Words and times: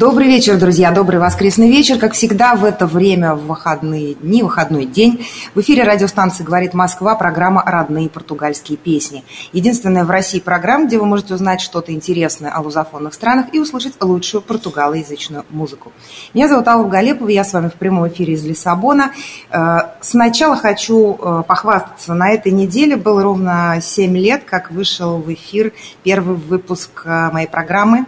Добрый 0.00 0.28
вечер, 0.28 0.58
друзья, 0.58 0.92
добрый 0.92 1.20
воскресный 1.20 1.68
вечер. 1.68 1.98
Как 1.98 2.14
всегда, 2.14 2.54
в 2.54 2.64
это 2.64 2.86
время, 2.86 3.34
в 3.34 3.44
выходные 3.44 4.14
дни, 4.14 4.42
выходной 4.42 4.86
день, 4.86 5.26
в 5.54 5.60
эфире 5.60 5.82
радиостанции 5.82 6.42
«Говорит 6.42 6.72
Москва» 6.72 7.14
программа 7.16 7.62
«Родные 7.66 8.08
португальские 8.08 8.78
песни». 8.78 9.24
Единственная 9.52 10.06
в 10.06 10.10
России 10.10 10.40
программа, 10.40 10.86
где 10.86 10.96
вы 10.96 11.04
можете 11.04 11.34
узнать 11.34 11.60
что-то 11.60 11.92
интересное 11.92 12.50
о 12.50 12.62
лузофонных 12.62 13.12
странах 13.12 13.48
и 13.52 13.58
услышать 13.58 13.92
лучшую 14.00 14.40
португалоязычную 14.40 15.44
музыку. 15.50 15.92
Меня 16.32 16.48
зовут 16.48 16.66
Алла 16.66 16.88
Галепова, 16.88 17.28
я 17.28 17.44
с 17.44 17.52
вами 17.52 17.68
в 17.68 17.74
прямом 17.74 18.08
эфире 18.08 18.32
из 18.32 18.44
Лиссабона. 18.46 19.12
Э, 19.50 19.80
сначала 20.00 20.56
хочу 20.56 21.18
э, 21.20 21.42
похвастаться. 21.46 22.14
На 22.14 22.30
этой 22.30 22.52
неделе 22.52 22.96
было 22.96 23.22
ровно 23.22 23.76
7 23.82 24.16
лет, 24.16 24.44
как 24.46 24.70
вышел 24.70 25.18
в 25.18 25.30
эфир 25.30 25.74
первый 26.02 26.36
выпуск 26.36 27.02
э, 27.04 27.30
моей 27.32 27.48
программы. 27.48 28.06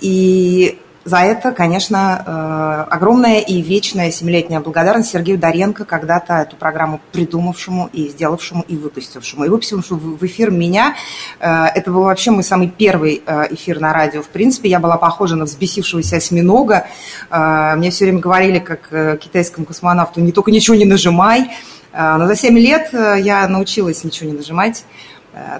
И 0.00 0.78
за 1.04 1.18
это, 1.18 1.52
конечно, 1.52 2.22
э, 2.26 2.92
огромная 2.92 3.38
и 3.38 3.62
вечная 3.62 4.10
семилетняя 4.10 4.60
благодарность 4.60 5.10
Сергею 5.10 5.38
Доренко, 5.38 5.84
когда-то 5.84 6.34
эту 6.34 6.56
программу 6.56 7.00
придумавшему 7.12 7.88
и 7.92 8.08
сделавшему 8.08 8.64
и 8.68 8.76
выпустившему. 8.76 9.44
И 9.44 9.48
выпустившему 9.48 10.16
в 10.16 10.26
эфир 10.26 10.50
меня. 10.50 10.96
Э, 11.40 11.66
это 11.74 11.90
был 11.90 12.02
вообще 12.02 12.30
мой 12.30 12.42
самый 12.42 12.68
первый 12.68 13.22
э, 13.24 13.54
эфир 13.54 13.80
на 13.80 13.92
радио. 13.92 14.22
В 14.22 14.28
принципе, 14.28 14.68
я 14.68 14.80
была 14.80 14.98
похожа 14.98 15.36
на 15.36 15.44
взбесившегося 15.44 16.16
осьминога. 16.16 16.86
Мне 17.30 17.90
все 17.90 18.04
время 18.04 18.20
говорили, 18.20 18.58
как 18.58 18.88
китайскому 19.20 19.66
космонавту, 19.66 20.20
не 20.20 20.32
только 20.32 20.50
ничего 20.50 20.76
не 20.76 20.84
нажимай. 20.84 21.50
Но 21.92 22.26
за 22.26 22.36
7 22.36 22.58
лет 22.58 22.90
я 22.92 23.46
научилась 23.48 24.04
ничего 24.04 24.30
не 24.30 24.36
нажимать. 24.36 24.84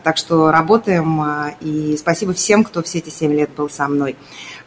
Так 0.02 0.17
что 0.17 0.50
работаем, 0.50 1.23
и 1.61 1.97
спасибо 1.97 2.33
всем, 2.33 2.64
кто 2.64 2.83
все 2.83 2.98
эти 2.98 3.11
7 3.11 3.33
лет 3.33 3.50
был 3.50 3.70
со 3.70 3.86
мной. 3.86 4.17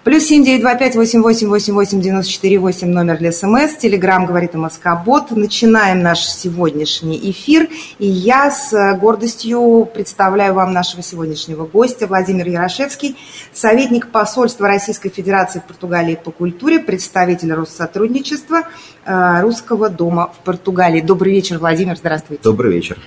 Плюс 0.04 0.24
семь 0.24 0.44
девять 0.44 0.62
два 0.62 0.74
пять 0.74 0.96
восемь 0.96 1.22
восемь 1.22 1.48
восемь 1.48 1.76
восемь 1.76 2.02
девяносто 2.02 2.32
четыре 2.32 2.58
восемь 2.58 2.88
номер 2.88 3.20
для 3.20 3.32
СМС. 3.32 3.76
Телеграмм 3.76 4.26
говорит 4.26 4.56
МСК-бот. 4.56 5.30
Начинаем 5.30 6.02
наш 6.02 6.26
сегодняшний 6.26 7.20
эфир. 7.30 7.70
И 8.00 8.08
я 8.08 8.50
с 8.50 8.98
гордостью 8.98 9.88
представляю 9.94 10.56
вам 10.56 10.74
нашего 10.74 11.04
сегодняшнего 11.04 11.68
гостя 11.68 12.08
Владимир 12.08 12.48
Ярошевский, 12.48 13.16
советник 13.54 14.08
посольства 14.08 14.68
Российской 14.68 15.10
Федерации 15.10 15.60
в 15.60 15.66
Португалии 15.66 16.16
по 16.16 16.32
культуре, 16.32 16.80
представитель 16.80 17.54
Россотрудничества 17.54 18.64
э, 19.06 19.42
Русского 19.42 19.90
дома 19.90 20.34
в 20.36 20.44
Португалии. 20.44 21.02
Добрый 21.02 21.32
вечер, 21.32 21.60
Владимир. 21.60 21.96
Здравствуйте. 21.96 22.42
Добрый 22.42 22.74
вечер. 22.74 22.98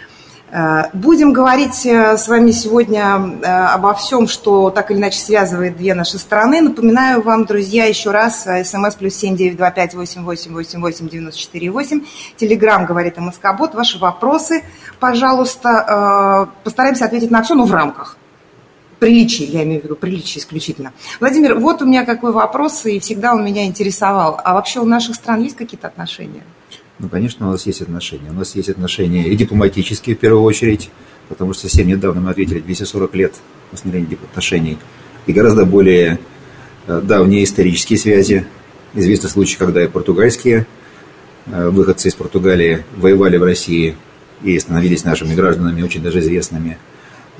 Э, 0.55 0.85
будем 0.93 1.33
говорить 1.33 1.85
э, 1.85 2.17
с 2.17 2.29
вами 2.29 2.53
сегодня 2.53 3.39
э, 3.43 3.45
обо 3.45 3.93
всем, 3.93 4.29
что 4.29 4.71
так 4.71 4.93
или 4.93 4.99
иначе 4.99 5.19
связывает 5.19 5.77
две 5.77 5.95
наши 5.95 6.17
страны. 6.17 6.61
Напоминаю 6.61 7.23
вам, 7.23 7.45
друзья, 7.45 7.87
еще 7.87 8.13
раз, 8.13 8.47
смс 8.63 8.95
плюс 8.95 9.17
семь 9.17 9.37
девять 9.37 9.57
два 9.57 9.73
пять 9.73 9.95
восемь 9.95 10.23
восемь 10.23 10.53
восемь 10.53 10.81
восемь 10.81 11.09
девяносто 11.09 11.41
четыре 11.41 11.71
восемь. 11.73 12.03
Телеграмм 12.37 12.87
говорит 12.87 13.19
МСК-бот. 13.19 13.75
Ваши 13.75 13.99
вопросы, 13.99 14.63
пожалуйста, 15.01 16.49
постараемся 16.63 17.07
ответить 17.07 17.33
на 17.33 17.43
все, 17.43 17.55
но 17.55 17.65
в 17.65 17.73
рамках 17.73 18.17
приличий, 19.01 19.47
я 19.47 19.65
имею 19.65 19.81
в 19.81 19.85
виду 19.85 19.97
приличий 19.97 20.39
исключительно. 20.41 20.93
Владимир, 21.19 21.59
вот 21.59 21.83
у 21.83 21.85
меня 21.85 22.05
какой 22.05 22.31
вопрос, 22.31 22.87
и 22.87 23.01
всегда 23.01 23.35
он 23.35 23.45
меня 23.45 23.67
интересовал. 23.67 24.41
А 24.43 24.55
вообще 24.55 24.79
у 24.79 24.87
наших 24.87 25.17
стран 25.17 25.43
есть 25.43 25.57
какие-то 25.57 25.89
отношения? 25.89 26.45
Ну, 27.01 27.09
конечно, 27.09 27.49
у 27.49 27.51
нас 27.51 27.67
есть 27.67 27.83
отношения. 27.83 28.31
У 28.31 28.35
нас 28.35 28.55
есть 28.55 28.69
отношения 28.69 29.29
и 29.29 29.35
дипломатические, 29.35 30.15
в 30.15 30.21
первую 30.21 30.43
очередь, 30.43 30.91
потому 31.29 31.53
что 31.53 31.63
совсем 31.63 31.89
недавно 31.89 32.21
мы 32.21 32.31
ответили 32.31 32.61
240 32.61 33.15
лет 33.17 33.35
восстановления 33.73 34.17
отношений. 34.31 34.79
И 35.27 35.33
гораздо 35.33 35.65
более 35.65 36.21
э, 36.87 37.01
давние 37.03 37.45
исторические 37.45 37.99
связи. 37.99 38.47
Известны 38.95 39.29
случаи, 39.29 39.57
когда 39.57 39.83
и 39.83 39.89
португальские 39.89 40.67
э, 41.47 41.69
выходцы 41.69 42.09
из 42.09 42.15
Португалии 42.15 42.85
воевали 42.97 43.39
в 43.39 43.43
России 43.43 43.97
и 44.45 44.57
становились 44.61 45.05
нашими 45.05 45.35
гражданами, 45.35 45.83
очень 45.83 46.03
даже 46.03 46.21
известными. 46.21 46.79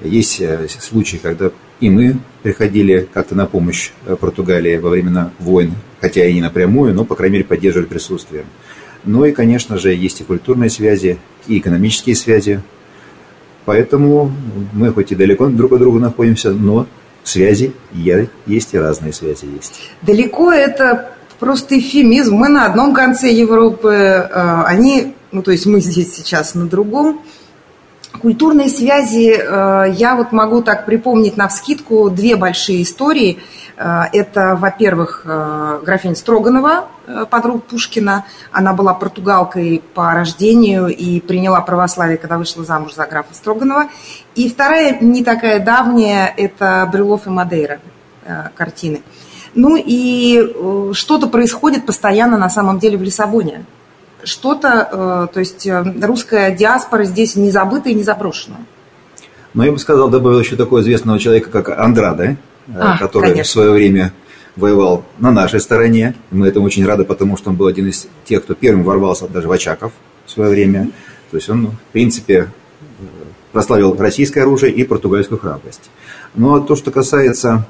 Есть 0.03 0.41
э, 0.41 0.67
случаи, 0.81 1.19
когда 1.23 1.53
и 1.79 1.91
мы 1.91 2.19
приходили 2.43 3.09
как-то 3.13 3.37
на 3.37 3.47
помощь 3.47 3.91
Португалии 4.19 4.79
во 4.79 4.91
времена 4.91 5.31
войн, 5.39 5.75
хотя 6.01 6.25
и 6.27 6.33
не 6.33 6.41
напрямую, 6.41 6.93
но, 6.95 7.05
по 7.05 7.15
крайней 7.15 7.35
мере, 7.35 7.45
поддерживали 7.45 7.87
присутствием. 7.87 8.47
Ну 9.05 9.25
и, 9.25 9.33
конечно 9.33 9.79
же, 9.79 9.95
есть 9.95 10.21
и 10.21 10.25
культурные 10.25 10.71
связи, 10.71 11.19
и 11.47 11.59
экономические 11.59 12.17
связи. 12.17 12.63
Поэтому 13.65 14.33
мы 14.73 14.93
хоть 14.93 15.13
и 15.13 15.15
далеко 15.15 15.49
друг 15.49 15.73
от 15.73 15.79
друга 15.81 15.99
находимся, 15.99 16.51
но 16.51 16.87
связи 17.23 17.73
есть 18.47 18.75
и 18.75 18.79
разные 18.79 19.13
связи 19.13 19.47
есть. 19.47 19.75
Далеко 20.03 20.53
это 20.53 21.13
просто 21.39 21.79
эфемизм. 21.79 22.35
Мы 22.37 22.49
на 22.49 22.67
одном 22.67 22.95
конце 22.95 23.33
Европы, 23.33 23.95
а 23.95 24.65
они, 24.67 25.15
ну 25.33 25.43
то 25.43 25.51
есть 25.51 25.67
мы 25.67 25.81
здесь 25.81 26.15
сейчас 26.15 26.55
на 26.55 26.67
другом. 26.67 27.23
Культурные 28.21 28.69
связи, 28.69 29.35
э, 29.37 29.93
я 29.93 30.15
вот 30.15 30.31
могу 30.31 30.63
так 30.63 30.87
припомнить 30.87 31.37
на 31.37 31.49
вскидку 31.49 32.11
две 32.11 32.37
большие 32.37 32.83
истории. 32.83 33.41
Э, 33.77 34.03
это, 34.13 34.57
во-первых, 34.57 35.23
э, 35.25 35.81
графиня 35.85 36.15
Строганова, 36.15 36.87
подруга 37.29 37.61
Пушкина. 37.61 38.25
Она 38.53 38.73
была 38.73 38.95
португалкой 38.95 39.83
по 39.95 40.13
рождению 40.13 40.87
и 40.89 41.21
приняла 41.21 41.61
православие, 41.61 42.17
когда 42.17 42.39
вышла 42.39 42.65
замуж 42.65 42.95
за 42.95 43.05
графа 43.07 43.35
Строганова. 43.35 43.89
И 44.37 44.49
вторая, 44.49 44.99
не 45.01 45.25
такая 45.25 45.59
давняя, 45.59 46.33
это 46.37 46.89
Брюлов 46.91 47.27
и 47.27 47.31
Мадейра 47.31 47.81
картины. 48.55 49.03
Ну 49.55 49.77
и 49.77 50.93
что-то 50.95 51.27
происходит 51.27 51.85
постоянно 51.85 52.39
на 52.39 52.49
самом 52.49 52.79
деле 52.79 52.97
в 52.97 53.03
Лиссабоне 53.03 53.67
что-то, 54.25 55.27
э, 55.31 55.35
то 55.35 55.41
есть 55.41 55.67
э, 55.67 55.85
русская 56.03 56.55
диаспора 56.55 57.05
здесь 57.05 57.37
не 57.37 57.51
забыта 57.51 57.89
и 57.89 57.95
не 57.95 58.03
заброшена. 58.03 58.57
Но 59.55 59.63
ну, 59.63 59.65
я 59.65 59.73
бы 59.73 59.79
сказал, 59.79 60.09
добавил 60.09 60.41
еще 60.41 60.57
такого 60.57 60.81
известного 60.81 61.19
человека, 61.19 61.51
как 61.51 61.79
Андрада, 61.79 62.25
э, 62.25 62.37
а, 62.75 62.99
который 62.99 63.31
конечно. 63.31 63.45
в 63.45 63.49
свое 63.49 63.71
время 63.71 64.13
воевал 64.57 65.05
на 65.19 65.31
нашей 65.31 65.61
стороне. 65.61 66.15
Мы 66.31 66.49
этому 66.49 66.67
очень 66.67 66.85
рады, 66.85 67.05
потому 67.05 67.37
что 67.37 67.51
он 67.51 67.57
был 67.57 67.67
один 67.67 67.89
из 67.89 68.09
тех, 68.25 68.43
кто 68.43 68.55
первым 68.55 68.83
ворвался 68.83 69.29
даже 69.29 69.49
в 69.49 69.53
Очаков 69.53 69.93
в 70.27 70.31
свое 70.31 70.51
время. 70.51 70.91
То 71.31 71.37
есть 71.37 71.49
он, 71.49 71.69
в 71.69 71.93
принципе, 71.93 72.51
прославил 73.53 73.97
российское 73.97 74.43
оружие 74.43 74.73
и 74.73 74.85
португальскую 74.85 75.39
храбрость. 75.39 75.91
Но 76.35 76.57
ну, 76.57 76.65
то, 76.65 76.75
что 76.75 76.91
касается 76.91 77.67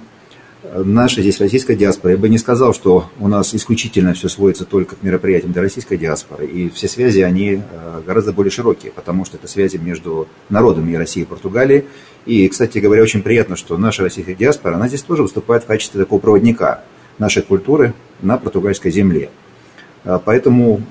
нашей 0.83 1.23
здесь 1.23 1.41
российской 1.41 1.77
диаспоры. 1.77 2.15
Я 2.15 2.19
бы 2.19 2.29
не 2.29 2.39
сказал, 2.39 2.75
что 2.75 3.09
у 3.21 3.29
нас 3.29 3.55
исключительно 3.55 4.13
все 4.15 4.29
сводится 4.29 4.65
только 4.65 4.97
к 4.97 5.03
мероприятиям 5.03 5.53
для 5.53 5.63
российской 5.63 5.97
диаспоры. 5.97 6.47
И 6.47 6.69
все 6.71 6.89
связи, 6.89 7.21
они 7.21 7.63
э, 7.63 8.03
гораздо 8.05 8.33
более 8.33 8.51
широкие, 8.51 8.91
потому 8.91 9.25
что 9.25 9.37
это 9.37 9.47
связи 9.47 9.77
между 9.77 10.27
народами 10.49 10.97
России 10.97 11.23
и 11.23 11.27
Португалии. 11.27 11.85
И, 12.27 12.49
кстати 12.49 12.79
говоря, 12.79 13.03
очень 13.03 13.23
приятно, 13.23 13.55
что 13.55 13.77
наша 13.77 14.03
российская 14.03 14.35
диаспора, 14.35 14.75
она 14.75 14.89
здесь 14.89 15.03
тоже 15.03 15.23
выступает 15.23 15.63
в 15.63 15.67
качестве 15.67 16.01
такого 16.01 16.19
проводника 16.19 16.83
нашей 17.19 17.43
культуры 17.43 17.95
на 18.21 18.37
португальской 18.37 18.91
земле. 18.91 19.31
А 20.05 20.19
поэтому, 20.19 20.83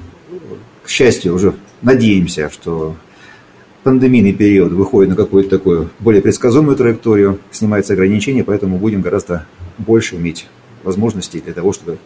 к 0.83 0.89
счастью, 0.89 1.35
уже 1.35 1.53
надеемся, 1.81 2.49
что 2.49 2.95
пандемийный 3.83 4.33
период 4.33 4.71
выходит 4.71 5.09
на 5.09 5.15
какую-то 5.15 5.49
такую 5.49 5.89
более 5.99 6.21
предсказуемую 6.21 6.77
траекторию, 6.77 7.39
снимаются 7.51 7.93
ограничения, 7.93 8.43
поэтому 8.43 8.77
будем 8.77 9.01
гораздо 9.01 9.45
больше 9.77 10.15
иметь 10.15 10.47
возможностей 10.83 11.41
для 11.41 11.53
того, 11.53 11.73
чтобы 11.73 11.97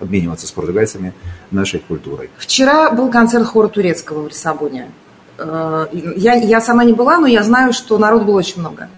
обмениваться 0.00 0.46
с 0.46 0.50
португальцами 0.50 1.12
нашей 1.50 1.80
культурой. 1.80 2.30
Вчера 2.38 2.90
был 2.90 3.10
концерт 3.10 3.46
хора 3.46 3.68
турецкого 3.68 4.22
в 4.22 4.28
Лиссабоне. 4.28 4.90
Э, 5.38 5.86
я, 5.92 6.34
я 6.34 6.60
сама 6.60 6.84
не 6.84 6.92
была, 6.92 7.18
но 7.18 7.26
я 7.26 7.42
знаю, 7.42 7.72
что 7.72 7.98
народ 7.98 8.24
было 8.24 8.38
очень 8.38 8.60
много. 8.60 8.88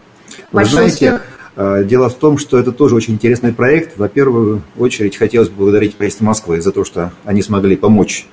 Вы 0.50 0.64
знаете, 0.64 1.20
э, 1.56 1.84
дело 1.84 2.08
в 2.08 2.14
том, 2.14 2.38
что 2.38 2.58
это 2.58 2.72
тоже 2.72 2.94
очень 2.94 3.14
интересный 3.14 3.52
проект. 3.52 3.98
Во 3.98 4.08
первую 4.08 4.62
очередь 4.78 5.16
хотелось 5.16 5.48
бы 5.48 5.64
благодарить 5.64 5.96
правительство 5.96 6.24
Москвы 6.24 6.60
за 6.60 6.72
то, 6.72 6.84
что 6.84 7.12
они 7.24 7.42
смогли 7.42 7.76
помочь 7.76 8.26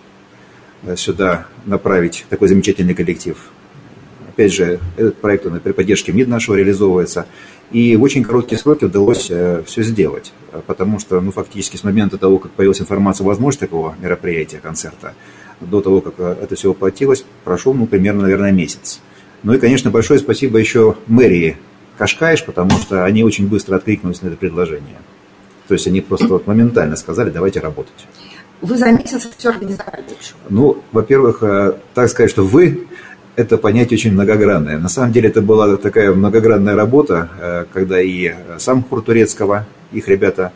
э, 0.83 0.95
сюда 0.95 1.45
направить 1.65 2.25
такой 2.29 2.47
замечательный 2.47 2.93
коллектив. 2.93 3.37
Опять 4.41 4.53
же, 4.53 4.79
этот 4.97 5.17
проект 5.17 5.45
он 5.45 5.59
при 5.59 5.71
поддержке 5.71 6.11
МИД 6.11 6.27
нашего 6.27 6.55
реализовывается. 6.55 7.27
И 7.71 7.95
в 7.95 8.01
очень 8.01 8.23
короткие 8.23 8.57
сроки 8.57 8.85
удалось 8.85 9.27
э, 9.29 9.61
все 9.67 9.83
сделать, 9.83 10.33
потому 10.65 10.97
что 10.97 11.21
ну, 11.21 11.31
фактически 11.31 11.77
с 11.77 11.83
момента 11.83 12.17
того, 12.17 12.39
как 12.39 12.51
появилась 12.53 12.81
информация 12.81 13.23
о 13.23 13.27
возможности 13.27 13.65
такого 13.65 13.95
мероприятия, 14.01 14.57
концерта, 14.57 15.13
до 15.59 15.79
того, 15.79 16.01
как 16.01 16.15
э, 16.17 16.37
это 16.41 16.55
все 16.55 16.69
воплотилось, 16.69 17.23
прошел 17.43 17.75
ну, 17.75 17.85
примерно, 17.85 18.23
наверное, 18.23 18.51
месяц. 18.51 18.99
Ну 19.43 19.53
и, 19.53 19.59
конечно, 19.59 19.91
большое 19.91 20.19
спасибо 20.19 20.57
еще 20.57 20.95
мэрии 21.05 21.57
Кашкаиш, 21.99 22.43
потому 22.43 22.71
что 22.71 23.05
они 23.05 23.23
очень 23.23 23.47
быстро 23.47 23.75
откликнулись 23.75 24.23
на 24.23 24.29
это 24.29 24.37
предложение. 24.37 24.97
То 25.67 25.75
есть 25.75 25.85
они 25.85 26.01
просто 26.01 26.29
вот 26.29 26.47
моментально 26.47 26.95
сказали, 26.95 27.29
давайте 27.29 27.59
работать. 27.59 28.07
Вы 28.61 28.75
за 28.75 28.91
месяц 28.91 29.29
все 29.37 29.49
организовали? 29.49 30.03
Ну, 30.49 30.81
во-первых, 30.91 31.43
э, 31.43 31.73
так 31.93 32.09
сказать, 32.09 32.31
что 32.31 32.43
вы 32.43 32.87
это 33.41 33.57
понятие 33.57 33.97
очень 33.97 34.13
многогранное. 34.13 34.77
На 34.77 34.89
самом 34.89 35.11
деле 35.11 35.29
это 35.29 35.41
была 35.41 35.75
такая 35.77 36.13
многогранная 36.13 36.75
работа, 36.75 37.29
э, 37.39 37.65
когда 37.73 37.99
и 37.99 38.33
сам 38.57 38.83
хор 38.83 39.01
турецкого, 39.01 39.65
их 39.91 40.07
ребята 40.07 40.53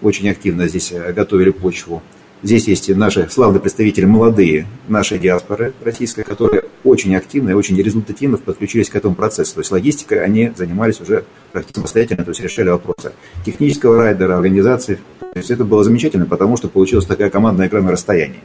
очень 0.00 0.28
активно 0.28 0.66
здесь 0.66 0.92
э, 0.92 1.12
готовили 1.12 1.50
почву. 1.50 2.02
Здесь 2.42 2.66
есть 2.66 2.88
наши 2.96 3.28
славные 3.30 3.60
представители, 3.60 4.04
молодые 4.04 4.66
нашей 4.88 5.20
диаспоры 5.20 5.74
российской, 5.84 6.24
которые 6.24 6.64
очень 6.82 7.14
активно 7.14 7.50
и 7.50 7.52
очень 7.52 7.80
результативно 7.80 8.36
подключились 8.36 8.90
к 8.90 8.96
этому 8.96 9.14
процессу. 9.14 9.54
То 9.54 9.60
есть 9.60 9.70
логистикой 9.70 10.24
они 10.24 10.52
занимались 10.56 11.00
уже 11.00 11.24
практически 11.52 11.78
самостоятельно, 11.78 12.24
то 12.24 12.30
есть 12.30 12.40
решали 12.40 12.70
вопросы 12.70 13.12
технического 13.44 13.96
райдера, 13.96 14.34
организации. 14.34 14.98
То 15.20 15.38
есть 15.38 15.52
это 15.52 15.64
было 15.64 15.84
замечательно, 15.84 16.26
потому 16.26 16.56
что 16.56 16.68
получилась 16.68 17.06
такая 17.06 17.30
командная 17.30 17.68
игра 17.68 17.80
на 17.80 17.92
расстоянии. 17.92 18.40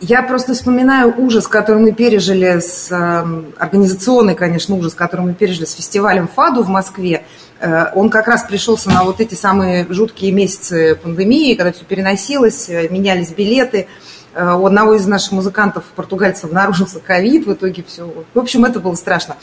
Я 0.00 0.22
просто 0.22 0.52
вспоминаю 0.52 1.14
ужас, 1.16 1.48
который 1.48 1.82
мы 1.82 1.92
пережили 1.92 2.60
с 2.60 2.90
эм, 2.90 3.54
организационный, 3.58 4.34
конечно, 4.34 4.74
ужас, 4.74 4.92
который 4.92 5.22
мы 5.22 5.32
пережили 5.32 5.64
с 5.64 5.72
фестивалем 5.72 6.28
ФАДу 6.28 6.62
в 6.62 6.68
Москве. 6.68 7.24
Э, 7.60 7.86
он 7.94 8.10
как 8.10 8.28
раз 8.28 8.42
пришелся 8.42 8.90
на 8.90 9.04
вот 9.04 9.20
эти 9.20 9.34
самые 9.34 9.86
жуткие 9.88 10.32
месяцы 10.32 10.98
пандемии, 11.02 11.54
когда 11.54 11.72
все 11.72 11.84
переносилось, 11.84 12.68
э, 12.68 12.88
менялись 12.90 13.30
билеты. 13.30 13.88
Э, 14.34 14.52
у 14.52 14.66
одного 14.66 14.96
из 14.96 15.06
наших 15.06 15.32
музыкантов, 15.32 15.84
португальцев, 15.94 16.44
обнаружился 16.44 17.00
ковид, 17.00 17.46
в 17.46 17.54
итоге 17.54 17.82
все. 17.88 18.12
В 18.34 18.38
общем, 18.38 18.66
это 18.66 18.80
было 18.80 18.96
страшно. 18.96 19.36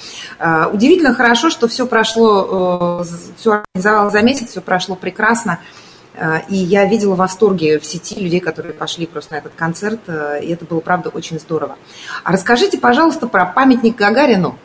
Удивительно 0.72 1.16
хорошо, 1.16 1.50
что 1.50 1.68
все 1.68 1.88
прошло, 1.88 3.04
все 3.38 3.64
организовалось 3.74 4.14
за 4.14 4.22
месяц, 4.22 4.50
все 4.52 4.62
прошло 4.62 4.96
прекрасно. 4.96 5.58
Э, 6.16 6.40
и 6.50 6.56
я 6.56 6.86
видела 6.86 7.16
восторги 7.16 7.78
в 7.78 7.86
сети 7.86 8.20
людей, 8.20 8.40
которые 8.40 8.74
пошли 8.74 9.06
просто 9.06 9.34
на 9.34 9.38
этот 9.38 9.54
концерт, 9.56 10.00
э, 10.08 10.44
и 10.44 10.52
это 10.52 10.66
было, 10.66 10.80
правда, 10.80 11.10
очень 11.10 11.40
здорово. 11.40 11.78
А 12.24 12.32
расскажите, 12.32 12.78
пожалуйста, 12.78 13.28
про 13.28 13.46
памятник 13.46 13.96
Гагарину. 13.96 14.58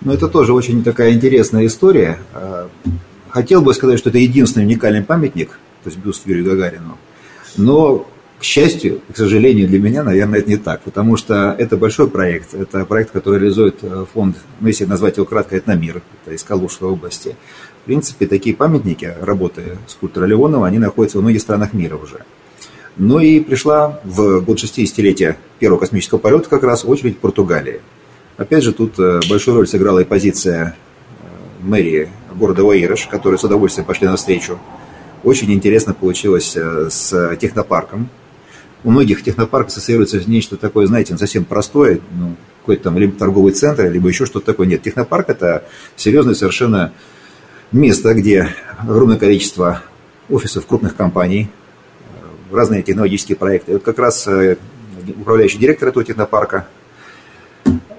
Ну, 0.00 0.12
это 0.12 0.28
тоже 0.28 0.54
очень 0.54 0.82
такая 0.82 1.12
интересная 1.12 1.66
история. 1.66 2.18
Э, 2.32 2.68
хотел 3.28 3.60
бы 3.62 3.74
сказать, 3.74 3.98
что 3.98 4.08
это 4.08 4.18
единственный 4.18 4.64
уникальный 4.64 5.02
памятник, 5.02 5.58
то 5.84 5.90
есть 5.90 5.98
бюст 5.98 6.26
Юрию 6.26 6.46
Гагарину. 6.46 6.96
Но, 7.58 8.06
к 8.38 8.42
счастью, 8.42 9.02
к 9.12 9.16
сожалению, 9.18 9.68
для 9.68 9.78
меня, 9.78 10.02
наверное, 10.02 10.38
это 10.38 10.48
не 10.48 10.56
так, 10.56 10.80
потому 10.80 11.18
что 11.18 11.54
это 11.58 11.76
большой 11.76 12.08
проект. 12.08 12.54
Это 12.54 12.86
проект, 12.86 13.10
который 13.10 13.38
реализует 13.38 13.80
фонд, 14.14 14.36
ну, 14.60 14.68
если 14.68 14.86
назвать 14.86 15.18
его 15.18 15.26
кратко, 15.26 15.58
«Этномир», 15.58 16.00
это 16.24 16.34
из 16.34 16.42
Калужской 16.42 16.88
области. 16.88 17.36
В 17.82 17.86
принципе, 17.86 18.26
такие 18.26 18.54
памятники, 18.54 19.14
работы 19.20 19.78
скульптора 19.86 20.26
Леонова, 20.26 20.66
они 20.66 20.78
находятся 20.78 21.18
во 21.18 21.22
многих 21.22 21.40
странах 21.40 21.72
мира 21.72 21.96
уже. 21.96 22.24
Ну 22.96 23.18
и 23.18 23.40
пришла 23.40 24.00
в 24.04 24.40
год 24.40 24.58
60-летия 24.62 25.36
первого 25.58 25.80
космического 25.80 26.18
полета 26.18 26.48
как 26.50 26.62
раз 26.62 26.84
очередь 26.84 27.18
Португалии. 27.18 27.80
Опять 28.36 28.64
же, 28.64 28.72
тут 28.72 28.98
э, 28.98 29.20
большую 29.28 29.56
роль 29.56 29.66
сыграла 29.66 30.00
и 30.00 30.04
позиция 30.04 30.76
э, 31.22 31.26
мэрии 31.62 32.10
города 32.34 32.64
Уэйреш, 32.64 33.06
которые 33.06 33.38
с 33.38 33.44
удовольствием 33.44 33.86
пошли 33.86 34.06
навстречу. 34.06 34.58
Очень 35.24 35.52
интересно 35.52 35.94
получилось 35.94 36.56
э, 36.56 36.88
с 36.90 37.36
технопарком. 37.36 38.08
У 38.82 38.90
многих 38.90 39.22
технопарков 39.22 39.72
ассоциируется 39.72 40.22
нечто 40.26 40.56
такое, 40.56 40.86
знаете, 40.86 41.16
совсем 41.16 41.44
простое, 41.44 42.00
ну, 42.18 42.36
какой-то 42.60 42.84
там 42.84 42.98
либо 42.98 43.16
торговый 43.16 43.52
центр, 43.52 43.90
либо 43.90 44.08
еще 44.08 44.26
что-то 44.26 44.46
такое. 44.46 44.66
Нет, 44.66 44.82
технопарк– 44.82 45.28
это 45.28 45.64
серьезный 45.96 46.34
совершенно 46.34 46.92
место, 47.72 48.14
где 48.14 48.48
огромное 48.78 49.18
количество 49.18 49.82
офисов 50.28 50.66
крупных 50.66 50.96
компаний, 50.96 51.48
э, 52.50 52.54
разные 52.54 52.82
технологические 52.82 53.36
проекты. 53.36 53.74
Вот 53.74 53.82
как 53.82 53.98
раз 53.98 54.26
э, 54.26 54.56
управляющий 55.20 55.58
директор 55.58 55.88
этого 55.88 56.04
технопарка 56.04 56.66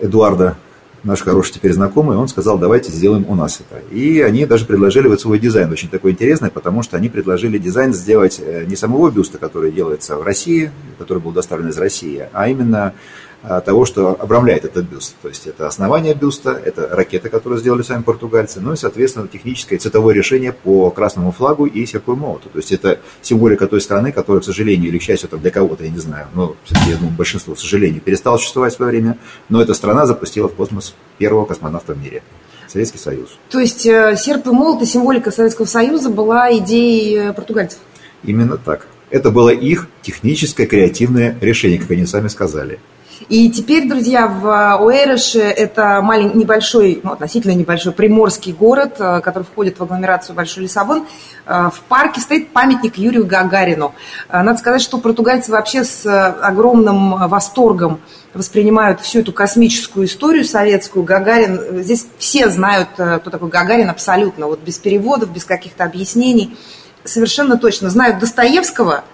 Эдуарда, 0.02 0.58
наш 1.04 1.22
хороший 1.22 1.54
теперь 1.54 1.74
знакомый, 1.74 2.18
он 2.18 2.28
сказал, 2.28 2.58
давайте 2.58 2.92
сделаем 2.92 3.26
у 3.28 3.36
нас 3.36 3.62
это. 3.62 3.82
И 3.94 4.22
они 4.22 4.46
даже 4.46 4.66
предложили 4.66 5.08
вот 5.08 5.22
свой 5.22 5.40
дизайн, 5.40 5.72
очень 5.72 5.90
такой 5.90 6.12
интересный, 6.12 6.52
потому 6.52 6.84
что 6.84 6.98
они 6.98 7.10
предложили 7.10 7.58
дизайн 7.58 7.94
сделать 7.94 8.42
э, 8.44 8.66
не 8.66 8.76
самого 8.76 9.10
бюста, 9.10 9.38
который 9.38 9.72
делается 9.72 10.18
в 10.18 10.24
России, 10.24 10.72
который 10.98 11.20
был 11.20 11.32
доставлен 11.32 11.70
из 11.70 11.78
России, 11.78 12.28
а 12.34 12.50
именно 12.50 12.94
того, 13.66 13.86
что 13.86 14.16
обрамляет 14.20 14.66
этот 14.66 14.86
бюст. 14.86 15.16
То 15.22 15.28
есть 15.28 15.48
это 15.48 15.68
основание 15.68 16.14
бюста, 16.14 16.52
это 16.52 16.88
ракета, 16.90 17.30
которую 17.30 17.60
сделали 17.60 17.82
сами 17.82 18.04
португальцы, 18.04 18.62
ну 18.62 18.74
и, 18.74 18.76
соответственно, 18.76 19.28
техническое 19.28 19.78
цветовое 19.78 20.14
решение 20.14 20.54
по 20.54 20.92
красному 20.92 21.32
флагу 21.32 21.66
и 21.66 21.86
серпу 21.86 22.16
молоту. 22.16 22.50
То 22.50 22.60
есть 22.60 22.72
это 22.72 23.00
символика 23.22 23.68
той 23.68 23.82
страны, 23.82 24.12
которая, 24.12 24.42
к 24.42 24.46
сожалению, 24.46 24.90
или 24.90 25.00
к 25.00 25.02
счастью, 25.02 25.30
там, 25.30 25.40
для 25.40 25.50
кого-то, 25.50 25.84
я 25.84 25.90
не 25.90 25.98
знаю, 25.98 26.28
но 26.36 26.56
все-таки, 26.66 26.92
я 26.92 26.98
думаю, 26.98 27.16
большинство, 27.16 27.56
к 27.56 27.60
сожалению, 27.60 28.02
перестало 28.02 28.38
существовать 28.38 28.74
в 28.74 28.76
свое 28.76 28.92
время, 28.92 29.18
но 29.50 29.62
эта 29.62 29.74
страна 29.74 30.06
запустила 30.06 30.48
в 30.48 30.54
космос 30.54 30.94
первого 31.18 31.46
космонавта 31.46 31.94
в 31.94 31.98
мире. 31.98 32.22
Советский 32.68 33.00
Союз. 33.00 33.38
То 33.50 33.60
есть 33.60 33.86
э, 33.86 34.16
серп 34.18 34.48
и 34.48 34.52
молот 34.52 34.82
и 34.82 34.86
символика 34.86 35.30
Советского 35.30 35.66
Союза 35.66 36.10
была 36.10 36.56
идеей 36.58 37.18
э, 37.18 37.34
португальцев? 37.34 37.80
Именно 38.24 38.58
так. 38.58 38.88
Это 39.10 39.30
было 39.30 39.50
их 39.50 39.90
техническое 40.02 40.66
креативное 40.66 41.38
решение, 41.42 41.80
как 41.80 41.92
они 41.92 42.06
сами 42.06 42.30
сказали. 42.30 42.80
И 43.32 43.50
теперь, 43.50 43.88
друзья, 43.88 44.28
в 44.28 44.84
Уэйреше 44.84 45.40
это 45.40 46.02
маленький, 46.02 46.38
небольшой, 46.38 47.00
ну, 47.02 47.14
относительно 47.14 47.54
небольшой 47.54 47.94
приморский 47.94 48.52
город, 48.52 48.98
э, 49.00 49.22
который 49.22 49.44
входит 49.44 49.80
в 49.80 49.84
агломерацию 49.84 50.36
Большой 50.36 50.64
Лиссабон. 50.64 51.08
Э, 51.46 51.70
в 51.74 51.80
парке 51.88 52.20
стоит 52.20 52.50
памятник 52.50 52.98
Юрию 52.98 53.26
Гагарину. 53.26 53.96
Э, 54.28 54.42
надо 54.42 54.60
сказать, 54.60 54.82
что 54.82 54.98
португальцы 54.98 55.50
вообще 55.50 55.86
с 55.86 56.06
огромным 56.42 57.30
восторгом 57.30 58.02
воспринимают 58.34 59.00
всю 59.00 59.20
эту 59.20 59.32
космическую 59.32 60.08
историю 60.08 60.44
советскую. 60.44 61.06
Гагарин, 61.06 61.84
здесь 61.84 62.08
все 62.18 62.50
знают, 62.50 62.90
кто 62.96 63.30
такой 63.30 63.48
Гагарин 63.48 63.90
абсолютно, 63.90 64.48
вот 64.48 64.60
без 64.60 64.78
переводов, 64.78 65.32
без 65.32 65.46
каких-то 65.46 65.86
объяснений. 65.86 66.58
Совершенно 67.06 67.58
точно 67.58 67.90
знают 67.90 68.20
Достоевского 68.20 69.06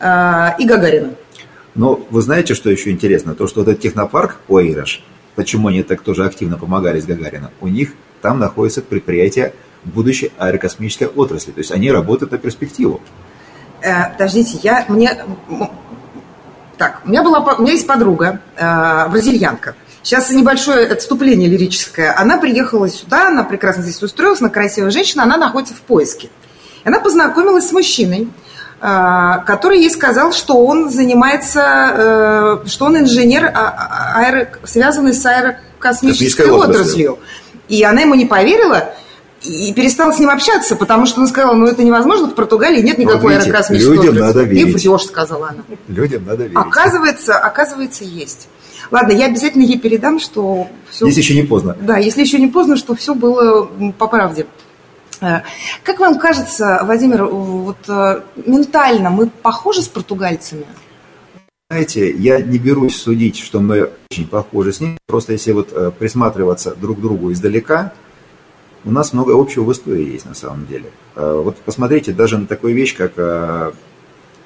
и 0.00 0.64
Гагарина. 0.64 1.10
Но 1.78 2.04
вы 2.10 2.22
знаете, 2.22 2.54
что 2.54 2.70
еще 2.70 2.90
интересно? 2.90 3.36
То, 3.36 3.46
что 3.46 3.60
вот 3.60 3.68
этот 3.68 3.80
технопарк 3.80 4.38
Уэйраш, 4.48 5.00
почему 5.36 5.68
они 5.68 5.84
так 5.84 6.00
тоже 6.02 6.24
активно 6.26 6.58
помогали 6.58 7.00
с 7.00 7.06
Гагарином, 7.06 7.52
у 7.60 7.68
них 7.68 7.92
там 8.20 8.40
находится 8.40 8.82
предприятие 8.82 9.54
будущей 9.84 10.32
аэрокосмической 10.38 11.06
отрасли. 11.06 11.52
То 11.52 11.60
есть 11.60 11.70
они 11.70 11.92
работают 11.92 12.32
на 12.32 12.38
перспективу. 12.38 13.00
Э, 13.80 14.10
подождите, 14.10 14.58
я 14.60 14.86
мне 14.88 15.24
так, 16.76 17.02
у 17.04 17.10
меня 17.10 17.22
была, 17.22 17.38
у 17.38 17.62
меня 17.62 17.74
есть 17.74 17.86
подруга, 17.86 18.40
э, 18.56 19.08
бразильянка. 19.08 19.76
Сейчас 20.02 20.32
небольшое 20.32 20.88
отступление 20.88 21.48
лирическое. 21.48 22.12
Она 22.18 22.38
приехала 22.38 22.88
сюда, 22.88 23.28
она 23.28 23.44
прекрасно 23.44 23.84
здесь 23.84 24.02
устроилась, 24.02 24.40
она 24.40 24.50
красивая 24.50 24.90
женщина, 24.90 25.22
она 25.22 25.36
находится 25.36 25.74
в 25.74 25.80
поиске. 25.82 26.28
Она 26.82 26.98
познакомилась 26.98 27.68
с 27.68 27.72
мужчиной, 27.72 28.28
который 28.80 29.80
ей 29.80 29.90
сказал, 29.90 30.32
что 30.32 30.64
он 30.64 30.90
занимается, 30.90 32.60
э, 32.64 32.68
что 32.68 32.86
он 32.86 32.98
инженер, 32.98 33.46
а, 33.46 33.50
а, 33.54 34.20
аэро, 34.20 34.48
связанный 34.64 35.12
с 35.12 35.26
аэрокосмической 35.26 36.48
отраслью. 36.48 37.18
И 37.68 37.82
она 37.82 38.02
ему 38.02 38.14
не 38.14 38.24
поверила, 38.24 38.94
и 39.42 39.72
перестала 39.72 40.12
с 40.12 40.18
ним 40.18 40.30
общаться, 40.30 40.76
потому 40.76 41.06
что 41.06 41.20
она 41.20 41.28
сказала, 41.28 41.54
ну 41.54 41.66
это 41.66 41.82
невозможно, 41.82 42.28
в 42.28 42.34
Португалии 42.34 42.82
нет 42.82 42.98
никакой 42.98 43.34
вот 43.34 43.44
аэрокосмической 43.44 43.96
людям 43.96 44.14
отрасли. 44.14 44.20
надо 44.20 44.42
верить. 44.42 44.68
И 44.68 44.72
врешь, 44.72 45.06
сказала 45.06 45.48
она. 45.50 45.62
Людям 45.88 46.24
надо 46.24 46.44
верить. 46.44 46.56
Оказывается, 46.56 47.38
оказывается, 47.38 48.04
есть. 48.04 48.48
Ладно, 48.90 49.12
я 49.12 49.26
обязательно 49.26 49.62
ей 49.62 49.78
передам, 49.78 50.18
что 50.18 50.68
все... 50.90 51.06
Если 51.06 51.20
еще 51.20 51.34
не 51.34 51.42
поздно. 51.42 51.76
Да, 51.80 51.98
если 51.98 52.22
еще 52.22 52.38
не 52.38 52.48
поздно, 52.48 52.76
что 52.76 52.94
все 52.94 53.14
было 53.14 53.68
по 53.98 54.06
правде. 54.06 54.46
Э, 55.20 55.40
как 55.82 55.98
вам 56.00 56.18
кажется, 56.18 56.80
Владимир, 56.84 57.24
вот 57.24 57.88
э, 57.88 58.22
ментально 58.46 59.10
мы 59.10 59.28
похожи 59.28 59.82
с 59.82 59.88
португальцами? 59.88 60.66
Знаете, 61.70 62.10
я 62.10 62.40
не 62.40 62.58
берусь 62.58 62.96
судить, 62.96 63.38
что 63.38 63.60
мы 63.60 63.90
очень 64.10 64.26
похожи 64.26 64.72
с 64.72 64.80
ними. 64.80 64.98
Просто 65.06 65.32
если 65.32 65.52
вот 65.52 65.72
э, 65.72 65.90
присматриваться 65.96 66.74
друг 66.74 66.98
к 66.98 67.00
другу 67.00 67.32
издалека, 67.32 67.92
у 68.84 68.90
нас 68.90 69.12
много 69.12 69.38
общего 69.38 69.64
в 69.64 69.72
истории 69.72 70.12
есть 70.12 70.24
на 70.24 70.34
самом 70.34 70.66
деле. 70.66 70.90
Вот 71.16 71.56
посмотрите 71.56 72.12
даже 72.12 72.38
на 72.38 72.46
такую 72.46 72.74
вещь, 72.74 72.96
как 72.96 73.74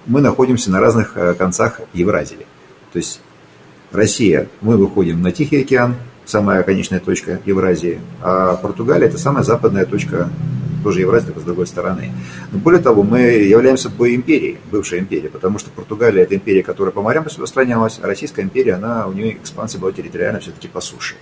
мы 0.07 0.21
находимся 0.23 0.71
на 0.71 0.81
разных 0.81 1.37
концах 1.37 1.83
Евразии. 1.93 2.47
То 2.93 2.97
есть 2.97 3.21
Россия, 3.93 4.49
мы 4.63 4.79
выходим 4.79 5.21
на 5.21 5.33
Тихий 5.33 5.61
океан, 5.61 5.97
самая 6.33 6.63
конечная 6.63 6.99
точка 6.99 7.41
Евразии, 7.45 8.01
а 8.23 8.57
Португалия– 8.57 9.07
это 9.09 9.19
самая 9.19 9.45
западная 9.45 9.85
точка 9.85 10.31
тоже 10.83 11.01
Евразия, 11.01 11.27
только 11.29 11.41
с 11.41 11.45
другой 11.45 11.67
стороны. 11.67 12.11
Но 12.51 12.59
более 12.59 12.81
того, 12.81 13.03
мы 13.03 13.21
являемся 13.21 13.85
собой 13.85 14.17
империей, 14.17 14.59
бывшей 14.71 14.99
империей, 14.99 15.31
потому 15.31 15.59
что 15.59 15.71
Португалия– 15.71 16.23
это 16.25 16.35
империя, 16.35 16.63
которая 16.63 16.93
по 16.93 17.03
морям 17.03 17.25
распространялась, 17.25 18.01
а 18.03 18.07
Российская 18.07 18.43
империя, 18.43 18.75
она, 18.75 19.07
у 19.07 19.13
нее 19.13 19.35
экспансия 19.35 19.79
была 19.79 19.93
территориально 19.93 20.41
все-таки 20.41 20.69
по 20.69 20.81
суше. 20.81 21.15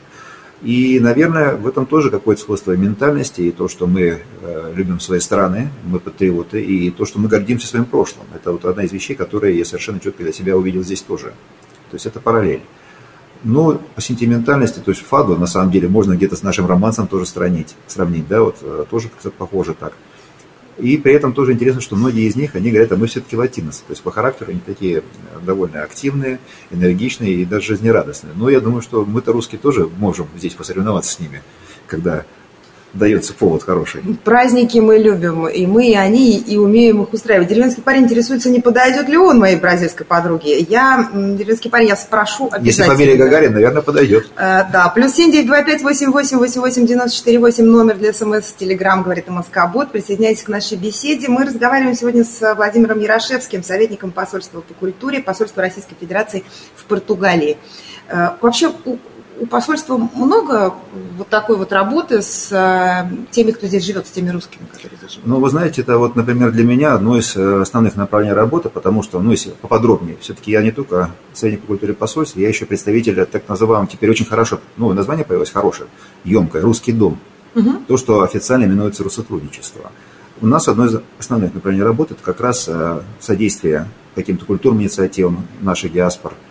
И, 0.62 1.00
наверное, 1.00 1.57
в 1.57 1.67
этом 1.67 1.87
тоже 1.87 2.11
какое-то 2.11 2.43
сходство 2.43 2.73
ментальности, 2.73 3.40
и 3.43 3.50
то, 3.50 3.67
что 3.67 3.87
мы 3.87 4.21
э, 4.43 4.73
любим 4.76 5.00
свои 5.00 5.19
страны, 5.19 5.71
мы 5.85 6.00
патриоты, 6.00 6.62
и 6.62 6.90
то, 6.90 7.05
что 7.05 7.19
мы 7.19 7.29
гордимся 7.29 7.67
своим 7.67 7.87
прошлым. 7.87 8.26
Это 8.35 8.52
вот 8.52 8.64
одна 8.64 8.85
из 8.85 8.93
вещей, 8.93 9.14
которые 9.14 9.59
я 9.59 9.64
совершенно 9.64 10.00
четко 10.00 10.23
для 10.23 10.33
себя 10.33 10.57
увидел 10.57 10.83
здесь 10.83 11.00
тоже. 11.00 11.33
То 11.90 11.95
есть 11.97 12.07
это 12.07 12.21
параллель. 12.21 12.62
Но 13.42 13.80
по 13.94 14.00
сентиментальности, 14.02 14.80
то 14.80 14.90
есть 14.90 15.02
фаду, 15.02 15.37
на 15.37 15.47
самом 15.47 15.70
деле, 15.70 15.88
можно 15.88 16.14
где-то 16.14 16.37
с 16.37 16.42
нашим 16.42 16.66
романсом 16.66 17.09
тоже 17.09 17.26
сравнить, 17.26 17.75
сравнить 17.87 18.28
да, 18.28 18.42
вот 18.42 18.59
э, 18.61 18.85
тоже 18.90 19.09
как-то 19.09 19.30
похоже 19.30 19.75
так. 19.75 19.94
И 20.76 20.97
при 20.97 21.12
этом 21.12 21.32
тоже 21.32 21.52
интересно, 21.52 21.80
что 21.80 21.97
многие 21.97 22.26
из 22.26 22.37
них, 22.37 22.54
они 22.54 22.70
говорят, 22.70 22.92
а 22.92 22.97
мы 22.97 23.06
все-таки 23.06 23.37
латиносы. 23.37 23.80
То 23.87 23.92
есть 23.92 24.02
по 24.02 24.11
характеру 24.11 24.50
они 24.50 24.61
такие 24.61 24.99
э, 24.99 25.02
довольно 25.44 25.82
активные, 25.82 26.38
энергичные 26.70 27.32
и 27.35 27.44
даже 27.44 27.68
жизнерадостные. 27.68 28.35
Но 28.35 28.50
я 28.50 28.61
думаю, 28.61 28.82
что 28.82 29.04
мы-то 29.04 29.32
русские 29.32 29.59
тоже 29.59 29.88
можем 29.99 30.26
здесь 30.37 30.54
посоревноваться 30.54 31.12
с 31.12 31.20
ними, 31.20 31.42
когда 31.87 32.25
дается 32.92 33.32
повод 33.35 33.62
хороший. 33.62 34.02
Праздники 34.25 34.78
мы 34.78 34.99
любим, 34.99 35.47
и 35.47 35.66
мы, 35.66 35.88
и 35.88 35.94
они, 35.94 36.37
и 36.38 36.56
умеем 36.56 37.02
их 37.02 37.12
устраивать. 37.12 37.49
Деревенский 37.49 37.82
парень 37.82 38.04
интересуется, 38.04 38.50
не 38.50 38.61
подойдет 38.61 39.09
ли 39.09 39.16
он 39.16 39.38
моей 39.38 39.56
бразильской 39.56 40.04
подруге. 40.04 40.59
Я, 40.59 41.09
деревенский 41.12 41.70
парень, 41.70 41.88
я 41.88 41.97
спрошу 41.97 42.47
обязательно. 42.47 42.66
Если 42.66 42.82
фамилия 42.82 43.16
Гагарин, 43.16 43.52
наверное, 43.52 43.82
подойдет. 43.82 44.30
Э, 44.37 44.64
да, 44.73 44.88
плюс 44.94 45.12
семь 45.12 45.30
девять 45.30 45.47
два 45.47 45.62
пять 45.62 45.82
восемь 45.82 46.11
восемь 46.11 46.38
восемь 46.38 46.61
восемь 46.61 46.87
девяносто 46.87 47.18
четыре 47.18 47.38
восемь 47.38 47.64
номер 47.64 47.97
для 47.97 48.12
смс, 48.12 48.52
телеграмм, 48.59 49.02
говорит 49.02 49.28
МСК-бот. 49.28 49.92
Присоединяйтесь 49.92 50.42
к 50.42 50.49
нашей 50.49 50.76
беседе. 50.76 51.28
Мы 51.28 51.44
разговариваем 51.44 51.94
сегодня 51.94 52.25
с 52.25 52.54
Владимиром 52.54 52.99
Ярошевским, 52.99 53.62
советником 53.62 54.11
посольства 54.11 54.61
по 54.61 54.75
культуре, 54.75 55.20
посольства 55.20 55.62
Российской 55.62 55.94
Федерации 56.00 56.44
в 56.75 56.85
Португалии. 56.85 57.56
Э, 58.09 58.30
вообще, 58.40 58.73
у 59.40 59.47
посольства 59.47 59.97
много 60.14 60.75
вот 61.16 61.28
такой 61.28 61.56
вот 61.56 61.73
работы 61.73 62.20
с 62.20 62.52
э, 62.52 63.11
теми, 63.30 63.52
кто 63.52 63.66
здесь 63.66 63.85
живет, 63.85 64.06
с 64.06 64.11
теми 64.11 64.28
русскими, 64.28 64.66
которые 64.70 64.99
здесь 64.99 65.12
живут? 65.12 65.26
Ну, 65.26 65.40
вы 65.40 65.49
знаете, 65.49 65.80
это 65.80 65.97
вот, 65.97 66.14
например, 66.14 66.52
для 66.52 66.62
меня 66.62 66.92
одно 66.92 67.16
из 67.16 67.35
э, 67.35 67.62
основных 67.62 67.97
направлений 67.97 68.35
работы, 68.35 68.68
потому 68.68 69.02
что, 69.02 69.18
ну, 69.18 69.30
если 69.30 69.50
поподробнее, 69.50 70.18
все-таки 70.20 70.50
я 70.50 70.62
не 70.62 70.73
только 70.73 71.11
советник 71.32 71.62
по 71.62 71.68
культуре 71.68 71.94
посольства, 71.94 72.38
я 72.38 72.49
еще 72.49 72.66
представитель 72.66 73.25
так 73.25 73.49
называемого, 73.49 73.90
теперь 73.90 74.11
очень 74.11 74.26
хорошо, 74.26 74.61
ну, 74.76 74.92
название 74.92 75.25
появилось 75.25 75.50
хорошее, 75.50 75.88
емкое, 76.25 76.61
«Русский 76.61 76.92
дом». 76.92 77.18
Угу. 77.54 77.70
То, 77.88 77.97
что 77.97 78.23
официально 78.23 78.66
именуется 78.66 79.02
Россотрудничество. 79.02 79.90
У 80.42 80.47
нас 80.47 80.68
одно 80.68 80.85
из 80.85 81.00
основных 81.18 81.54
направлений 81.54 81.82
работы– 81.82 82.14
это 82.14 82.23
как 82.23 82.40
раз 82.40 82.68
э, 82.68 83.00
содействие 83.20 83.88
каким-то 84.14 84.44
культурным 84.44 84.82
инициативам 84.82 85.47
наших 85.62 85.92
диаспор– 85.92 86.35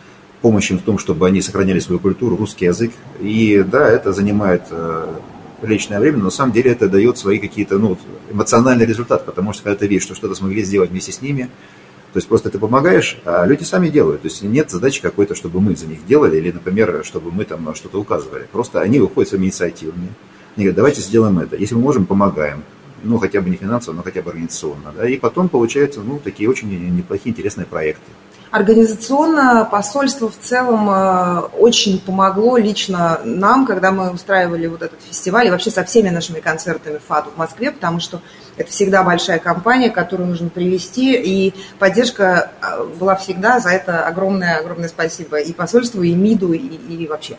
помощь 0.42 0.72
им 0.72 0.80
в 0.80 0.84
том, 0.84 0.98
чтобы 0.98 1.28
они 1.28 1.42
сохраняли 1.42 1.80
свою 1.80 2.00
культуру, 2.00 2.36
русский 2.36 2.66
язык. 2.66 2.92
И 3.20 3.64
да, 3.70 3.90
это 3.90 4.14
занимает 4.14 4.64
э, 4.72 5.14
личное 5.62 6.00
время, 6.00 6.18
но 6.18 6.26
на 6.26 6.30
самом 6.30 6.54
деле 6.54 6.72
это 6.72 6.88
дает 6.88 7.18
свои 7.18 7.40
какие-то, 7.40 7.78
ну, 7.78 7.98
эмоциональный 8.32 8.86
результат, 8.86 9.26
потому 9.26 9.54
что 9.54 9.64
когда 9.64 9.78
ты 9.78 9.88
видишь, 9.88 10.04
что 10.04 10.16
что-то 10.16 10.36
смогли 10.36 10.64
сделать 10.64 10.92
вместе 10.92 11.12
с 11.12 11.22
ними, 11.22 11.50
то 12.14 12.18
есть 12.18 12.28
просто 12.28 12.50
ты 12.50 12.58
помогаешь, 12.58 13.20
а 13.24 13.46
люди 13.46 13.64
сами 13.64 13.90
делают. 13.90 14.24
То 14.24 14.30
есть 14.30 14.42
нет 14.42 14.72
задачи 14.72 15.02
какой-то, 15.02 15.36
чтобы 15.36 15.62
мы 15.62 15.76
за 15.76 15.86
них 15.86 16.06
делали, 16.08 16.38
или, 16.38 16.52
например, 16.52 17.04
чтобы 17.06 17.32
мы 17.32 17.46
там 17.46 17.76
что-то 17.76 18.00
указывали. 18.00 18.48
Просто 18.52 18.82
они 18.82 19.00
выходят 19.00 19.30
своими 19.30 19.46
инициативами. 19.46 20.10
Они 20.56 20.66
говорят, 20.66 20.76
давайте 20.76 21.02
сделаем 21.02 21.38
это. 21.38 21.56
Если 21.56 21.76
мы 21.76 21.82
можем, 21.82 22.06
помогаем. 22.06 22.64
Ну, 23.04 23.18
хотя 23.20 23.42
бы 23.42 23.50
не 23.50 23.58
финансово, 23.58 23.96
но 23.96 24.02
хотя 24.02 24.22
бы 24.24 24.32
организационно. 24.32 24.92
Да? 24.98 25.08
И 25.08 25.18
потом 25.18 25.50
получаются, 25.50 26.02
ну, 26.02 26.20
такие 26.22 26.50
очень 26.50 26.68
неплохие, 26.96 27.32
интересные 27.32 27.68
проекты. 27.68 28.12
Организационно 28.52 29.68
посольство 29.72 30.28
в 30.28 30.38
целом 30.40 30.90
э, 30.90 31.40
очень 31.60 32.00
помогло 32.00 32.58
лично 32.58 33.20
нам, 33.24 33.68
когда 33.68 33.92
мы 33.92 34.12
устраивали 34.12 34.66
вот 34.66 34.82
этот 34.82 35.00
фестиваль 35.08 35.48
и 35.48 35.52
вообще 35.52 35.70
со 35.70 35.84
всеми 35.84 36.10
нашими 36.10 36.40
концертами 36.40 37.00
ФАДу 37.08 37.30
в 37.30 37.38
Москве, 37.38 37.72
потому 37.72 38.00
что 38.00 38.22
это 38.58 38.72
всегда 38.72 39.04
большая 39.04 39.38
компания, 39.38 39.92
которую 39.92 40.30
нужно 40.30 40.50
привести, 40.50 41.14
и 41.14 41.54
поддержка 41.78 42.52
э, 42.62 42.86
была 43.00 43.16
всегда, 43.16 43.60
за 43.60 43.70
это 43.70 44.04
огромное-огромное 44.08 44.90
спасибо 44.90 45.38
и 45.38 45.54
посольству, 45.54 46.02
и 46.02 46.16
МИДу, 46.16 46.54
и, 46.54 46.58
и 46.58 47.08
вообще. 47.08 47.38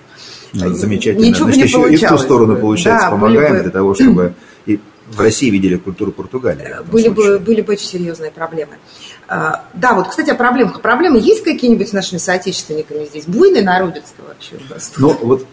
Ну, 0.52 0.68
замечательно. 0.74 1.24
Ничего 1.24 1.46
Значит, 1.46 1.56
не 1.56 1.62
еще 1.64 1.78
получалось. 1.78 2.02
и 2.02 2.06
в 2.06 2.08
ту 2.08 2.18
сторону, 2.18 2.56
получается, 2.56 3.06
да, 3.06 3.10
помогаем 3.10 3.56
бы... 3.56 3.62
для 3.62 3.70
того, 3.70 3.94
чтобы 3.94 4.34
и 4.66 4.80
в 5.10 5.20
России 5.20 5.50
видели 5.50 5.76
культуру 5.76 6.12
Португалии. 6.12 6.76
Были 6.90 7.08
бы, 7.08 7.38
были 7.38 7.60
бы 7.60 7.72
очень 7.74 7.86
серьезные 7.86 8.30
проблемы. 8.30 8.74
А, 9.28 9.64
да, 9.74 9.94
вот, 9.94 10.08
кстати, 10.08 10.30
о 10.30 10.34
проблемах. 10.34 10.80
Проблемы 10.80 11.18
есть 11.18 11.42
какие-нибудь 11.42 11.88
с 11.88 11.92
нашими 11.92 12.18
соотечественниками 12.18 13.04
здесь? 13.04 13.26
Буйный 13.26 13.62
народец-то 13.62 14.22
вообще 14.26 14.56
у 14.56 14.72
нас? 14.72 14.92
Ну, 14.96 15.16
вот 15.22 15.46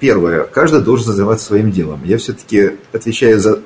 первое. 0.00 0.44
Каждый 0.44 0.80
должен 0.82 1.12
заниматься 1.12 1.46
своим 1.46 1.70
делом. 1.70 2.02
Я 2.04 2.18
все-таки 2.18 2.72
отвечаю 2.92 3.40
за 3.40 3.62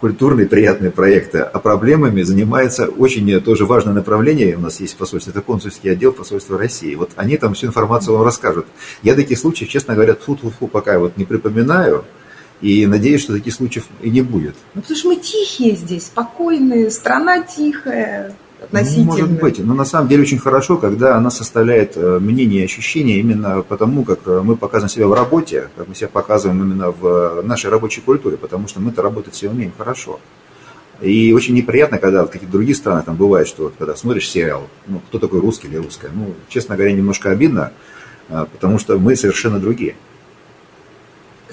культурные 0.00 0.46
приятные 0.46 0.90
проекты, 0.90 1.38
а 1.38 1.58
проблемами 1.58 2.20
занимается 2.22 2.86
очень 2.88 3.40
тоже 3.40 3.64
важное 3.64 3.94
направление, 3.94 4.54
у 4.56 4.60
нас 4.60 4.78
есть 4.80 4.96
посольство, 4.98 5.30
это 5.30 5.40
консульский 5.40 5.90
отдел 5.90 6.12
посольства 6.12 6.58
России. 6.58 6.94
Вот 6.94 7.12
они 7.16 7.38
там 7.38 7.54
всю 7.54 7.68
информацию 7.68 8.14
вам 8.14 8.26
расскажут. 8.26 8.66
Я 9.02 9.14
таких 9.14 9.38
случаев, 9.38 9.70
честно 9.70 9.94
говоря, 9.94 10.14
фу-фу-фу, 10.14 10.68
пока 10.68 10.98
вот 10.98 11.16
не 11.16 11.24
припоминаю, 11.24 12.04
и 12.64 12.86
надеюсь, 12.86 13.20
что 13.20 13.34
таких 13.34 13.52
случаев 13.52 13.84
и 14.00 14.08
не 14.08 14.22
будет. 14.22 14.54
Ну, 14.74 14.80
потому 14.80 14.96
что 14.96 15.08
мы 15.08 15.16
тихие 15.16 15.76
здесь, 15.76 16.06
спокойные, 16.06 16.90
страна 16.90 17.42
тихая 17.42 18.34
относительно. 18.62 19.04
Ну, 19.04 19.10
может 19.10 19.30
быть, 19.38 19.58
но 19.58 19.74
на 19.74 19.84
самом 19.84 20.08
деле 20.08 20.22
очень 20.22 20.38
хорошо, 20.38 20.78
когда 20.78 21.18
она 21.18 21.30
составляет 21.30 21.92
э, 21.96 22.18
мнение 22.18 22.62
и 22.62 22.64
ощущения 22.64 23.20
именно 23.20 23.60
потому, 23.60 24.04
как 24.04 24.20
э, 24.24 24.40
мы 24.42 24.56
показываем 24.56 24.88
себя 24.88 25.08
в 25.08 25.12
работе, 25.12 25.68
как 25.76 25.88
мы 25.88 25.94
себя 25.94 26.08
показываем 26.08 26.62
именно 26.62 26.90
в 26.90 27.04
э, 27.04 27.42
нашей 27.42 27.68
рабочей 27.68 28.00
культуре, 28.00 28.38
потому 28.38 28.66
что 28.66 28.80
мы-то 28.80 29.02
работать 29.02 29.34
все 29.34 29.50
умеем 29.50 29.72
хорошо. 29.76 30.18
И 31.02 31.34
очень 31.34 31.52
неприятно, 31.52 31.98
когда 31.98 32.24
в 32.24 32.30
каких-то 32.30 32.52
других 32.52 32.76
странах 32.76 33.04
там 33.04 33.16
бывает, 33.16 33.46
что 33.46 33.64
вот, 33.64 33.74
когда 33.78 33.94
смотришь 33.94 34.30
сериал, 34.30 34.68
ну, 34.86 35.02
кто 35.08 35.18
такой 35.18 35.40
русский 35.40 35.66
или 35.66 35.76
русская, 35.76 36.10
ну, 36.14 36.32
честно 36.48 36.76
говоря, 36.76 36.92
немножко 36.92 37.30
обидно, 37.30 37.72
потому 38.28 38.78
что 38.78 38.98
мы 38.98 39.16
совершенно 39.16 39.58
другие. 39.58 39.96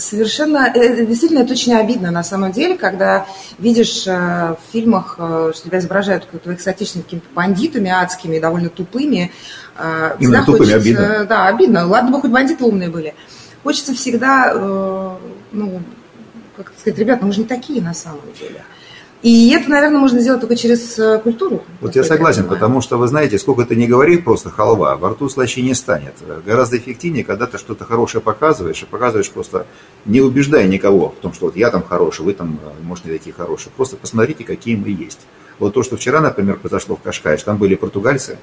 Совершенно, 0.02 0.72
э, 0.74 0.80
э, 0.80 1.06
действительно, 1.06 1.44
это 1.44 1.54
очень 1.54 1.76
обидно 1.76 2.10
на 2.10 2.24
самом 2.24 2.52
деле, 2.52 2.76
когда 2.76 3.28
видишь 3.60 4.08
э, 4.08 4.12
в 4.12 4.58
фильмах, 4.72 5.14
что 5.14 5.62
тебя 5.64 5.78
изображают 5.78 6.28
твоих 6.28 6.60
соотечественников 6.60 7.06
какими-то 7.06 7.28
бандитами 7.36 7.92
адскими, 7.92 8.40
довольно 8.40 8.70
тупыми. 8.70 9.32
Именно 10.20 10.44
тупыми 10.44 10.58
хочется, 10.58 10.76
обидно. 10.78 11.26
Да, 11.26 11.48
обидно. 11.48 11.86
Ладно 11.86 12.12
бы 12.12 12.22
хоть 12.22 12.32
бандиты 12.32 12.64
умные 12.64 12.90
были. 12.90 13.14
Хочется 13.64 13.94
всегда, 13.94 14.54
ну, 15.52 15.82
как 16.58 16.72
сказать, 16.78 16.98
ребята, 17.00 17.26
мы 17.26 17.32
же 17.32 17.42
не 17.42 17.46
такие 17.46 17.82
на 17.82 17.94
самом 17.94 18.22
деле. 18.40 18.64
И 19.22 19.52
это, 19.52 19.70
наверное, 19.70 20.00
можно 20.00 20.20
сделать 20.20 20.42
только 20.42 20.56
через 20.56 20.98
э, 20.98 21.20
культуру. 21.20 21.64
Вот 21.80 21.96
я 21.96 22.04
согласен, 22.04 22.44
я 22.44 22.50
потому 22.50 22.82
что, 22.82 22.98
вы 22.98 23.08
знаете, 23.08 23.38
сколько 23.38 23.66
ты 23.66 23.76
не 23.76 23.86
говори, 23.86 24.18
просто 24.18 24.50
халва, 24.50 24.96
во 24.96 25.10
рту 25.10 25.30
слаще 25.30 25.62
не 25.62 25.76
станет. 25.76 26.16
Гораздо 26.44 26.78
эффективнее, 26.78 27.24
когда 27.24 27.46
ты 27.46 27.60
что-то 27.60 27.86
хорошее 27.86 28.24
показываешь, 28.24 28.82
и 28.82 28.86
показываешь 28.86 29.30
просто, 29.30 29.68
не 30.06 30.22
убеждая 30.22 30.68
никого 30.68 31.10
в 31.10 31.22
том, 31.22 31.34
что 31.34 31.46
вот 31.46 31.56
я 31.56 31.70
там 31.70 31.84
хороший, 31.84 32.26
вы 32.26 32.34
там, 32.34 32.60
э, 32.64 32.84
может, 32.84 33.06
не 33.06 33.12
такие 33.12 33.34
хорошие. 33.34 33.72
Просто 33.78 33.96
посмотрите, 33.96 34.44
какие 34.44 34.76
мы 34.76 34.90
есть. 34.90 35.20
Вот 35.60 35.76
то, 35.76 35.84
что 35.84 35.98
вчера, 35.98 36.20
например, 36.20 36.58
произошло 36.58 36.96
в 36.96 37.02
Кашкаиш, 37.02 37.44
там 37.44 37.58
были 37.58 37.76
португальцы, 37.76 38.40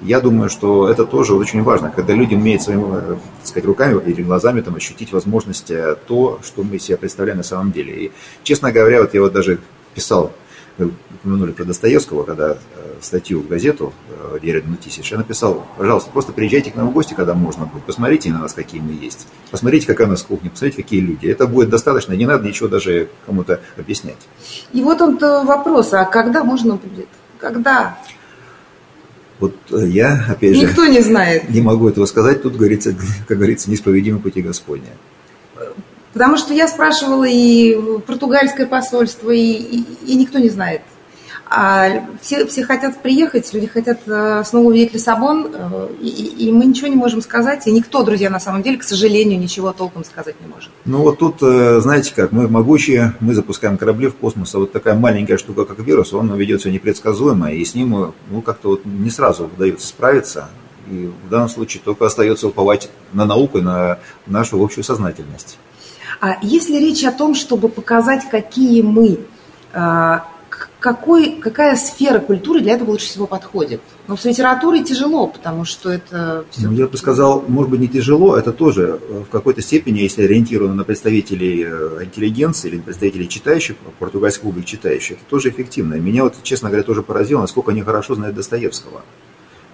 я 0.00 0.20
думаю, 0.20 0.48
что 0.48 0.88
это 0.88 1.06
тоже 1.06 1.34
очень 1.34 1.62
важно, 1.62 1.90
когда 1.90 2.12
люди 2.12 2.34
умеют 2.34 2.62
своими 2.62 2.84
э, 2.84 3.16
так 3.40 3.46
сказать, 3.48 3.64
руками 3.64 4.00
или 4.06 4.22
глазами 4.22 4.60
там, 4.60 4.76
ощутить 4.76 5.12
возможность 5.12 5.72
то, 6.06 6.38
что 6.44 6.62
мы 6.62 6.78
себе 6.78 6.96
представляем 6.98 7.38
на 7.38 7.44
самом 7.44 7.72
деле. 7.72 7.94
И, 7.94 8.12
честно 8.44 8.70
говоря, 8.70 9.00
вот 9.00 9.12
я 9.14 9.20
вот 9.20 9.32
даже 9.32 9.58
писал, 9.94 10.32
вы 10.76 10.92
упомянули 11.22 11.52
про 11.52 11.64
Достоевского, 11.64 12.24
когда 12.24 12.52
э, 12.52 12.56
статью 13.00 13.40
в 13.40 13.48
газету 13.48 13.92
Деревня 14.42 14.70
Нутисич, 14.70 15.12
я 15.12 15.18
написал, 15.18 15.66
пожалуйста, 15.78 16.10
просто 16.10 16.32
приезжайте 16.32 16.70
к 16.70 16.74
нам 16.74 16.88
в 16.88 16.92
гости, 16.92 17.14
когда 17.14 17.34
можно 17.34 17.66
будет, 17.66 17.84
посмотрите 17.84 18.30
на 18.30 18.40
нас, 18.40 18.52
какие 18.52 18.80
мы 18.80 18.92
есть, 18.92 19.26
посмотрите, 19.50 19.86
какая 19.86 20.06
у 20.06 20.10
нас 20.10 20.22
кухня, 20.22 20.50
посмотрите, 20.50 20.82
какие 20.82 21.00
люди. 21.00 21.26
Это 21.26 21.46
будет 21.46 21.70
достаточно, 21.70 22.12
не 22.14 22.26
надо 22.26 22.46
ничего 22.46 22.68
даже 22.68 23.08
кому-то 23.26 23.60
объяснять. 23.76 24.18
И 24.72 24.82
вот 24.82 25.00
он 25.00 25.18
вопрос, 25.18 25.92
а 25.92 26.04
когда 26.04 26.42
можно 26.42 26.74
будет? 26.74 27.08
Когда? 27.38 27.98
Вот 29.38 29.54
э, 29.70 29.88
я, 29.88 30.24
опять 30.28 30.56
же, 30.56 30.62
Никто 30.62 30.86
не 30.86 31.00
знает. 31.00 31.50
Не 31.50 31.60
могу 31.60 31.88
этого 31.88 32.06
сказать, 32.06 32.42
тут, 32.42 32.56
говорится, 32.56 32.94
как 33.28 33.38
говорится, 33.38 33.70
неисповедимы 33.70 34.18
пути 34.18 34.42
Господня. 34.42 34.90
Потому 36.14 36.36
что 36.36 36.54
я 36.54 36.68
спрашивала 36.68 37.24
и 37.28 37.76
португальское 38.06 38.66
посольство, 38.66 39.30
и, 39.30 39.40
и, 39.40 39.84
и 40.06 40.14
никто 40.14 40.38
не 40.38 40.48
знает. 40.48 40.80
А 41.46 42.06
все, 42.22 42.46
все 42.46 42.64
хотят 42.64 43.02
приехать, 43.02 43.52
люди 43.52 43.66
хотят 43.66 44.00
э, 44.06 44.42
снова 44.44 44.68
увидеть 44.68 44.94
Лиссабон, 44.94 45.50
э, 45.52 45.88
и, 46.00 46.48
и 46.48 46.52
мы 46.52 46.64
ничего 46.64 46.88
не 46.88 46.96
можем 46.96 47.20
сказать. 47.20 47.66
И 47.66 47.72
никто, 47.72 48.02
друзья, 48.02 48.30
на 48.30 48.40
самом 48.40 48.62
деле, 48.62 48.78
к 48.78 48.82
сожалению, 48.82 49.38
ничего 49.38 49.72
толком 49.72 50.04
сказать 50.04 50.36
не 50.40 50.46
может. 50.46 50.70
Ну 50.84 51.02
вот 51.02 51.18
тут, 51.18 51.42
э, 51.42 51.80
знаете 51.80 52.12
как, 52.14 52.32
мы 52.32 52.48
могучие, 52.48 53.14
мы 53.20 53.34
запускаем 53.34 53.76
корабли 53.76 54.08
в 54.08 54.14
космос, 54.14 54.54
а 54.54 54.58
вот 54.58 54.72
такая 54.72 54.94
маленькая 54.94 55.36
штука, 55.36 55.64
как 55.64 55.78
вирус, 55.80 56.14
он 56.14 56.34
ведет 56.34 56.62
себя 56.62 56.72
непредсказуемо, 56.72 57.52
и 57.52 57.64
с 57.64 57.74
ним 57.74 58.14
ну, 58.30 58.40
как-то 58.40 58.70
вот 58.70 58.84
не 58.84 59.10
сразу 59.10 59.44
удается 59.44 59.86
справиться. 59.86 60.48
И 60.90 61.10
в 61.26 61.28
данном 61.28 61.48
случае 61.48 61.82
только 61.84 62.06
остается 62.06 62.48
уповать 62.48 62.90
на 63.12 63.24
науку 63.26 63.58
и 63.58 63.62
на 63.62 63.98
нашу 64.26 64.62
общую 64.62 64.84
сознательность. 64.84 65.58
А 66.24 66.38
если 66.40 66.78
речь 66.78 67.04
о 67.04 67.12
том, 67.12 67.34
чтобы 67.34 67.68
показать, 67.68 68.30
какие 68.30 68.80
мы, 68.80 69.18
а, 69.74 70.26
какой, 70.80 71.32
какая 71.32 71.76
сфера 71.76 72.18
культуры 72.18 72.60
для 72.60 72.76
этого 72.76 72.92
лучше 72.92 73.08
всего 73.08 73.26
подходит? 73.26 73.82
Ну, 74.08 74.16
с 74.16 74.24
литературой 74.24 74.82
тяжело, 74.82 75.26
потому 75.26 75.66
что 75.66 75.90
это... 75.90 76.46
Ну, 76.56 76.72
я 76.72 76.86
бы 76.86 76.96
сказал, 76.96 77.44
может 77.46 77.70
быть, 77.70 77.80
не 77.80 77.88
тяжело, 77.88 78.38
это 78.38 78.52
тоже 78.54 78.98
э, 79.02 79.24
в 79.28 79.30
какой-то 79.30 79.60
степени, 79.60 79.98
если 79.98 80.22
ориентировано 80.22 80.72
на 80.72 80.84
представителей 80.84 81.62
э, 81.66 82.04
интеллигенции 82.04 82.70
или 82.70 82.78
представителей 82.78 83.28
читающих, 83.28 83.76
португальской 83.98 84.44
публики 84.44 84.64
читающих, 84.64 85.18
это 85.18 85.26
тоже 85.28 85.50
эффективно. 85.50 85.96
Меня 85.96 86.22
вот, 86.22 86.36
честно 86.42 86.70
говоря, 86.70 86.84
тоже 86.84 87.02
поразило, 87.02 87.42
насколько 87.42 87.72
они 87.72 87.82
хорошо 87.82 88.14
знают 88.14 88.34
Достоевского. 88.34 89.02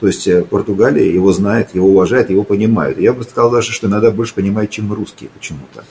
То 0.00 0.09
есть 0.09 0.26
э, 0.26 0.42
Португалия 0.42 1.09
его 1.14 1.33
знает, 1.33 1.76
его 1.76 1.87
уважает, 1.90 2.28
его 2.28 2.42
понимают. 2.42 2.99
Я 2.99 3.12
бы 3.12 3.23
сказал 3.23 3.52
даже, 3.52 3.71
что 3.71 3.87
иногда 3.87 4.11
больше 4.11 4.35
понимают, 4.35 4.73
чем 4.73 4.92
русские 4.92 5.30
почему-то. 5.30 5.85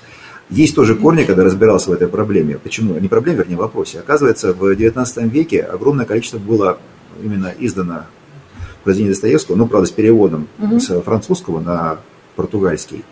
Есть 0.49 0.75
тоже 0.75 0.95
корни, 0.95 1.23
когда 1.23 1.43
разбирался 1.43 1.91
в 1.91 1.93
этой 1.93 2.07
проблеме. 2.07 2.57
Почему? 2.57 2.97
Не 2.99 3.07
проблеме, 3.07 3.37
вернее, 3.37 3.55
вопросе. 3.55 3.99
Оказывается, 3.99 4.53
в 4.53 4.63
XIX 4.73 5.29
веке 5.29 5.61
огромное 5.61 6.05
количество 6.05 6.39
было 6.39 6.79
именно 7.23 7.53
издано 7.59 8.05
произведений 8.83 9.11
Достоевского, 9.11 9.55
ну, 9.55 9.67
правда, 9.67 9.87
с 9.87 9.91
переводом 9.91 10.47
угу. 10.57 10.79
с 10.79 11.01
французского 11.01 11.59
на 11.59 11.99
португальский. 12.35 13.03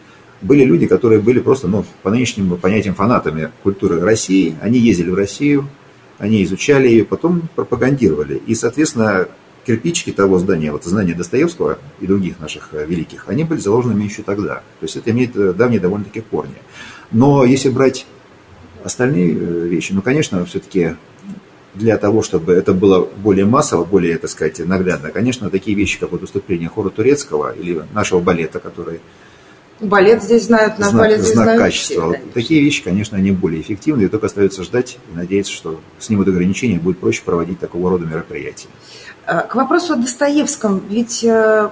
Были 0.42 0.64
люди, 0.64 0.88
которые 0.88 1.20
были 1.20 1.40
просто, 1.40 1.68
ну, 1.68 1.86
по 2.04 2.10
нынешним 2.10 2.58
понятиям 2.58 2.96
фанатами 2.96 3.52
культуры 3.64 4.00
России. 4.00 4.56
Они 4.62 4.80
ездили 4.80 5.10
в 5.10 5.16
Россию, 5.16 5.68
они 6.18 6.44
изучали 6.44 6.88
ее, 6.88 7.06
потом 7.06 7.50
пропагандировали. 7.56 8.42
И, 8.48 8.56
соответственно, 8.56 9.28
кирпичики 9.66 10.12
того 10.12 10.40
здания, 10.40 10.72
вот 10.72 10.86
здания 10.86 11.14
Достоевского 11.14 11.78
и 12.00 12.08
других 12.08 12.40
наших 12.40 12.70
великих, 12.72 13.26
они 13.28 13.44
были 13.44 13.60
заложенными 13.60 14.04
еще 14.04 14.24
тогда. 14.24 14.56
То 14.80 14.84
есть 14.84 14.96
это 14.96 15.12
имеет 15.12 15.34
давние 15.58 15.80
довольно-таки 15.80 16.22
корни. 16.22 16.56
Но 17.12 17.46
если 17.46 17.70
брать 17.70 18.06
остальные 18.84 19.34
э, 19.34 19.68
вещи, 19.68 19.94
ну, 19.94 20.02
конечно, 20.02 20.46
все-таки 20.46 20.96
для 21.74 21.98
того, 21.98 22.24
чтобы 22.24 22.54
это 22.54 22.74
было 22.74 23.08
более 23.18 23.46
массово, 23.46 23.86
более, 23.86 24.18
так 24.18 24.30
сказать, 24.30 24.60
наглядно, 24.60 25.10
конечно, 25.12 25.50
такие 25.50 25.78
вещи, 25.78 26.00
как 26.00 26.12
вот 26.12 26.22
выступление 26.22 26.70
хора 26.70 26.90
турецкого 26.90 27.54
или 27.54 27.84
нашего 27.94 28.20
балета, 28.20 28.60
который 28.60 29.00
Балет 29.80 30.24
здесь 30.24 30.46
знают, 30.46 30.80
наш 30.80 30.90
знак, 30.90 31.02
балет 31.02 31.22
здесь 31.22 31.34
знак 31.34 31.46
знают 31.46 31.62
качества. 31.62 32.14
Все, 32.14 32.22
Такие 32.34 32.62
вещи, 32.62 32.84
конечно, 32.84 33.16
они 33.16 33.32
более 33.32 33.62
эффективны, 33.62 34.04
и 34.04 34.08
только 34.08 34.26
остается 34.26 34.64
ждать 34.64 34.98
и 35.14 35.16
надеяться, 35.16 35.54
что 35.54 35.80
снимут 36.00 36.28
ограничения, 36.28 36.80
будет 36.80 36.98
проще 36.98 37.22
проводить 37.24 37.60
такого 37.60 37.92
рода 37.92 38.06
мероприятия. 38.06 38.70
Э, 39.28 39.42
к 39.42 39.54
вопросу 39.54 39.94
о 39.94 39.96
Достоевском, 39.98 40.82
ведь 40.90 41.24
э, 41.24 41.70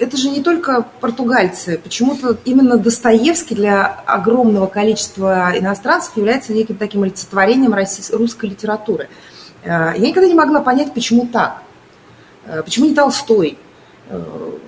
это 0.00 0.16
же 0.16 0.30
не 0.30 0.42
только 0.42 0.86
португальцы. 1.00 1.78
Почему-то 1.82 2.36
именно 2.44 2.78
Достоевский 2.78 3.54
для 3.54 3.86
огромного 4.06 4.66
количества 4.66 5.52
иностранцев 5.56 6.16
является 6.16 6.52
неким 6.52 6.76
таким 6.76 7.02
олицетворением 7.02 7.74
русской 8.12 8.46
литературы. 8.46 9.08
Э, 9.62 9.92
я 9.96 10.08
никогда 10.08 10.26
не 10.26 10.34
могла 10.34 10.60
понять, 10.60 10.94
почему 10.94 11.26
так. 11.26 11.62
Э, 12.46 12.62
почему 12.64 12.86
не 12.86 12.94
Толстой? 12.94 13.58
Э, 14.08 14.22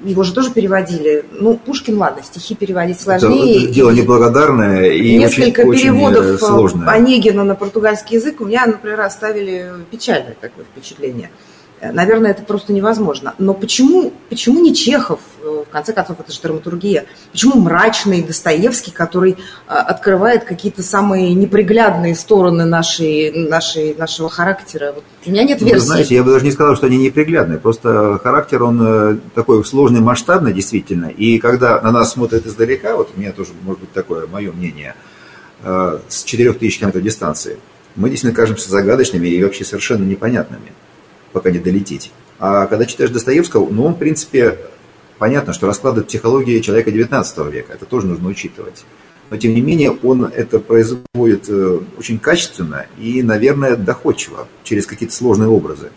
его 0.05 0.23
же 0.23 0.35
тоже 0.35 0.53
переводили. 0.53 1.25
Ну, 1.33 1.57
Пушкин, 1.57 1.97
ладно, 1.99 2.23
стихи 2.23 2.55
переводить 2.55 3.01
сложнее. 3.01 3.65
Это 3.65 3.73
дело 3.73 3.91
неблагодарное 3.91 4.91
и 4.91 5.17
Несколько 5.17 5.63
очень, 5.63 5.83
переводов 5.83 6.27
очень 6.27 6.39
сложное. 6.39 6.89
Онегина 6.89 7.43
на 7.43 7.55
португальский 7.55 8.19
язык 8.19 8.41
у 8.41 8.45
меня, 8.45 8.67
например, 8.67 9.01
оставили 9.01 9.73
печальное 9.91 10.37
такое 10.39 10.67
впечатление. 10.67 11.31
Наверное, 11.91 12.31
это 12.31 12.45
просто 12.45 12.73
невозможно. 12.73 13.35
Но 13.39 13.55
почему, 13.55 14.13
почему 14.29 14.61
не 14.61 14.73
Чехов, 14.73 15.19
э, 15.43 15.65
в 15.67 15.73
конце 15.73 15.93
концов, 15.93 16.21
это 16.21 16.31
же 16.31 16.41
драматургия, 16.41 17.07
почему 17.33 17.61
мрачный 17.61 18.23
Достоевский, 18.23 18.93
который 18.93 19.33
э, 19.33 19.35
открывает 19.67 20.45
какие-то 20.45 20.85
самые 20.85 21.35
неприглядные 21.35 22.15
стороны 22.15 22.67
нашей, 22.67 23.33
нашей, 23.49 23.97
нашего 23.97 24.31
характера? 24.31 24.93
Вот 24.95 25.03
у 25.27 25.31
меня 25.31 25.43
нет 25.43 25.61
ну, 25.61 25.67
версии. 25.67 25.81
Вы 25.81 25.87
знаете, 25.87 26.15
я 26.15 26.23
бы 26.23 26.31
даже 26.31 26.45
не 26.45 26.53
сказал, 26.53 26.77
что 26.77 26.87
они 26.87 26.99
неприглядные. 26.99 27.59
Просто 27.59 28.21
характер, 28.23 28.63
он 28.63 28.81
э, 28.81 29.19
такой 29.35 29.65
сложный, 29.65 30.01
масштабный, 30.01 30.53
действительно. 30.53 31.07
И 31.07 31.41
когда 31.41 31.81
на 31.81 31.91
нас 31.91 32.13
смотрят 32.13 32.47
издалека, 32.47 32.97
вот 32.97 33.11
у 33.17 33.19
меня 33.19 33.33
тоже, 33.33 33.51
может 33.63 33.81
быть, 33.81 33.93
такое 33.93 34.29
мое 34.29 34.53
мнение, 34.53 34.95
с 35.65 36.25
4000 36.25 36.79
километров 36.81 37.05
дистанции, 37.05 37.57
мы 37.95 38.11
действительно 38.11 38.35
кажемся 38.35 38.69
загадочными 38.69 39.29
и 39.29 39.45
вообще 39.45 39.65
совершенно 39.65 40.05
непонятными 40.05 40.73
пока 41.33 41.51
не 41.51 41.59
долететь. 41.59 42.13
А 42.39 42.67
когда 42.67 42.85
читаешь 42.87 43.11
Достоевского, 43.11 43.69
ну, 43.71 43.85
он, 43.85 43.95
в 43.95 43.99
принципе, 43.99 44.59
понятно, 45.19 45.53
что 45.53 45.67
раскладывает 45.67 46.09
психологии 46.09 46.61
человека 46.61 46.91
XIX 46.91 47.51
века. 47.51 47.73
Это 47.73 47.87
тоже 47.87 48.07
нужно 48.07 48.29
учитывать. 48.29 48.85
Но, 49.31 49.37
тем 49.37 49.55
не 49.55 49.61
менее, 49.61 49.97
он 50.03 50.25
это 50.25 50.59
производит 50.59 51.49
э, 51.49 51.81
очень 51.99 52.19
качественно 52.19 52.87
и, 52.99 53.23
наверное, 53.23 53.77
доходчиво, 53.77 54.47
через 54.65 54.85
какие-то 54.85 55.15
сложные 55.15 55.49
образы. 55.49 55.91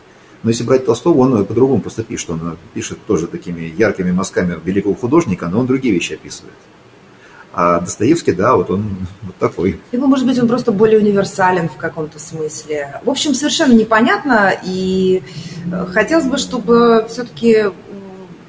Но 0.44 0.52
если 0.52 0.64
брать 0.64 0.86
Толстого, 0.86 1.18
он 1.18 1.46
по-другому 1.46 1.82
просто 1.82 2.04
пишет. 2.04 2.30
Он 2.30 2.58
пишет 2.74 3.00
тоже 3.08 3.26
такими 3.26 3.74
яркими 3.78 4.12
мазками 4.12 4.60
великого 4.64 4.94
художника, 4.94 5.50
но 5.50 5.60
он 5.60 5.66
другие 5.66 5.94
вещи 5.94 6.14
описывает. 6.14 6.54
А 7.58 7.80
Достоевский, 7.80 8.34
да, 8.34 8.58
вот 8.58 8.70
он 8.70 9.08
вот 9.22 9.38
такой. 9.38 9.80
Либо, 9.94 10.08
может 10.08 10.28
быть, 10.28 10.38
он 10.38 10.46
просто 10.46 10.74
более 10.74 11.00
универсален 11.00 11.70
в 11.70 11.78
каком-то 11.78 12.20
смысле. 12.20 13.00
В 13.06 13.10
общем, 13.10 13.34
совершенно 13.34 13.72
непонятно, 13.72 14.54
и 14.62 15.24
э, 15.72 15.86
хотелось 15.86 16.26
бы, 16.26 16.38
чтобы 16.38 17.06
все-таки 17.08 17.72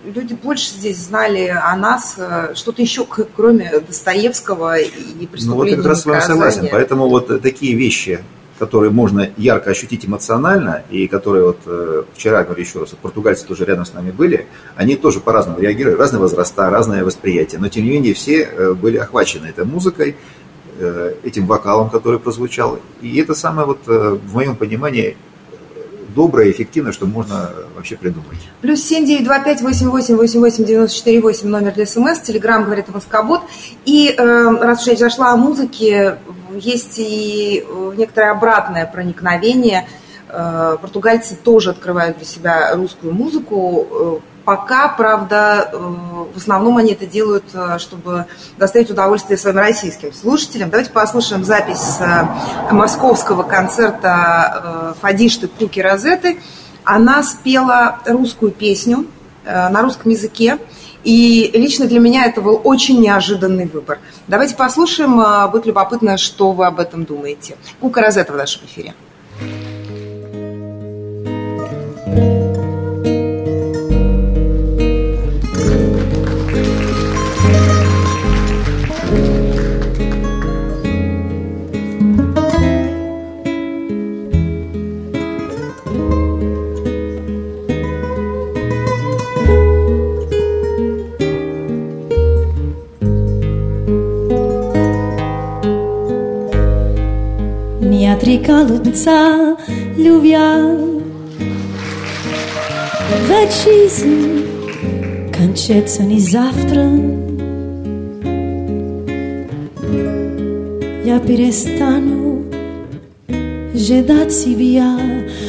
люди 0.05 0.35
больше 0.35 0.71
здесь 0.71 0.99
знали 0.99 1.47
о 1.47 1.77
нас, 1.77 2.17
э, 2.19 2.55
что-то 2.57 2.83
еще, 2.83 3.07
кроме 3.07 3.79
Достоевского 3.79 4.81
и 4.81 5.27
преступления. 5.27 5.47
Ну 5.47 5.55
вот 5.55 5.69
я 5.69 5.77
как 5.77 5.87
раз 5.87 6.03
с 6.03 6.07
вами 6.07 6.21
согласен. 6.21 6.69
Поэтому 6.73 7.09
вот 7.09 7.43
такие 7.43 7.77
вещи, 7.77 8.25
которые 8.59 8.91
можно 8.91 9.29
ярко 9.37 9.71
ощутить 9.71 10.07
эмоционально, 10.07 10.83
и 10.91 11.07
которые 11.09 11.47
вот 11.47 11.59
э, 11.67 12.05
вчера, 12.15 12.43
говорю 12.45 12.63
еще 12.63 12.81
раз, 12.81 12.91
португальцы 13.01 13.47
тоже 13.47 13.65
рядом 13.65 13.85
с 13.85 13.93
нами 13.93 14.11
были, 14.11 14.47
они 14.77 14.97
тоже 14.97 15.21
по-разному 15.21 15.61
реагировали, 15.61 15.99
разные 15.99 16.21
возраста, 16.21 16.71
разное 16.71 17.05
восприятие, 17.05 17.61
но 17.61 17.69
тем 17.69 17.85
не 17.85 17.91
менее 17.91 18.15
все 18.15 18.43
э, 18.43 18.73
были 18.73 18.97
охвачены 18.97 19.47
этой 19.47 19.65
музыкой, 19.65 20.17
э, 20.79 21.15
этим 21.23 21.47
вокалом, 21.47 21.91
который 21.91 22.19
прозвучал, 22.19 22.79
и 23.03 23.19
это 23.19 23.35
самое 23.35 23.67
вот 23.67 23.87
в 23.87 24.35
моем 24.35 24.57
понимании 24.57 25.17
доброе 26.15 26.49
и 26.49 26.51
эффективное, 26.51 26.93
что 26.93 27.05
можно 27.05 27.51
вообще 27.75 27.95
придумать. 27.95 28.39
Плюс 28.63 28.81
семь 28.81 29.05
девять 29.05 29.25
два 29.25 29.39
пять 29.39 29.61
восемь 29.61 29.91
восемь 29.91 30.17
восемь 30.17 30.41
восемь 30.41 30.65
девяносто 30.65 30.97
четыре 30.97 31.21
восемь 31.21 31.51
номер 31.51 31.73
для 31.73 31.85
СМС, 31.85 32.21
Телеграм 32.21 32.65
говорит 32.65 32.87
Москобот. 32.89 33.43
И 33.85 34.15
э, 34.17 34.51
раз 34.63 34.81
уж 34.81 34.87
я 34.87 34.97
зашла 34.97 35.33
о 35.33 35.37
музыке, 35.37 36.17
есть 36.57 36.99
и 36.99 37.65
э, 37.67 37.93
некоторое 37.97 38.33
обратное 38.33 38.87
проникновение. 38.87 39.89
Э, 40.29 40.77
португальцы 40.81 41.37
тоже 41.37 41.71
открывают 41.71 42.19
для 42.19 42.27
себя 42.27 42.75
русскую 42.75 43.13
музыку. 43.13 43.87
Э, 43.91 44.45
пока, 44.45 44.89
правда, 44.89 45.71
в 45.73 46.37
основном 46.37 46.77
они 46.77 46.93
это 46.93 47.05
делают, 47.05 47.45
чтобы 47.79 48.27
доставить 48.59 48.91
удовольствие 48.91 49.37
своим 49.37 49.59
российским 49.59 50.13
слушателям. 50.13 50.71
Давайте 50.71 50.93
послушаем 50.93 51.45
запись 51.45 51.99
московского 52.71 53.43
концерта 53.43 54.95
Фадишты 55.01 55.49
Куки 55.49 55.81
Розеты. 55.81 56.39
Она 56.85 57.25
спела 57.25 57.99
русскую 58.07 58.53
песню 58.53 59.07
на 59.45 59.83
русском 59.83 60.13
языке. 60.13 60.59
И 61.07 61.53
лично 61.55 61.87
для 61.87 62.01
меня 62.01 62.25
это 62.25 62.41
был 62.41 62.61
очень 62.65 63.01
неожиданный 63.01 63.67
выбор. 63.67 64.01
Давайте 64.27 64.57
послушаем, 64.57 65.21
а, 65.21 65.47
будет 65.47 65.65
любопытно, 65.65 66.17
что 66.17 66.51
вы 66.51 66.67
об 66.67 66.81
этом 66.81 67.05
думаете. 67.05 67.57
Кука 67.81 68.01
Розетта 68.01 68.33
в 68.33 68.37
нашем 68.37 68.63
эфире. 68.67 68.93
Trikaluca 98.37 99.57
ljubja 99.99 100.77
Večizm 103.29 104.11
Kančeca 105.33 106.03
ni 106.03 106.21
zavtra 106.21 106.85
Ja 111.05 111.19
перестану 111.21 112.43
ждать 113.75 114.33
себя. 114.33 114.99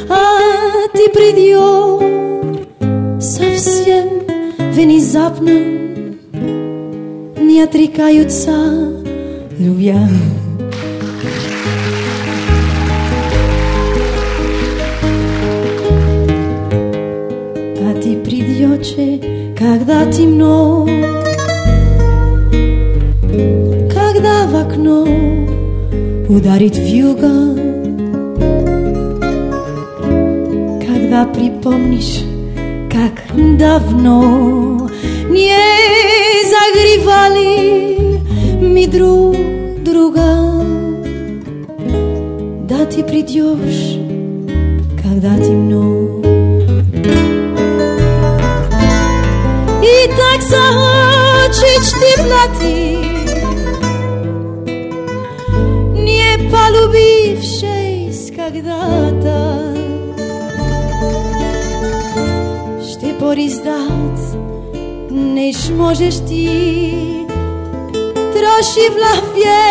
А 0.08 0.88
ты 0.94 1.10
придет 1.10 2.68
совсем 3.20 4.08
внезапно. 4.72 5.50
Не 7.38 7.62
отрекаются 7.62 8.52
любя. 9.58 10.08
Когда 19.58 20.06
темно, 20.12 20.86
когда 23.92 24.46
в 24.46 24.54
окно 24.54 25.02
ударит 26.28 26.76
вьюга, 26.76 27.56
когда 30.86 31.24
припомнишь, 31.34 32.22
как 32.88 33.36
давно 33.58 34.88
не 35.28 35.56
загревали 36.54 38.20
ми 38.60 38.86
друг 38.86 39.34
друга. 39.82 40.64
Да 42.68 42.86
ты 42.86 43.02
придешь, 43.02 43.98
когда 45.02 45.36
темно. 45.36 46.17
захочешь 52.27 52.27
темноты, 52.27 52.97
не 55.95 56.37
полюбившись 56.51 58.31
когда-то. 58.35 59.37
Ще 62.81 63.13
пориздат, 63.19 64.19
не 65.09 65.53
можеш 65.71 66.15
ти, 66.27 67.27
троши 68.33 68.89
в 68.89 68.95
лавье 69.03 69.63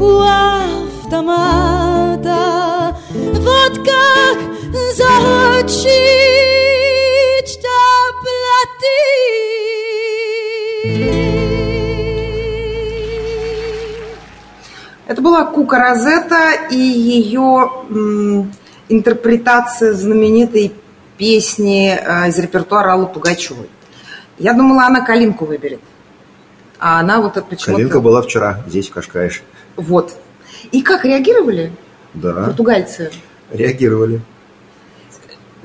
у 0.00 0.20
автомата. 1.10 2.40
Вот 3.34 3.74
как 3.78 4.38
захочешь 4.94 6.11
Это 15.33 15.41
была 15.41 15.45
Кука 15.45 15.79
Розетта 15.79 16.67
и 16.69 16.77
ее 16.77 17.71
интерпретация 18.89 19.93
знаменитой 19.93 20.73
песни 21.17 21.89
э, 21.89 22.29
из 22.29 22.37
репертуара 22.37 22.93
Аллы 22.93 23.07
Пугачевой. 23.07 23.69
Я 24.37 24.53
думала, 24.53 24.85
она 24.85 25.01
Калинку 25.01 25.45
выберет. 25.45 25.79
А 26.79 26.99
она 26.99 27.21
вот 27.21 27.33
почему-то... 27.33 27.71
Калинка 27.71 27.99
была 27.99 28.21
вчера 28.21 28.63
здесь, 28.67 28.89
в 28.89 28.93
Кашкаиш. 28.93 29.43
Вот. 29.75 30.15
И 30.71 30.81
как 30.81 31.05
реагировали 31.05 31.71
да. 32.13 32.33
португальцы? 32.33 33.11
Реагировали. 33.51 34.21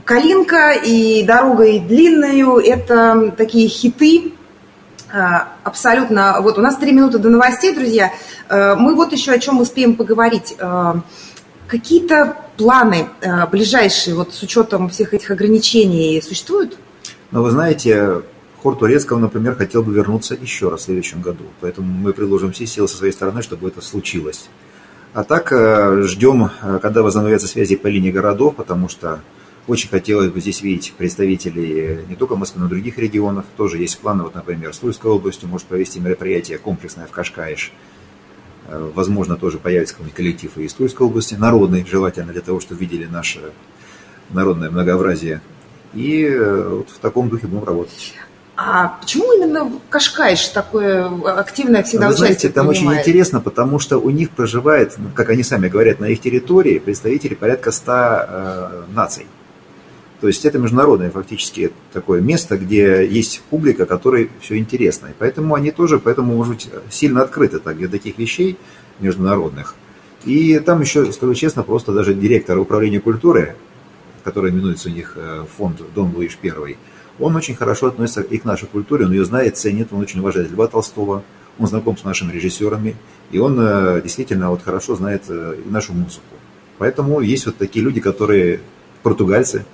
Калинка 0.04 0.72
и 0.72 1.22
«Дорога 1.24 1.64
и 1.64 1.78
длинную»– 1.78 2.56
это 2.64 3.34
такие 3.36 3.68
хиты, 3.68 4.32
абсолютно. 5.64 6.36
Вот 6.40 6.58
у 6.58 6.60
нас 6.60 6.76
три 6.76 6.92
минуты 6.92 7.18
до 7.18 7.30
новостей, 7.30 7.74
друзья. 7.74 8.12
А, 8.48 8.74
мы 8.76 8.94
вот 8.94 9.12
еще 9.12 9.32
о 9.32 9.38
чем 9.38 9.60
успеем 9.60 9.94
поговорить. 9.94 10.54
А, 10.58 11.00
какие-то 11.66 12.36
планы 12.56 13.08
ближайшие, 13.52 14.16
вот 14.16 14.34
с 14.34 14.42
учетом 14.42 14.88
всех 14.88 15.14
этих 15.14 15.30
ограничений, 15.30 16.20
существуют? 16.20 16.76
Ну, 17.30 17.42
вы 17.42 17.50
знаете, 17.50 18.22
хор 18.62 18.76
Турецкого, 18.76 19.18
например, 19.18 19.54
хотел 19.54 19.82
бы 19.82 19.92
вернуться 19.92 20.34
еще 20.34 20.68
раз 20.68 20.80
в 20.80 20.84
следующем 20.84 21.22
году. 21.22 21.44
Поэтому 21.60 21.86
мы 21.86 22.12
приложим 22.12 22.52
все 22.52 22.66
силы 22.66 22.88
со 22.88 22.96
своей 22.96 23.12
стороны, 23.12 23.42
чтобы 23.42 23.68
это 23.68 23.80
случилось. 23.80 24.48
А 25.14 25.24
так 25.24 25.52
ждем, 26.04 26.50
когда 26.82 27.02
возобновятся 27.02 27.48
связи 27.48 27.76
по 27.76 27.86
линии 27.86 28.10
городов, 28.10 28.56
потому 28.56 28.88
что 28.88 29.20
очень 29.68 29.90
хотелось 29.90 30.30
бы 30.30 30.40
здесь 30.40 30.62
видеть 30.62 30.94
представителей 30.96 32.04
не 32.08 32.16
только 32.16 32.36
Москвы, 32.36 32.62
но 32.62 32.66
и 32.66 32.70
других 32.70 32.98
регионов. 32.98 33.44
Тоже 33.56 33.78
есть 33.78 33.98
планы, 33.98 34.24
вот, 34.24 34.34
например, 34.34 34.72
с 34.72 34.78
Тульской 34.78 35.10
областью 35.10 35.48
может 35.48 35.66
провести 35.66 36.00
мероприятие 36.00 36.58
комплексное 36.58 37.06
в 37.06 37.10
Кашкаиш. 37.10 37.72
Э, 38.68 38.90
возможно, 38.94 39.36
тоже 39.36 39.58
появится 39.58 39.94
какой-нибудь 39.94 40.16
коллектив 40.16 40.56
и 40.56 40.64
из 40.64 40.72
Тульской 40.72 41.06
области, 41.06 41.34
народный, 41.34 41.86
желательно 41.86 42.32
для 42.32 42.40
того, 42.40 42.60
чтобы 42.60 42.80
видели 42.80 43.04
наше 43.04 43.52
народное 44.30 44.70
многообразие. 44.70 45.42
И 45.92 46.24
э, 46.24 46.68
вот 46.68 46.88
в 46.90 46.98
таком 46.98 47.28
духе 47.28 47.46
будем 47.46 47.64
работать. 47.64 48.14
А 48.56 48.98
почему 49.00 49.32
именно 49.34 49.70
Кашкайш 49.88 50.48
такое 50.48 51.08
активное 51.38 51.82
всегда 51.82 52.08
Вы 52.08 52.14
знаете, 52.14 52.48
там 52.48 52.68
принимает? 52.68 53.00
очень 53.00 53.02
интересно, 53.02 53.40
потому 53.40 53.78
что 53.78 53.98
у 53.98 54.10
них 54.10 54.30
проживает, 54.30 54.94
ну, 54.96 55.10
как 55.14 55.28
они 55.28 55.42
сами 55.42 55.68
говорят, 55.68 56.00
на 56.00 56.06
их 56.06 56.20
территории 56.20 56.78
представители 56.78 57.34
порядка 57.34 57.70
100 57.70 57.92
э, 57.92 58.82
наций. 58.94 59.26
То 60.20 60.26
есть 60.26 60.44
это 60.44 60.58
международное 60.58 61.10
фактически 61.10 61.70
такое 61.92 62.20
место, 62.20 62.58
где 62.58 63.06
есть 63.06 63.40
публика, 63.50 63.86
которой 63.86 64.30
все 64.40 64.58
интересно. 64.58 65.08
И 65.08 65.14
поэтому 65.16 65.54
они 65.54 65.70
тоже, 65.70 65.98
поэтому, 65.98 66.34
может 66.34 66.54
быть, 66.54 66.68
сильно 66.90 67.22
открыты 67.22 67.60
так, 67.60 67.76
для 67.76 67.88
таких 67.88 68.18
вещей 68.18 68.56
международных. 68.98 69.76
И 70.24 70.58
там 70.58 70.80
еще, 70.80 71.12
скажу 71.12 71.34
честно, 71.34 71.62
просто 71.62 71.92
даже 71.92 72.14
директор 72.14 72.58
управления 72.58 73.00
культуры, 73.00 73.54
который 74.24 74.50
именуется 74.50 74.88
у 74.88 74.92
них 74.92 75.12
э, 75.16 75.44
фонд 75.56 75.80
Дон 75.94 76.12
Луиш 76.14 76.36
I, 76.42 76.76
он 77.20 77.36
очень 77.36 77.54
хорошо 77.54 77.86
относится 77.86 78.20
и 78.20 78.38
к 78.38 78.44
нашей 78.44 78.66
культуре, 78.66 79.06
он 79.06 79.12
ее 79.12 79.24
знает, 79.24 79.56
ценит, 79.56 79.88
он 79.92 80.00
очень 80.00 80.20
уважает 80.20 80.50
Льва 80.50 80.66
Толстого, 80.66 81.22
он 81.58 81.66
знаком 81.66 81.96
с 81.96 82.04
нашими 82.04 82.32
режиссерами, 82.32 82.96
и 83.30 83.38
он 83.38 83.56
э, 83.60 84.00
действительно 84.02 84.50
вот 84.50 84.62
хорошо 84.62 84.96
знает 84.96 85.22
э, 85.28 85.56
нашу 85.66 85.92
музыку. 85.92 86.34
Поэтому 86.78 87.20
есть 87.20 87.46
вот 87.46 87.56
такие 87.56 87.84
люди, 87.84 88.00
которые 88.00 88.60
португальцы, 89.02 89.64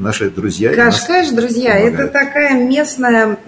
наши 0.00 0.30
друзья. 0.30 0.74
Кашкаш, 0.74 1.28
друзья, 1.30 1.72
помогают. 1.72 2.00
это 2.00 2.08
такая 2.08 2.54
местная, 2.54 3.38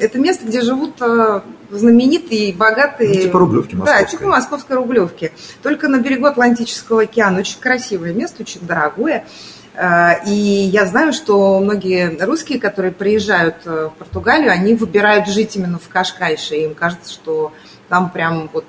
это 0.00 0.18
место, 0.18 0.46
где 0.46 0.62
живут 0.62 0.94
э, 1.00 1.40
знаменитые, 1.70 2.54
богатые... 2.54 3.14
Ну, 3.14 3.20
типа 3.22 3.38
Рублевки 3.38 3.74
московской. 3.74 4.04
Да, 4.04 4.10
типа 4.10 4.26
московской 4.26 4.76
Рублевки. 4.76 5.32
Только 5.62 5.88
на 5.88 5.98
берегу 5.98 6.26
Атлантического 6.26 7.02
океана. 7.02 7.40
Очень 7.40 7.60
красивое 7.60 8.12
место, 8.12 8.42
очень 8.42 8.62
дорогое. 8.62 9.26
Э, 9.74 10.24
и 10.26 10.32
я 10.32 10.86
знаю, 10.86 11.12
что 11.12 11.60
многие 11.60 12.16
русские, 12.24 12.58
которые 12.58 12.92
приезжают 12.92 13.56
э, 13.66 13.90
в 13.94 13.98
Португалию, 13.98 14.50
они 14.50 14.74
выбирают 14.74 15.28
жить 15.28 15.56
именно 15.56 15.78
в 15.78 15.88
Кашкайше. 15.88 16.54
Им 16.56 16.74
кажется, 16.74 17.12
что 17.12 17.52
там 17.88 18.10
прям 18.10 18.50
вот 18.52 18.66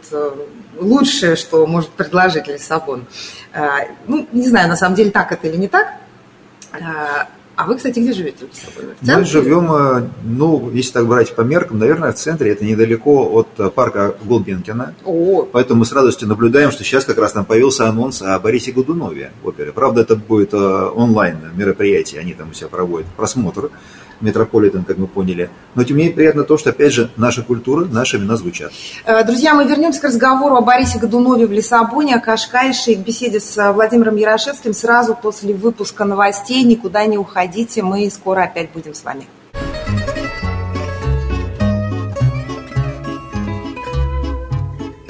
лучшее, 0.77 1.35
что 1.35 1.67
может 1.67 1.89
предложить 1.89 2.47
Лиссабон. 2.47 3.05
Ну, 4.07 4.25
не 4.31 4.47
знаю, 4.47 4.69
на 4.69 4.77
самом 4.77 4.95
деле 4.95 5.11
так 5.11 5.33
это 5.33 5.45
или 5.49 5.57
не 5.57 5.67
так, 5.67 5.89
а, 6.73 7.27
а 7.59 7.65
вы, 7.65 7.75
кстати, 7.75 7.99
где 7.99 8.13
живете 8.13 8.45
в 8.45 8.49
Лиссабоне? 8.49 8.95
Мы 9.01 9.25
живем, 9.25 9.69
э, 9.73 10.07
ну, 10.23 10.71
если 10.71 10.93
так 10.93 11.07
брать 11.07 11.35
по 11.35 11.41
меркам, 11.41 11.79
наверное, 11.79 12.13
в 12.13 12.15
центре, 12.15 12.51
это 12.51 12.63
недалеко 12.63 13.29
от 13.33 13.47
э, 13.57 13.69
парка 13.69 14.15
Голбенкина. 14.23 14.95
О. 15.03 15.43
Поэтому 15.51 15.81
мы 15.81 15.85
с 15.85 15.91
радостью 15.91 16.29
наблюдаем, 16.29 16.71
что 16.71 16.85
сейчас 16.85 17.03
как 17.03 17.17
раз 17.17 17.33
там 17.33 17.43
появился 17.43 17.89
анонс 17.89 18.21
о 18.21 18.39
Борисе 18.39 18.71
Годунове 18.71 19.33
опере. 19.43 19.73
Правда, 19.73 20.01
это 20.01 20.15
будет 20.15 20.53
э, 20.53 20.57
онлайн 20.57 21.37
мероприятие, 21.53 22.21
они 22.21 22.33
там 22.33 22.51
у 22.51 22.53
себя 22.53 22.69
проводят 22.69 23.07
просмотр. 23.17 23.71
Метрополитен, 24.21 24.83
как 24.83 24.97
мы 24.97 25.07
поняли. 25.07 25.49
Но 25.75 25.83
тем 25.83 25.97
не 25.97 26.03
менее 26.03 26.15
приятно 26.15 26.43
то, 26.43 26.57
что, 26.57 26.71
опять 26.71 26.93
же, 26.93 27.09
наша 27.17 27.41
культура, 27.41 27.85
наши 27.85 28.17
имена 28.17 28.35
звучат. 28.35 28.71
Э, 29.05 29.23
друзья, 29.23 29.53
мы 29.53 29.65
вернемся 29.65 30.01
к 30.01 30.03
разговору 30.05 30.55
о 30.55 30.61
Борисе 30.61 30.99
Годунове 30.99 31.45
в 31.45 31.51
Лиссабоне, 31.51 32.15
о 32.15 32.19
Кашкайше 32.19 32.91
и 32.91 32.95
к 32.95 32.99
беседе 32.99 33.39
с 33.39 33.71
Владимиром 33.71 34.15
Ярошевским 34.15 34.73
сразу 34.73 35.15
после 35.15 35.53
выпуска 35.53 36.05
новостей. 36.05 36.63
Никуда 36.63 37.05
не 37.05 37.17
уходите, 37.17 37.83
мы 37.83 38.09
скоро 38.09 38.43
опять 38.43 38.71
будем 38.71 38.93
с 38.93 39.03
вами. 39.03 39.27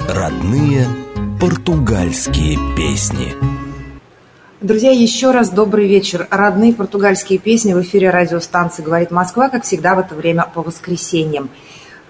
Родные 0.08 0.86
португальские 1.40 2.58
песни. 2.76 3.34
Друзья, 4.60 4.90
еще 4.90 5.30
раз 5.30 5.48
добрый 5.48 5.88
вечер. 5.88 6.28
Родные 6.30 6.74
португальские 6.74 7.38
песни 7.38 7.72
в 7.72 7.80
эфире 7.80 8.10
радиостанции 8.10 8.82
«Говорит 8.82 9.10
Москва», 9.10 9.48
как 9.48 9.64
всегда 9.64 9.94
в 9.94 10.00
это 10.00 10.14
время 10.14 10.46
по 10.52 10.60
воскресеньям. 10.60 11.48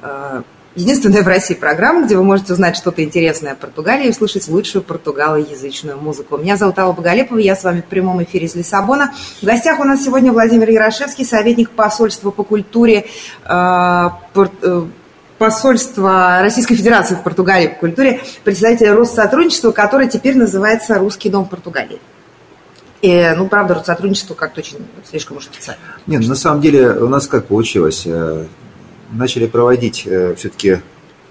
Э, 0.02 0.42
единственная 0.74 1.22
в 1.22 1.28
России 1.28 1.54
программа, 1.54 2.06
где 2.06 2.16
вы 2.16 2.24
можете 2.24 2.54
узнать 2.54 2.76
что-то 2.76 3.04
интересное 3.04 3.52
о 3.52 3.54
Португалии 3.54 4.08
и 4.08 4.10
услышать 4.10 4.48
лучшую 4.48 4.82
португалоязычную 4.82 5.96
музыку. 5.96 6.38
Меня 6.38 6.56
зовут 6.56 6.76
Алла 6.80 6.92
Боголепова, 6.92 7.38
я 7.38 7.54
с 7.54 7.62
вами 7.62 7.82
в 7.82 7.84
прямом 7.84 8.20
эфире 8.24 8.46
из 8.46 8.56
Лиссабона. 8.56 9.12
В 9.40 9.46
гостях 9.46 9.78
у 9.78 9.84
нас 9.84 10.02
сегодня 10.02 10.32
Владимир 10.32 10.70
Ярошевский, 10.70 11.24
советник 11.24 11.70
посольства 11.70 12.32
по 12.32 12.42
культуре 12.42 13.06
э, 13.44 14.08
э, 14.34 14.86
посольства 15.38 16.40
Российской 16.40 16.74
Федерации 16.74 17.14
в 17.14 17.22
Португалии 17.22 17.68
по 17.68 17.76
культуре, 17.76 18.22
председатель 18.42 18.90
Россотрудничества, 18.90 19.70
который 19.70 20.08
теперь 20.08 20.36
называется 20.36 20.98
«Русский 20.98 21.30
дом 21.30 21.44
Португалии». 21.44 22.00
И, 23.02 23.32
ну, 23.36 23.48
правда, 23.48 23.82
сотрудничество 23.84 24.34
как-то 24.34 24.60
очень 24.60 24.78
слишком 25.08 25.38
уж 25.38 25.48
официально. 25.48 25.80
Нет, 26.06 26.26
на 26.26 26.34
самом 26.34 26.60
деле 26.60 26.90
у 26.92 27.08
нас 27.08 27.26
как 27.26 27.46
получилось? 27.46 28.02
Э, 28.04 28.46
начали 29.10 29.46
проводить 29.46 30.02
э, 30.06 30.34
все-таки 30.36 30.80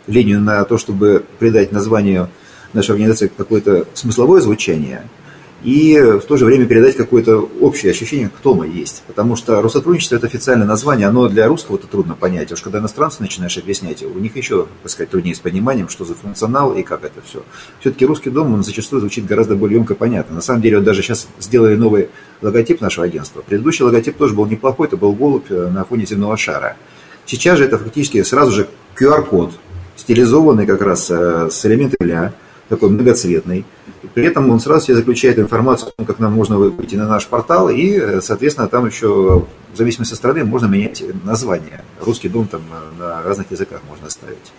линию 0.08 0.41
на 0.41 0.63
то, 0.65 0.77
чтобы 0.77 1.23
придать 1.38 1.71
названию 1.71 2.29
нашей 2.73 2.91
организации 2.91 3.32
какое-то 3.36 3.86
смысловое 3.93 4.41
звучание– 4.41 5.03
и 5.63 5.99
в 5.99 6.21
то 6.21 6.37
же 6.37 6.45
время 6.45 6.65
передать 6.65 6.95
какое-то 6.95 7.49
общее 7.59 7.91
ощущение, 7.91 8.29
кто 8.29 8.55
мы 8.55 8.67
есть. 8.67 9.03
Потому 9.07 9.35
что 9.35 9.61
Россотрудничество– 9.61 10.15
это 10.17 10.27
официальное 10.27 10.65
название, 10.65 11.07
оно 11.07 11.27
для 11.27 11.47
русского 11.47 11.75
это 11.75 11.87
трудно 11.87 12.15
понять. 12.15 12.51
А 12.51 12.53
уж 12.53 12.61
когда 12.61 12.79
иностранцы 12.79 13.21
начинаешь 13.21 13.57
объяснять, 13.57 14.01
у 14.03 14.19
них 14.19 14.37
еще, 14.37 14.67
так 14.83 14.91
сказать, 14.91 15.09
труднее 15.09 15.35
с 15.35 15.39
пониманием, 15.39 15.89
что 15.89 16.05
за 16.05 16.15
функционал 16.15 16.73
и 16.73 16.83
как 16.83 17.03
это 17.03 17.21
все. 17.21 17.43
Все-таки 17.81 18.05
русский 18.05 18.29
дом, 18.29 18.53
он 18.53 18.63
зачастую 18.63 19.01
звучит 19.01 19.25
гораздо 19.25 19.55
более 19.55 19.77
емко 19.77 19.95
понятно. 19.95 20.35
На 20.35 20.41
самом 20.41 20.61
деле, 20.61 20.77
вот 20.77 20.85
даже 20.85 21.01
сейчас 21.01 21.27
сделали 21.39 21.75
новый 21.75 22.09
логотип 22.41 22.79
нашего 22.79 23.05
агентства. 23.05 23.41
Предыдущий 23.41 23.83
логотип 23.83 24.17
тоже 24.17 24.33
был 24.33 24.45
неплохой, 24.45 24.87
это 24.87 24.95
был 24.95 25.11
голубь 25.13 25.51
э, 25.51 25.69
на 25.69 25.83
фоне 25.83 26.05
земного 26.05 26.37
шара. 26.37 26.77
Сейчас 27.25 27.57
же 27.57 27.65
это 27.65 27.77
фактически 27.77 28.23
сразу 28.23 28.51
же 28.51 28.67
QR-код, 28.97 29.51
стилизованный 29.97 30.65
как 30.65 30.81
раз 30.81 31.11
э, 31.11 31.49
с 31.51 31.65
элементами 31.65 32.31
такой 32.69 32.89
многоцветный. 32.89 33.65
При 34.13 34.25
этом 34.25 34.49
он 34.49 34.60
сразу 34.60 34.86
себе 34.86 34.95
заключает 34.95 35.39
информацию 35.39 35.89
о 35.89 35.91
том, 35.91 36.05
как 36.05 36.19
нам 36.19 36.34
можно 36.34 36.58
выйти 36.58 36.95
на 36.95 37.08
наш 37.08 37.27
портал, 37.27 37.69
и, 37.69 38.21
соответственно, 38.21 38.67
там 38.67 38.86
еще, 38.86 39.45
в 39.73 39.77
зависимости 39.77 40.13
от 40.13 40.17
страны, 40.17 40.45
можно 40.45 40.67
менять 40.67 41.03
название. 41.25 41.84
Русский 41.99 42.29
дом 42.29 42.47
там 42.47 42.62
на 42.97 43.21
разных 43.23 43.51
языках 43.51 43.82
можно 43.89 44.10
ставить. 44.10 44.53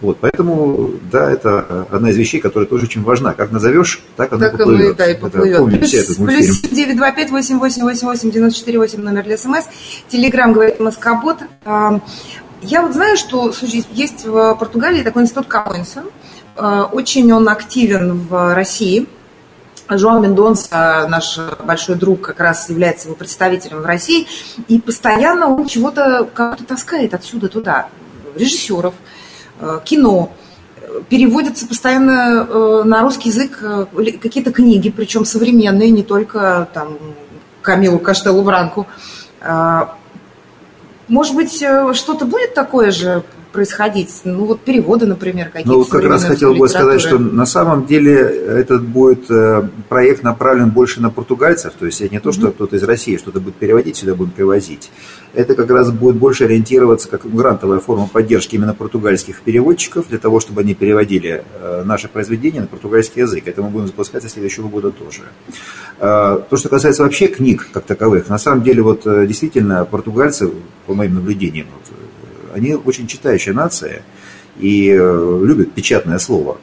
Вот, 0.00 0.18
поэтому, 0.20 0.90
да, 1.10 1.30
это 1.30 1.86
одна 1.90 2.10
из 2.10 2.16
вещей, 2.16 2.40
которая 2.40 2.68
тоже 2.68 2.84
очень 2.84 3.02
важна. 3.02 3.32
Как 3.32 3.50
назовешь, 3.50 4.02
так 4.16 4.32
она 4.32 4.50
так 4.50 4.58
поплывет. 4.58 4.90
Мы, 4.90 4.94
да, 4.94 5.10
и 5.10 5.18
поплывет. 5.18 5.54
Это, 5.54 5.58
помните 5.58 5.98
этот 5.98 6.18
мультфильм. 6.18 6.46
Плюс 6.46 6.60
925 6.60 7.30
8888 7.30 8.30
94 8.30 9.02
номер 9.02 9.22
для 9.22 9.38
СМС. 9.38 9.64
Телеграм 10.08 10.52
говорит 10.52 10.80
Москобот. 10.80 11.38
Я 11.64 12.82
вот 12.82 12.94
знаю, 12.94 13.16
что 13.16 13.52
слушай, 13.52 13.84
есть 13.92 14.26
в 14.26 14.54
Португалии 14.56 15.02
такой 15.02 15.22
институт 15.22 15.46
Камоинса, 15.46 16.02
Э, 16.02 16.33
очень 16.56 17.32
он 17.32 17.48
активен 17.48 18.18
в 18.28 18.54
России. 18.54 19.06
Жуан 19.88 20.22
Мендонса, 20.22 21.06
наш 21.08 21.38
большой 21.62 21.96
друг, 21.96 22.22
как 22.22 22.40
раз 22.40 22.70
является 22.70 23.08
его 23.08 23.16
представителем 23.16 23.82
в 23.82 23.86
России, 23.86 24.26
и 24.66 24.80
постоянно 24.80 25.48
он 25.48 25.66
чего-то 25.66 26.28
как-то 26.32 26.64
таскает 26.64 27.12
отсюда 27.12 27.48
туда. 27.48 27.88
Режиссеров, 28.34 28.94
э, 29.60 29.80
кино, 29.84 30.32
переводятся 31.08 31.66
постоянно 31.66 32.46
э, 32.48 32.82
на 32.84 33.02
русский 33.02 33.28
язык 33.28 33.58
какие-то 34.22 34.52
книги, 34.52 34.90
причем 34.90 35.24
современные, 35.24 35.90
не 35.90 36.02
только 36.02 36.68
там 36.72 36.98
Камилу 37.62 37.98
Каштелу 37.98 38.42
Бранку. 38.42 38.86
Может 41.08 41.34
быть, 41.34 41.54
что-то 41.54 42.24
будет 42.24 42.54
такое 42.54 42.90
же 42.90 43.22
происходить? 43.54 44.10
Ну, 44.24 44.44
вот 44.44 44.60
переводы, 44.60 45.06
например, 45.06 45.46
какие-то. 45.46 45.70
Ну, 45.70 45.84
как 45.84 46.04
раз 46.04 46.24
хотел 46.24 46.54
бы 46.54 46.68
сказать, 46.68 47.00
что 47.00 47.18
на 47.18 47.46
самом 47.46 47.86
деле 47.86 48.14
этот 48.14 48.82
будет 48.82 49.30
э, 49.30 49.62
проект 49.88 50.24
направлен 50.24 50.70
больше 50.70 51.00
на 51.00 51.10
португальцев, 51.10 51.72
то 51.78 51.86
есть 51.86 52.00
не 52.10 52.18
то, 52.18 52.32
что 52.32 52.48
mm-hmm. 52.48 52.52
кто-то 52.52 52.76
из 52.76 52.82
России 52.82 53.16
что-то 53.16 53.40
будет 53.40 53.54
переводить, 53.54 53.96
сюда 53.96 54.14
будем 54.14 54.32
привозить. 54.32 54.90
Это 55.34 55.54
как 55.54 55.70
раз 55.70 55.90
будет 55.92 56.16
больше 56.16 56.44
ориентироваться 56.44 57.08
как 57.08 57.32
грантовая 57.32 57.78
форма 57.78 58.08
поддержки 58.12 58.56
именно 58.56 58.74
португальских 58.74 59.40
переводчиков, 59.40 60.08
для 60.08 60.18
того, 60.18 60.40
чтобы 60.40 60.62
они 60.62 60.74
переводили 60.74 61.44
э, 61.54 61.82
наши 61.84 62.08
произведения 62.08 62.60
на 62.60 62.66
португальский 62.66 63.22
язык. 63.22 63.46
Это 63.46 63.62
мы 63.62 63.68
будем 63.68 63.86
запускать 63.86 64.24
со 64.24 64.28
следующего 64.28 64.68
года 64.68 64.90
тоже. 64.90 65.22
Э, 66.00 66.40
то, 66.50 66.56
что 66.56 66.68
касается 66.68 67.04
вообще 67.04 67.28
книг 67.28 67.68
как 67.72 67.84
таковых, 67.84 68.28
на 68.28 68.38
самом 68.38 68.64
деле 68.64 68.82
вот 68.82 69.02
действительно 69.04 69.84
португальцы, 69.84 70.50
по 70.86 70.94
моим 70.94 71.14
наблюдениям, 71.14 71.68
вот, 71.72 71.96
они 72.54 72.74
очень 72.74 73.06
читающая 73.06 73.52
нация 73.52 74.02
и 74.58 74.88
э, 74.90 75.40
любят 75.44 75.72
печатное 75.72 76.18
слово. 76.18 76.58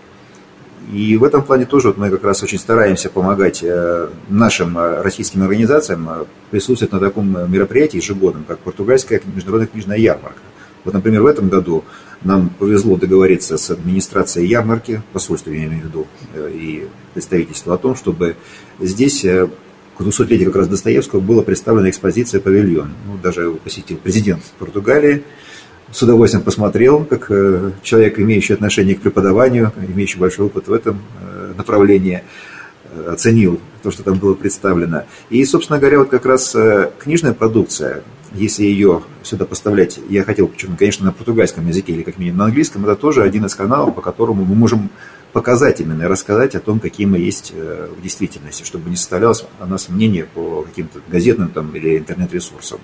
И 0.92 1.16
в 1.18 1.24
этом 1.24 1.44
плане 1.44 1.66
тоже 1.66 1.90
вот 1.90 1.98
мы 1.98 2.10
как 2.10 2.24
раз 2.24 2.42
очень 2.44 2.58
стараемся 2.58 3.10
помогать 3.10 3.60
э, 3.62 4.08
нашим 4.30 4.78
э, 4.78 5.02
российским 5.02 5.44
организациям 5.44 6.10
присутствовать 6.50 6.94
на 6.94 7.00
таком 7.00 7.52
мероприятии 7.52 7.98
ежегодном, 7.98 8.46
как 8.46 8.60
португальская 8.60 9.22
международная 9.36 9.68
книжная 9.68 9.98
ярмарка. 9.98 10.40
Вот, 10.86 10.94
например, 10.94 11.22
в 11.22 11.28
этом 11.28 11.50
году 11.50 11.84
нам 12.24 12.50
повезло 12.50 12.96
договориться 12.96 13.58
с 13.58 13.70
администрацией 13.70 14.48
ярмарки, 14.48 15.02
посольством 15.14 15.54
я 15.54 15.66
имею 15.66 15.84
в 15.84 15.86
виду, 15.86 16.08
и 16.36 16.88
представительство 17.14 17.76
о 17.76 17.78
том, 17.78 17.96
чтобы 17.96 18.36
здесь 18.80 19.22
к 19.22 20.02
200-летию 20.02 20.48
как 20.48 20.56
раз 20.56 20.68
Достоевского 20.68 21.20
была 21.20 21.44
представлена 21.44 21.90
экспозиция 21.90 22.42
«Павильон». 22.42 22.94
Ну, 23.06 23.18
даже 23.22 23.52
посетил 23.52 23.98
президент 23.98 24.42
Португалии, 24.58 25.24
с 25.92 26.02
удовольствием 26.02 26.44
посмотрел, 26.44 27.04
как 27.04 27.30
э, 27.30 27.72
человек, 27.84 28.20
имеющий 28.20 28.54
отношение 28.54 28.96
к 28.96 29.02
преподаванию, 29.02 29.74
имеющий 29.94 30.18
большой 30.18 30.46
опыт 30.46 30.68
в 30.68 30.74
этом 30.74 31.02
э, 31.22 31.54
направлении, 31.58 32.24
э, 32.86 33.10
оценил 33.12 33.60
то, 33.84 33.92
что 33.92 34.04
там 34.04 34.18
было 34.18 34.34
представлено. 34.34 35.04
И, 35.30 35.44
собственно 35.44 35.80
говоря, 35.80 36.00
вот 36.00 36.10
как 36.10 36.26
раз 36.26 36.56
книжная 37.00 37.34
продукция, 37.34 38.04
если 38.34 38.64
ее 38.64 39.02
сюда 39.24 39.46
поставлять, 39.46 40.00
я 40.08 40.24
хотел 40.24 40.48
подчеркнуть, 40.48 40.80
конечно, 40.80 41.06
на 41.06 41.12
португальском 41.12 41.68
языке 41.68 41.92
или 41.92 42.04
как 42.04 42.18
минимум 42.18 42.40
на 42.40 42.46
английском, 42.46 42.86
это 42.86 42.96
тоже 42.96 43.24
один 43.24 43.46
из 43.46 43.56
каналов, 43.56 43.96
по 43.96 44.02
которому 44.02 44.46
мы 44.46 44.56
можем 44.56 44.90
показать 45.34 45.82
именно 45.82 46.08
рассказать 46.08 46.56
о 46.56 46.60
том, 46.60 46.80
какие 46.80 47.08
мы 47.08 47.18
есть 47.18 47.54
в 47.54 48.02
действительности, 48.02 48.64
чтобы 48.64 48.90
не 48.90 48.96
составлялось 48.96 49.46
о 49.60 49.66
нас 49.66 49.90
мнение 49.90 50.26
по 50.26 50.62
каким-то 50.62 51.00
газетным 51.10 51.50
там, 51.50 51.76
или 51.76 51.98
интернет-ресурсам. 51.98 52.80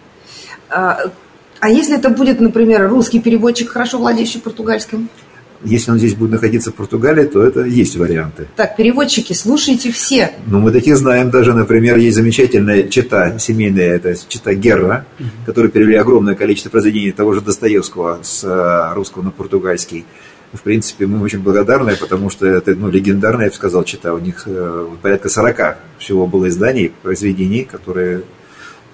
А, 1.59 1.69
если 1.69 1.97
это 1.97 2.09
будет, 2.09 2.39
например, 2.39 2.89
русский 2.89 3.19
переводчик, 3.19 3.69
хорошо 3.69 3.97
владеющий 3.97 4.39
португальским? 4.39 5.09
Если 5.63 5.89
он 5.89 5.97
здесь 5.97 6.13
будет 6.13 6.31
находиться 6.31 6.71
в 6.71 6.75
Португалии, 6.75 7.23
то 7.23 7.43
это 7.43 7.63
есть 7.63 7.95
варианты. 7.95 8.47
Так, 8.55 8.75
переводчики, 8.75 9.33
слушайте 9.33 9.91
все. 9.91 10.31
Ну, 10.45 10.59
мы 10.59 10.71
такие 10.71 10.95
знаем 10.95 11.31
даже, 11.31 11.53
например, 11.53 11.97
есть 11.97 12.15
замечательная 12.15 12.83
чита 12.83 13.39
семейная, 13.39 13.95
это 13.95 14.15
чита 14.27 14.53
Герра, 14.53 15.05
mm-hmm. 15.17 15.25
которые 15.47 15.71
перевели 15.71 15.95
огромное 15.95 16.35
количество 16.35 16.69
произведений 16.69 17.11
того 17.11 17.33
же 17.33 17.41
Достоевского 17.41 18.19
с 18.21 18.43
э, 18.43 18.93
русского 18.93 19.23
на 19.23 19.31
португальский. 19.31 20.05
В 20.53 20.61
принципе, 20.61 21.07
мы 21.07 21.21
очень 21.21 21.39
благодарны, 21.39 21.95
потому 21.95 22.29
что 22.29 22.45
это 22.45 22.75
ну, 22.75 22.89
легендарная, 22.89 23.45
я 23.45 23.49
бы 23.49 23.55
сказал, 23.55 23.83
чита. 23.83 24.13
У 24.13 24.19
них 24.19 24.43
э, 24.45 24.87
порядка 25.01 25.27
40 25.27 25.77
всего 25.97 26.27
было 26.27 26.47
изданий, 26.49 26.93
произведений, 27.01 27.63
которые 27.63 28.21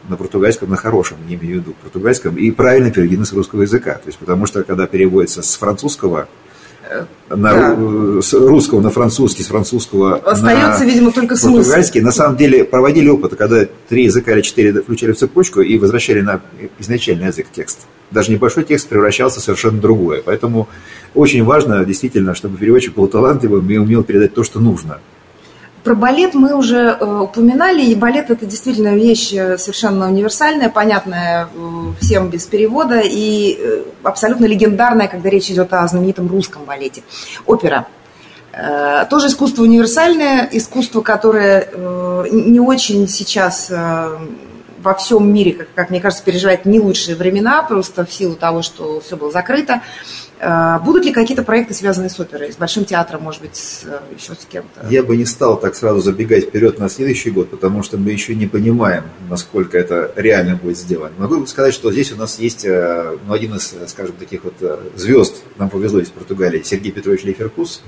на 0.09 0.17
португальском, 0.17 0.69
на 0.69 0.77
хорошем, 0.77 1.17
не 1.27 1.35
имею 1.35 1.57
в 1.57 1.61
виду 1.61 1.75
португальском, 1.81 2.35
и 2.37 2.51
правильно 2.51 2.91
переведены 2.91 3.25
с 3.25 3.33
русского 3.33 3.61
языка. 3.61 3.93
То 3.93 4.07
есть, 4.07 4.17
потому 4.17 4.45
что, 4.45 4.63
когда 4.63 4.87
переводится 4.87 5.41
с 5.41 5.55
французского 5.55 6.27
на 7.29 7.75
да. 7.75 8.21
с 8.21 8.33
русского 8.33 8.81
на 8.81 8.89
французский, 8.89 9.43
с 9.43 9.47
французского 9.47 10.17
Остается, 10.17 10.83
на 10.83 10.85
видимо, 10.85 11.11
только 11.11 11.35
португальский. 11.35 12.01
Смысл. 12.01 12.05
На 12.05 12.11
самом 12.11 12.37
деле 12.37 12.65
проводили 12.65 13.09
опыт, 13.09 13.35
когда 13.35 13.65
три 13.87 14.03
языка 14.03 14.33
или 14.33 14.41
четыре 14.41 14.73
включали 14.73 15.13
в 15.13 15.17
цепочку 15.17 15.61
и 15.61 15.77
возвращали 15.77 16.21
на 16.21 16.41
изначальный 16.79 17.27
язык 17.27 17.47
текст. 17.51 17.79
Даже 18.11 18.31
небольшой 18.31 18.63
текст 18.63 18.87
превращался 18.87 19.39
в 19.39 19.43
совершенно 19.43 19.79
другое. 19.79 20.21
Поэтому 20.23 20.67
очень 21.15 21.43
важно 21.43 21.83
действительно, 21.85 22.35
чтобы 22.35 22.57
переводчик 22.57 22.93
был 22.93 23.07
талантливым 23.07 23.67
и 23.69 23.77
умел 23.77 24.03
передать 24.03 24.33
то, 24.33 24.43
что 24.43 24.59
нужно. 24.59 24.99
Про 25.83 25.95
балет 25.95 26.33
мы 26.33 26.55
уже 26.55 26.97
э, 26.97 27.05
упоминали, 27.05 27.83
и 27.83 27.93
балет 27.93 28.29
это 28.31 28.45
действительно 28.45 28.95
вещь 28.95 29.33
э, 29.33 29.57
совершенно 29.57 30.07
универсальная, 30.07 30.69
понятная 30.69 31.49
э, 31.53 31.69
всем 31.99 32.29
без 32.29 32.45
перевода 32.45 33.01
и 33.03 33.83
абсолютно 34.01 34.45
легендарная, 34.45 35.09
когда 35.09 35.29
речь 35.29 35.51
идет 35.51 35.73
о 35.73 35.85
знаменитом 35.85 36.29
русском 36.29 36.63
балете. 36.63 37.03
Опера. 37.45 37.87
Тоже 39.09 39.27
искусство 39.27 39.63
универсальное, 39.63 40.47
искусство, 40.51 41.01
которое 41.01 41.69
не 42.31 42.59
очень 42.59 43.07
сейчас 43.07 43.71
во 44.83 44.93
всем 44.93 45.33
мире, 45.33 45.53
как, 45.53 45.67
как 45.73 45.89
мне 45.89 46.01
кажется, 46.01 46.23
переживает 46.23 46.65
не 46.65 46.79
лучшие 46.79 47.15
времена, 47.15 47.63
просто 47.63 48.05
в 48.05 48.13
силу 48.13 48.35
того, 48.35 48.61
что 48.61 48.99
все 49.01 49.17
было 49.17 49.31
закрыто. 49.31 49.81
А, 50.45 50.79
будут 50.79 51.05
ли 51.05 51.13
какие-то 51.13 51.43
проекты, 51.43 51.73
связанные 51.73 52.09
с 52.09 52.19
оперой, 52.19 52.51
с 52.51 52.57
Большим 52.57 52.83
театром, 52.83 53.21
может 53.21 53.41
быть, 53.41 53.55
с, 53.55 53.85
э, 53.85 53.99
еще 54.13 54.33
с 54.33 54.45
кем-то? 54.45 54.85
Я 54.89 55.01
бы 55.03 55.15
не 55.15 55.25
стал 55.25 55.57
так 55.57 55.73
сразу 55.75 56.01
забегать 56.01 56.45
вперед 56.45 56.79
на 56.79 56.89
следующий 56.89 57.31
год, 57.31 57.49
потому 57.49 57.81
что 57.81 57.97
мы 57.97 58.11
еще 58.11 58.35
не 58.35 58.47
понимаем, 58.47 59.03
насколько 59.29 59.77
это 59.77 60.11
реально 60.17 60.57
будет 60.57 60.77
сделано. 60.77 61.13
Могу 61.17 61.45
сказать, 61.45 61.73
что 61.73 61.91
здесь 61.91 62.11
у 62.11 62.17
нас 62.17 62.39
есть 62.39 62.65
э, 62.65 63.17
ну, 63.25 63.33
один 63.33 63.55
из, 63.55 63.73
скажем, 63.87 64.15
таких 64.17 64.43
вот 64.43 64.55
э, 64.59 64.77
звезд, 64.95 65.43
нам 65.57 65.69
повезло 65.69 65.99
из 65.99 66.09
Португалии, 66.09 66.61
Сергей 66.63 66.91
Петрович 66.91 67.23
Лейферкус. 67.23 67.81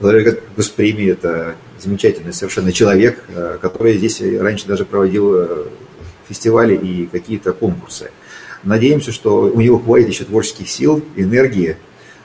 Благодаря 0.00 0.36
госпремии 0.56 1.10
это 1.10 1.56
замечательный 1.80 2.32
совершенно 2.32 2.70
человек, 2.70 3.24
который 3.60 3.98
здесь 3.98 4.22
раньше 4.22 4.68
даже 4.68 4.84
проводил 4.84 5.66
фестивали 6.28 6.74
и 6.74 7.06
какие-то 7.06 7.52
конкурсы. 7.52 8.10
Надеемся, 8.62 9.12
что 9.12 9.42
у 9.42 9.60
него 9.60 9.78
хватит 9.78 10.08
еще 10.08 10.24
творческих 10.24 10.68
сил, 10.68 11.04
энергии 11.16 11.76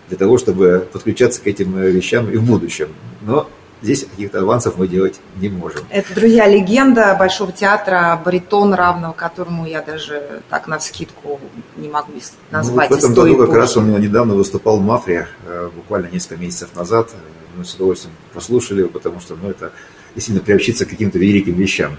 для 0.08 0.18
того, 0.18 0.38
чтобы 0.38 0.88
подключаться 0.92 1.42
к 1.42 1.48
этим 1.48 1.78
э, 1.78 1.92
вещам 1.92 2.30
и 2.30 2.38
в 2.38 2.44
будущем. 2.44 2.90
Но 3.22 3.48
здесь 3.82 4.06
каких-то 4.06 4.40
авансов 4.40 4.78
мы 4.78 4.88
делать 4.88 5.20
не 5.38 5.50
можем. 5.50 5.82
Это, 5.90 6.14
друзья, 6.14 6.48
легенда 6.48 7.16
Большого 7.18 7.52
театра, 7.52 8.20
баритон 8.24 8.74
равного 8.74 9.14
которому 9.14 9.66
я 9.66 9.82
даже 9.82 10.42
так 10.50 10.68
на 10.68 10.80
вскидку 10.80 11.40
не 11.78 11.90
могу 11.90 12.12
назвать. 12.52 12.90
Ну, 12.90 12.96
в 12.96 13.00
этом 13.00 13.14
году 13.14 13.38
как 13.38 13.54
раз 13.56 13.78
он 13.78 14.00
недавно 14.00 14.34
выступал 14.34 14.78
в 14.80 14.82
Мафре, 14.82 15.28
э, 15.46 15.70
буквально 15.76 16.08
несколько 16.08 16.38
месяцев 16.38 16.70
назад. 16.76 17.12
Мы 17.56 17.66
с 17.66 17.74
удовольствием 17.76 18.16
послушали 18.34 18.80
его, 18.80 18.90
потому 18.90 19.20
что 19.20 19.36
ну, 19.36 19.50
это 19.50 19.72
действительно 20.16 20.44
приобщиться 20.44 20.86
к 20.86 20.90
каким-то 20.90 21.20
великим 21.20 21.56
вещам. 21.56 21.98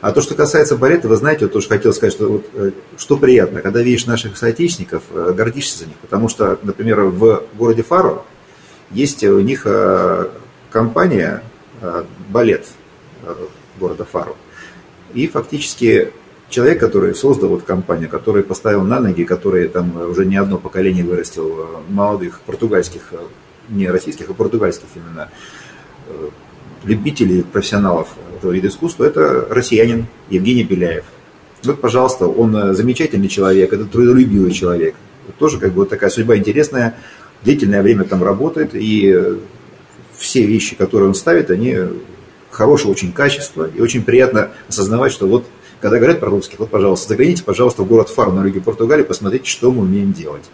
А 0.00 0.12
то, 0.12 0.22
что 0.22 0.34
касается 0.34 0.76
балета, 0.76 1.08
вы 1.08 1.16
знаете, 1.16 1.44
вот 1.44 1.52
тоже 1.52 1.68
хотел 1.68 1.92
сказать, 1.92 2.14
что, 2.14 2.28
вот, 2.28 2.46
э, 2.54 2.70
что 2.96 3.18
приятно, 3.18 3.60
когда 3.60 3.82
видишь 3.82 4.06
наших 4.06 4.38
соотечественников, 4.38 5.02
э, 5.10 5.34
гордишься 5.36 5.80
за 5.80 5.86
них. 5.86 5.96
Потому 5.98 6.28
что, 6.28 6.58
например, 6.62 7.02
в 7.02 7.42
городе 7.54 7.82
Фару 7.82 8.24
есть 8.90 9.22
у 9.24 9.40
них 9.40 9.62
э, 9.66 10.28
компания 10.70 11.42
балет 12.28 12.66
города 13.78 14.04
Фару. 14.04 14.36
И 15.14 15.26
фактически 15.26 16.12
человек, 16.50 16.78
который 16.78 17.14
создал 17.14 17.48
вот 17.48 17.62
компанию, 17.62 18.10
который 18.10 18.42
поставил 18.42 18.82
на 18.82 19.00
ноги, 19.00 19.24
который 19.24 19.66
там 19.68 20.10
уже 20.10 20.26
не 20.26 20.36
одно 20.36 20.58
поколение 20.58 21.04
вырастил 21.04 21.80
молодых 21.88 22.42
португальских, 22.42 23.14
не 23.70 23.88
российских, 23.88 24.28
а 24.28 24.34
португальских 24.34 24.88
именно 24.94 25.30
любителей, 26.84 27.42
профессионалов 27.42 28.08
этого 28.36 28.52
вида 28.52 28.68
искусства, 28.68 29.04
это 29.04 29.46
россиянин 29.50 30.06
Евгений 30.28 30.64
Беляев. 30.64 31.04
Вот, 31.62 31.80
пожалуйста, 31.80 32.26
он 32.26 32.56
э, 32.56 32.74
замечательный 32.74 33.28
человек, 33.28 33.72
это 33.72 33.84
трудолюбивый 33.84 34.52
человек. 34.52 34.94
Тоже 35.38 35.58
как 35.58 35.72
бы 35.72 35.80
вот 35.80 35.90
такая 35.90 36.10
судьба 36.10 36.36
интересная, 36.36 36.96
длительное 37.42 37.82
время 37.82 38.04
там 38.04 38.22
работает, 38.22 38.74
и 38.74 39.12
э, 39.14 39.36
все 40.16 40.44
вещи, 40.44 40.74
которые 40.74 41.08
он 41.08 41.14
ставит, 41.14 41.50
они 41.50 41.76
хорошего 42.50 42.92
очень 42.92 43.12
качества, 43.12 43.68
и 43.74 43.80
очень 43.80 44.02
приятно 44.02 44.50
осознавать, 44.68 45.12
что 45.12 45.26
вот, 45.26 45.46
когда 45.80 45.98
говорят 45.98 46.20
про 46.20 46.30
русских, 46.30 46.58
вот, 46.58 46.70
пожалуйста, 46.70 47.08
загляните, 47.08 47.44
пожалуйста, 47.44 47.82
в 47.82 47.86
город 47.86 48.08
Фару 48.08 48.32
на 48.32 48.44
юге 48.44 48.60
Португалии, 48.60 49.02
посмотрите, 49.02 49.48
что 49.48 49.70
мы 49.70 49.82
умеем 49.82 50.12
делать. 50.12 50.44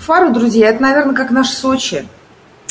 Фару, 0.00 0.32
друзья, 0.32 0.70
это, 0.70 0.82
наверное, 0.82 1.14
как 1.14 1.30
наш 1.30 1.48
Сочи. 1.50 2.06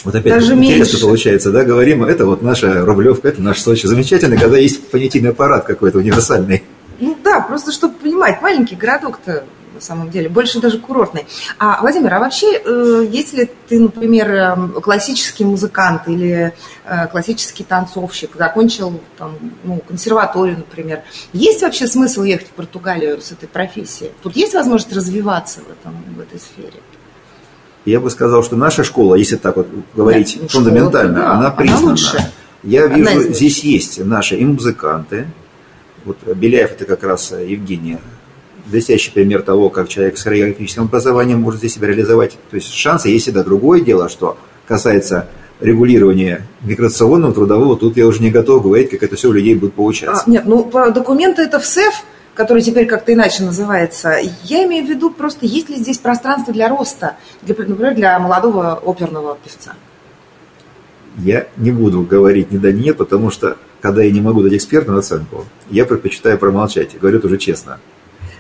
Вот 0.06 0.14
опять 0.14 0.34
Даже 0.34 0.54
интересно 0.54 0.94
меньше. 0.94 1.02
получается, 1.02 1.52
да, 1.52 1.64
говорим, 1.64 2.04
это 2.04 2.26
вот 2.26 2.44
наша 2.44 2.86
Рублевка, 2.86 3.28
это 3.28 3.42
наш 3.42 3.60
Сочи. 3.60 3.88
Замечательно, 3.88 4.38
когда 4.38 4.58
есть 4.58 4.88
понятийный 4.90 5.32
аппарат 5.32 5.66
какой-то 5.66 5.98
универсальный. 5.98 6.64
Ну 7.00 7.18
да, 7.24 7.42
просто 7.42 7.72
чтобы 7.72 7.96
понимать, 7.96 8.42
маленький 8.42 8.76
городок-то 8.76 9.44
на 9.74 9.82
самом 9.82 10.10
деле, 10.10 10.30
больше 10.30 10.62
даже 10.62 10.80
курортный. 10.80 11.28
А, 11.60 11.82
Владимир, 11.82 12.14
а 12.14 12.20
вообще, 12.20 12.62
э, 12.64 13.06
если 13.12 13.52
ты, 13.68 13.80
например, 13.80 14.32
эм, 14.32 14.82
классический 14.82 15.44
музыкант 15.44 16.08
или 16.08 16.54
э, 16.86 17.08
классический 17.08 17.66
танцовщик, 17.66 18.38
закончил 18.38 19.02
там, 19.18 19.36
ну, 19.66 19.82
консерваторию, 19.86 20.58
например, 20.58 21.04
есть 21.34 21.62
вообще 21.62 21.88
смысл 21.88 22.24
ехать 22.24 22.48
в 22.48 22.52
Португалию 22.52 23.22
с 23.22 23.34
этой 23.34 23.50
профессией? 23.50 24.12
Тут 24.24 24.38
есть 24.38 24.54
возможность 24.54 24.96
развиваться 24.96 25.60
в, 25.60 25.70
этом, 25.70 26.02
в 26.16 26.22
этой 26.22 26.40
сфере? 26.40 26.82
Я 27.86 28.00
бы 28.00 28.10
сказал, 28.10 28.44
что 28.44 28.56
наша 28.56 28.84
школа, 28.84 29.16
если 29.16 29.36
так 29.36 29.58
вот 29.58 29.68
говорить 29.96 30.38
Нет, 30.42 30.52
фундаментально, 30.52 31.20
школа, 31.20 31.34
да, 31.34 31.38
она 31.38 31.52
признана. 31.52 31.82
Она 31.82 31.90
лучше. 31.92 32.32
Я 32.64 32.88
вижу, 32.88 33.12
она 33.12 33.22
здесь 33.22 33.64
есть 33.64 34.04
наши 34.04 34.36
и 34.36 34.46
музыканты. 34.46 35.28
Вот 36.04 36.18
Беляев 36.36 36.72
это 36.72 36.86
как 36.86 37.04
раз 37.04 37.32
Евгения 37.32 38.00
блестящий 38.66 39.12
пример 39.12 39.42
того, 39.42 39.70
как 39.70 39.88
человек 39.88 40.18
с 40.18 40.24
хореографическим 40.24 40.84
образованием 40.84 41.42
может 41.42 41.60
здесь 41.60 41.74
себя 41.74 41.88
реализовать. 41.88 42.38
То 42.50 42.56
есть 42.56 42.74
шансы 42.74 43.10
есть 43.10 43.26
всегда. 43.26 43.44
Другое 43.44 43.82
дело, 43.82 44.10
что 44.10 44.38
касается 44.68 45.28
регулирования 45.62 46.48
миграционного, 46.62 47.34
трудового, 47.34 47.78
тут 47.78 47.96
я 47.98 48.08
уже 48.08 48.22
не 48.22 48.32
готов 48.32 48.64
говорить, 48.64 48.90
как 48.90 49.04
это 49.04 49.16
все 49.16 49.30
у 49.30 49.32
людей 49.32 49.56
будет 49.56 49.74
получаться. 49.74 50.24
А, 50.26 50.30
нет, 50.30 50.44
ну 50.46 50.70
документы 50.94 51.44
это 51.44 51.60
в 51.60 51.66
СЭФ, 51.66 51.94
который 52.36 52.62
теперь 52.62 52.86
как-то 52.86 53.14
иначе 53.14 53.44
называется, 53.44 54.18
я 54.44 54.66
имею 54.66 54.86
в 54.86 54.90
виду 54.90 55.10
просто, 55.10 55.46
есть 55.46 55.70
ли 55.70 55.78
здесь 55.78 55.98
пространство 55.98 56.54
для 56.54 56.70
роста, 56.70 57.16
для, 57.42 57.56
например, 57.56 57.96
для 57.96 58.20
молодого 58.20 58.74
оперного 58.86 59.38
певца? 59.44 59.74
Я 61.18 61.48
не 61.56 61.72
буду 61.72 62.02
говорить 62.02 62.52
ни 62.52 62.58
да 62.58 62.72
ни 62.72 62.84
нет, 62.84 62.98
потому 62.98 63.32
что, 63.32 63.58
когда 63.82 64.04
я 64.04 64.12
не 64.12 64.22
могу 64.22 64.44
дать 64.44 64.54
экспертную 64.54 65.00
оценку, 65.00 65.46
я 65.70 65.86
предпочитаю 65.86 66.38
промолчать, 66.38 67.00
говорю 67.00 67.22
тоже 67.22 67.38
честно. 67.38 67.80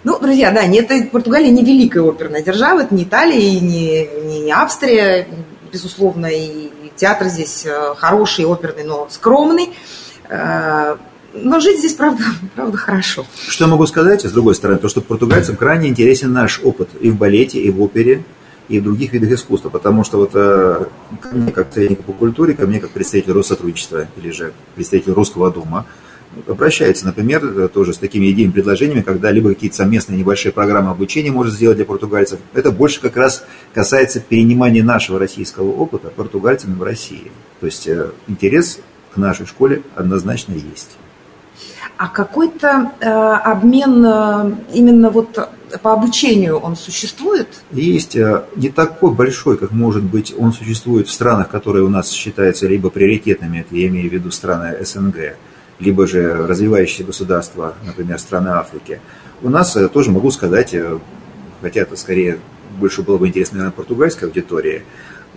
Ну, 0.03 0.19
друзья, 0.19 0.51
да, 0.51 0.67
нет, 0.67 1.11
Португалия 1.11 1.49
не 1.49 1.63
великая 1.63 2.01
оперная 2.01 2.43
держава, 2.43 2.81
это 2.81 2.93
не 2.93 3.05
Италия, 3.05 3.59
не, 3.59 4.07
не, 4.25 4.41
не 4.41 4.51
Австрия, 4.51 5.25
безусловно, 5.71 6.27
и 6.27 6.69
театр 6.95 7.27
здесь 7.27 7.65
э, 7.65 7.95
хороший, 7.95 8.45
оперный, 8.45 8.83
но 8.83 9.07
скромный 9.09 9.69
э, 10.29 10.95
но 11.41 11.59
жить 11.59 11.79
здесь, 11.79 11.93
правда, 11.93 12.23
правда, 12.55 12.77
хорошо. 12.77 13.25
Что 13.47 13.65
я 13.65 13.71
могу 13.71 13.85
сказать, 13.85 14.23
с 14.23 14.31
другой 14.31 14.55
стороны, 14.55 14.79
то, 14.79 14.87
что 14.87 15.01
португальцам 15.01 15.55
крайне 15.55 15.89
интересен 15.89 16.31
наш 16.31 16.61
опыт 16.63 16.89
и 16.99 17.09
в 17.09 17.17
балете, 17.17 17.59
и 17.59 17.69
в 17.69 17.81
опере, 17.81 18.23
и 18.69 18.79
в 18.79 18.83
других 18.83 19.13
видах 19.13 19.31
искусства, 19.31 19.69
потому 19.69 20.03
что 20.03 20.17
вот 20.17 20.31
э, 20.33 20.85
ко 21.21 21.29
мне 21.35 21.51
как 21.51 21.69
тренинг 21.69 22.03
по 22.03 22.13
культуре, 22.13 22.53
ко 22.53 22.65
мне 22.65 22.79
как 22.79 22.91
представитель 22.91 23.33
Россотрудничества 23.33 24.07
или 24.17 24.31
же 24.31 24.53
представитель 24.75 25.13
Русского 25.13 25.51
дома, 25.51 25.85
обращается, 26.47 27.05
например, 27.05 27.69
тоже 27.69 27.93
с 27.93 27.97
такими 27.97 28.31
идеями, 28.31 28.51
предложениями, 28.51 29.01
когда 29.01 29.31
либо 29.31 29.49
какие-то 29.49 29.75
совместные 29.75 30.17
небольшие 30.17 30.51
программы 30.51 30.91
обучения 30.91 31.31
может 31.31 31.53
сделать 31.53 31.77
для 31.77 31.85
португальцев. 31.85 32.39
Это 32.53 32.71
больше 32.71 32.99
как 32.99 33.15
раз 33.15 33.45
касается 33.73 34.19
перенимания 34.19 34.83
нашего 34.83 35.19
российского 35.19 35.71
опыта 35.71 36.09
португальцами 36.09 36.75
в 36.75 36.83
России. 36.83 37.31
То 37.59 37.67
есть 37.67 37.87
э, 37.87 38.09
интерес 38.27 38.79
к 39.13 39.17
нашей 39.17 39.45
школе 39.45 39.81
однозначно 39.95 40.53
есть. 40.53 40.97
А 41.97 42.07
какой-то 42.09 42.91
э, 42.99 43.07
обмен 43.07 44.05
э, 44.05 44.51
именно 44.73 45.09
вот 45.09 45.49
по 45.81 45.93
обучению 45.93 46.57
он 46.57 46.75
существует? 46.75 47.47
Есть 47.71 48.15
э, 48.15 48.43
не 48.55 48.69
такой 48.69 49.11
большой, 49.11 49.57
как 49.57 49.71
может 49.71 50.03
быть, 50.03 50.33
он 50.37 50.51
существует 50.51 51.07
в 51.07 51.11
странах, 51.11 51.49
которые 51.49 51.83
у 51.85 51.89
нас 51.89 52.11
считаются 52.11 52.67
либо 52.67 52.89
приоритетными, 52.89 53.59
это 53.59 53.75
я 53.75 53.87
имею 53.87 54.09
в 54.09 54.13
виду 54.13 54.31
страны 54.31 54.77
СНГ, 54.83 55.37
либо 55.79 56.07
же 56.07 56.45
развивающиеся 56.47 57.03
государства, 57.03 57.75
например, 57.85 58.19
страны 58.19 58.49
Африки. 58.49 58.99
У 59.41 59.49
нас 59.49 59.75
э, 59.75 59.87
тоже 59.87 60.11
могу 60.11 60.31
сказать, 60.31 60.73
э, 60.73 60.99
хотя 61.61 61.81
это 61.81 61.95
скорее 61.95 62.39
больше 62.79 63.01
было 63.01 63.17
бы 63.17 63.27
интересно, 63.27 63.57
наверное, 63.59 63.75
португальской 63.75 64.27
аудитории, 64.27 64.83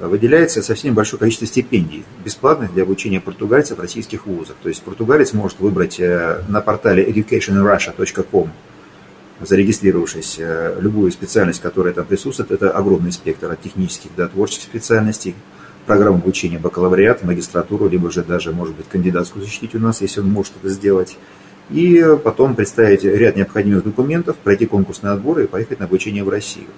выделяется 0.01 0.63
совсем 0.63 0.95
большое 0.95 1.19
количество 1.19 1.47
стипендий, 1.47 2.05
бесплатных 2.25 2.73
для 2.73 2.85
обучения 2.85 3.21
португальцев 3.21 3.79
в 3.79 3.81
российских 3.81 4.27
вузах. 4.27 4.57
То 4.63 4.69
есть 4.69 4.83
португалец 4.83 5.33
может 5.33 5.59
выбрать 5.61 5.99
э, 5.99 6.43
на 6.49 6.61
портале 6.61 7.05
educationrussia.com, 7.05 8.51
зарегистрировавшись, 9.41 10.37
э, 10.39 10.77
любую 10.81 11.11
специальность, 11.11 11.61
которая 11.61 11.93
там 11.93 12.07
присутствует. 12.07 12.53
Это 12.53 12.71
огромный 12.71 13.13
спектр 13.13 13.51
от 13.51 13.61
технических 13.61 14.15
до 14.15 14.29
творческих 14.29 14.65
специальностей, 14.65 15.35
программ 15.87 16.17
обучения 16.17 16.59
бакалавриат, 16.59 17.25
магистратуру, 17.25 17.89
либо 17.89 18.11
же 18.11 18.23
даже, 18.23 18.53
может 18.53 18.77
быть, 18.77 18.89
кандидатскую 18.89 19.45
защитить 19.45 19.75
у 19.75 19.79
нас, 19.79 20.01
если 20.01 20.21
он 20.21 20.31
может 20.31 20.53
это 20.61 20.69
сделать. 20.69 21.17
И 21.71 22.05
потом 22.25 22.55
представить 22.55 23.05
ряд 23.05 23.37
необходимых 23.37 23.85
документов, 23.85 24.37
пройти 24.37 24.67
конкурсный 24.67 25.11
отбор 25.11 25.41
и 25.41 25.47
поехать 25.47 25.81
на 25.81 25.85
обучение 25.87 26.25
в 26.25 26.29
Россию. 26.29 26.69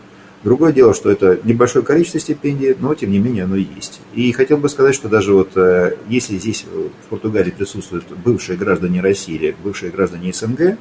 Другое 0.43 0.73
дело, 0.73 0.95
что 0.95 1.11
это 1.11 1.39
небольшое 1.45 1.85
количество 1.85 2.19
стипендий, 2.19 2.75
но 2.79 2.95
тем 2.95 3.11
не 3.11 3.19
менее 3.19 3.45
оно 3.45 3.57
есть. 3.57 4.01
И 4.15 4.33
хотел 4.33 4.57
бы 4.57 4.71
сказать, 4.71 4.95
что 4.95 5.09
даже 5.09 5.35
вот 5.35 5.51
э, 5.57 5.97
если 6.09 6.39
здесь 6.39 6.65
в 6.65 7.09
Португалии 7.11 7.51
присутствуют 7.51 8.07
бывшие 8.25 8.57
граждане 8.57 9.03
России 9.03 9.35
или 9.35 9.55
бывшие 9.63 9.93
граждане 9.93 10.33
СНГ, 10.33 10.79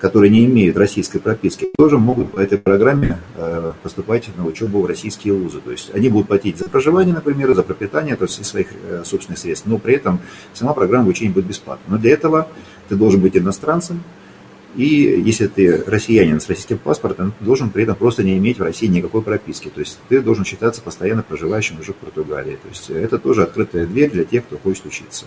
которые 0.00 0.30
не 0.30 0.44
имеют 0.46 0.76
российской 0.76 1.18
прописки, 1.18 1.68
тоже 1.76 1.98
могут 1.98 2.32
по 2.32 2.40
этой 2.40 2.58
программе 2.58 3.18
э, 3.36 3.72
поступать 3.82 4.28
на 4.36 4.44
учебу 4.46 4.80
в 4.82 4.86
российские 4.86 5.32
вузы. 5.32 5.60
То 5.60 5.70
есть 5.70 5.94
они 5.94 6.10
будут 6.10 6.28
платить 6.28 6.58
за 6.58 6.68
проживание, 6.68 7.14
например, 7.14 7.54
за 7.54 7.62
пропитание, 7.62 8.16
то 8.16 8.24
есть 8.24 8.38
из 8.38 8.48
своих 8.48 8.68
э, 8.72 9.02
собственных 9.04 9.38
средств, 9.38 9.66
но 9.66 9.78
при 9.78 9.94
этом 9.94 10.20
сама 10.52 10.74
программа 10.74 11.04
обучения 11.04 11.30
будет 11.30 11.46
бесплатна. 11.46 11.84
Но 11.88 11.98
для 11.98 12.12
этого 12.12 12.48
ты 12.88 12.96
должен 12.96 13.20
быть 13.20 13.36
иностранцем, 13.36 14.02
и 14.76 15.20
если 15.24 15.46
ты 15.46 15.82
россиянин 15.86 16.40
с 16.40 16.48
российским 16.48 16.78
паспортом, 16.78 17.32
ты 17.38 17.44
должен 17.44 17.70
при 17.70 17.82
этом 17.82 17.96
просто 17.96 18.22
не 18.22 18.36
иметь 18.38 18.58
в 18.58 18.62
России 18.62 18.86
никакой 18.86 19.22
прописки. 19.22 19.68
То 19.68 19.80
есть 19.80 19.98
ты 20.08 20.20
должен 20.20 20.44
считаться 20.44 20.80
постоянно 20.80 21.22
проживающим 21.22 21.80
уже 21.80 21.92
в 21.92 21.96
Португалии. 21.96 22.58
То 22.62 22.68
есть 22.68 22.90
это 22.90 23.18
тоже 23.18 23.42
открытая 23.42 23.86
дверь 23.86 24.10
для 24.10 24.24
тех, 24.24 24.44
кто 24.44 24.58
хочет 24.58 24.86
учиться. 24.86 25.26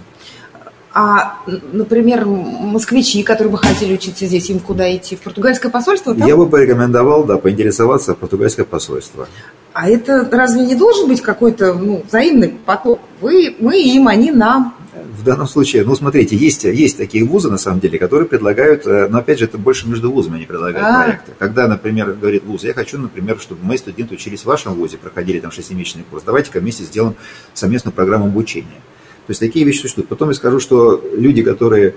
А, 0.95 1.39
например, 1.47 2.26
москвичи, 2.26 3.24
которые 3.24 3.51
бы 3.51 3.57
хотели 3.57 3.95
учиться 3.95 4.28
здесь, 4.28 4.49
им 4.51 4.59
куда 4.59 4.95
идти? 4.95 5.15
В 5.15 5.22
португальское 5.22 5.72
посольство? 5.72 6.13
Там? 6.13 6.28
Я 6.28 6.38
бы 6.38 6.47
порекомендовал, 6.47 7.24
да, 7.24 7.38
поинтересоваться 7.39 8.13
в 8.13 8.20
португальское 8.20 8.63
посольство. 8.63 9.28
А 9.74 9.89
это 9.89 10.30
разве 10.32 10.61
не 10.61 10.76
должен 10.76 11.07
быть 11.07 11.22
какой-то 11.22 11.74
ну, 11.74 12.03
взаимный 12.07 12.49
поток? 12.49 12.99
Вы, 13.22 13.55
мы 13.59 13.82
им, 13.82 14.07
они 14.07 14.32
нам 14.32 14.76
в 15.04 15.24
данном 15.24 15.47
случае, 15.47 15.84
ну, 15.84 15.95
смотрите, 15.95 16.36
есть, 16.36 16.64
есть 16.64 16.97
такие 16.97 17.24
вузы, 17.26 17.49
на 17.49 17.58
самом 17.58 17.80
деле, 17.80 17.99
которые 17.99 18.28
предлагают, 18.28 18.86
э, 18.86 19.08
но, 19.08 19.20
опять 19.20 19.39
же, 19.39 19.45
это 19.45 19.58
больше 19.58 19.88
между 19.88 20.12
вузами 20.12 20.38
они 20.38 20.45
предлагают 20.45 20.88
а 20.88 21.04
проекты. 21.04 21.32
Когда, 21.38 21.68
например, 21.68 22.14
говорит 22.14 22.43
вуз, 22.43 22.64
я 22.64 22.74
хочу, 22.74 22.97
например, 22.97 23.39
чтобы 23.39 23.64
мои 23.66 23.78
студенты 23.78 24.16
учились 24.16 24.41
в 24.41 24.45
вашем 24.45 24.74
вузе, 24.74 24.97
проходили 24.97 25.39
там 25.39 25.51
шестимесячный 25.51 26.04
курс, 26.10 26.24
давайте-ка 26.26 26.60
вместе 26.60 26.84
сделаем 26.84 27.16
совместную 27.54 27.93
программу 27.93 28.26
обучения. 28.26 28.82
То 29.26 29.32
есть 29.32 29.39
такие 29.39 29.66
вещи 29.66 29.82
существуют. 29.82 30.10
Потом 30.10 30.30
я 30.30 30.36
скажу, 30.36 30.60
что 30.60 31.01
люди, 31.14 31.43
которые 31.43 31.95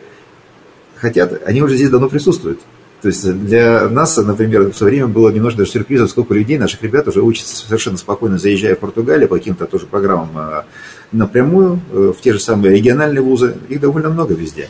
хотят, 0.97 1.43
они 1.47 1.63
уже 1.63 1.77
здесь 1.77 1.91
давно 1.91 2.09
присутствуют. 2.09 2.61
То 3.03 3.09
есть 3.09 3.31
для 3.47 3.89
нас, 3.89 4.17
например, 4.17 4.71
в 4.71 4.77
свое 4.77 4.95
время 4.95 5.07
было 5.09 5.31
немножко 5.31 5.59
даже 5.59 5.71
сюрпризом, 5.71 6.09
сколько 6.09 6.35
людей, 6.35 6.59
наших 6.59 6.83
ребят 6.83 7.07
уже 7.09 7.21
учатся 7.23 7.57
совершенно 7.57 7.99
спокойно, 7.99 8.39
заезжая 8.39 8.75
в 8.75 8.79
Португалию 8.79 9.29
по 9.29 9.37
каким-то 9.37 9.67
тоже 9.67 9.87
программам 9.87 10.31
а, 10.35 10.65
напрямую, 11.17 11.81
э, 11.93 12.13
в 12.17 12.21
те 12.21 12.33
же 12.33 12.41
самые 12.41 12.77
региональные 12.77 13.23
вузы. 13.23 13.57
Их 13.69 13.81
довольно 13.81 14.11
много 14.11 14.35
везде. 14.35 14.69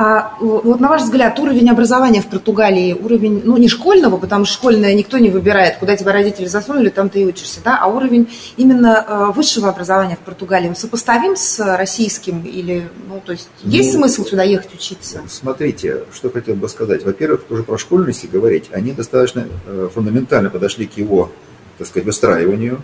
А 0.00 0.36
вот 0.38 0.78
на 0.78 0.88
ваш 0.88 1.02
взгляд, 1.02 1.40
уровень 1.40 1.68
образования 1.70 2.22
в 2.22 2.26
Португалии, 2.26 2.92
уровень, 2.92 3.42
ну, 3.44 3.56
не 3.56 3.68
школьного, 3.68 4.16
потому 4.16 4.44
что 4.44 4.54
школьное 4.54 4.94
никто 4.94 5.18
не 5.18 5.28
выбирает, 5.28 5.78
куда 5.78 5.96
тебя 5.96 6.12
родители 6.12 6.46
засунули, 6.46 6.88
там 6.88 7.08
ты 7.08 7.22
и 7.22 7.26
учишься, 7.26 7.58
да, 7.64 7.78
а 7.80 7.88
уровень 7.88 8.28
именно 8.56 9.04
э, 9.08 9.32
высшего 9.34 9.70
образования 9.70 10.14
в 10.14 10.24
Португалии, 10.24 10.68
он 10.68 10.76
сопоставим 10.76 11.34
с 11.34 11.58
российским 11.76 12.42
или, 12.42 12.88
ну, 13.08 13.20
то 13.26 13.32
есть 13.32 13.48
ну, 13.64 13.72
есть 13.72 13.92
смысл 13.92 14.24
сюда 14.24 14.44
ехать 14.44 14.72
учиться? 14.72 15.22
Смотрите, 15.26 16.04
что 16.12 16.30
хотел 16.30 16.54
бы 16.54 16.68
сказать. 16.68 17.04
Во-первых, 17.04 17.42
тоже 17.44 17.64
про 17.64 17.76
школьности 17.76 18.28
говорить, 18.30 18.66
они 18.70 18.92
достаточно 18.92 19.48
э, 19.66 19.88
фундаментально 19.92 20.48
подошли 20.48 20.86
к 20.86 20.96
его, 20.96 21.32
так 21.76 21.88
сказать, 21.88 22.06
выстраиванию. 22.06 22.82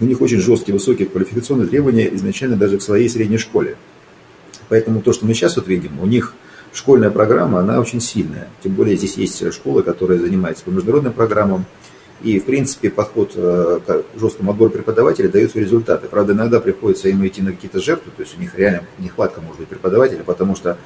У 0.00 0.04
них 0.04 0.20
очень 0.20 0.40
жесткие, 0.40 0.74
высокие 0.74 1.08
квалификационные 1.08 1.68
требования 1.68 2.12
изначально 2.14 2.56
даже 2.56 2.78
к 2.78 2.82
своей 2.82 3.08
средней 3.08 3.38
школе. 3.38 3.76
Поэтому 4.68 5.02
то, 5.02 5.12
что 5.12 5.26
мы 5.26 5.34
сейчас 5.34 5.56
вот 5.56 5.68
видим, 5.68 6.00
у 6.00 6.06
них 6.06 6.34
школьная 6.72 7.10
программа, 7.10 7.60
она 7.60 7.80
очень 7.80 8.00
сильная. 8.00 8.48
Тем 8.62 8.72
более 8.74 8.96
здесь 8.96 9.16
есть 9.16 9.52
школы, 9.52 9.82
которые 9.82 10.20
занимаются 10.20 10.64
по 10.64 10.70
международным 10.70 11.12
программам. 11.12 11.64
И, 12.22 12.40
в 12.40 12.44
принципе, 12.44 12.90
подход 12.90 13.32
э, 13.34 13.80
к 13.86 14.18
жесткому 14.18 14.52
отбору 14.52 14.70
преподавателей 14.70 15.28
дает 15.28 15.50
свои 15.50 15.64
результаты. 15.64 16.08
Правда, 16.08 16.32
иногда 16.32 16.58
приходится 16.58 17.08
им 17.08 17.24
идти 17.26 17.42
на 17.42 17.52
какие-то 17.52 17.80
жертвы, 17.80 18.12
то 18.16 18.22
есть 18.22 18.36
у 18.38 18.40
них 18.40 18.56
реально 18.56 18.84
нехватка 18.98 19.40
может 19.42 19.58
быть 19.58 19.68
преподавателя, 19.68 20.22
потому 20.24 20.56
что 20.56 20.78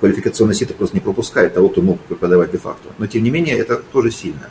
квалификационный 0.00 0.54
сито 0.54 0.74
просто 0.74 0.96
не 0.96 1.00
пропускает 1.00 1.54
того, 1.54 1.68
кто 1.68 1.82
мог 1.82 2.00
преподавать 2.00 2.52
де-факто. 2.52 2.88
Но, 2.98 3.06
тем 3.06 3.22
не 3.22 3.30
менее, 3.30 3.58
это 3.58 3.82
тоже 3.92 4.10
сильно. 4.10 4.48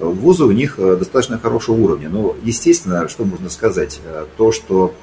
Вузы 0.00 0.44
у 0.44 0.50
них 0.50 0.74
э, 0.78 0.96
достаточно 0.96 1.38
хорошего 1.38 1.76
уровня. 1.76 2.08
Но, 2.08 2.34
естественно, 2.42 3.08
что 3.08 3.24
можно 3.24 3.50
сказать? 3.50 4.00
Э, 4.04 4.24
то, 4.36 4.50
что 4.50 4.94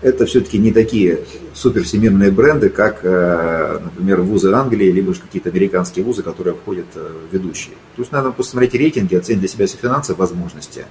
это 0.00 0.24
все-таки 0.24 0.56
не 0.56 0.72
такие 0.72 1.20
супервсемирные 1.52 2.30
бренды, 2.30 2.70
как, 2.70 3.00
э, 3.02 3.78
например, 3.84 4.22
вузы 4.22 4.50
Англии, 4.52 4.90
либо 4.90 5.12
же 5.12 5.20
какие-то 5.20 5.50
американские 5.50 6.04
вузы, 6.04 6.22
которые 6.22 6.52
обходят 6.52 6.86
ведущие. 7.30 7.74
То 7.96 8.02
есть 8.02 8.12
надо 8.12 8.30
посмотреть 8.30 8.74
рейтинги, 8.74 9.14
оценить 9.14 9.40
для 9.40 9.48
себя 9.48 9.66
все 9.66 9.76
финансовые 9.76 10.18
возможности 10.18 10.86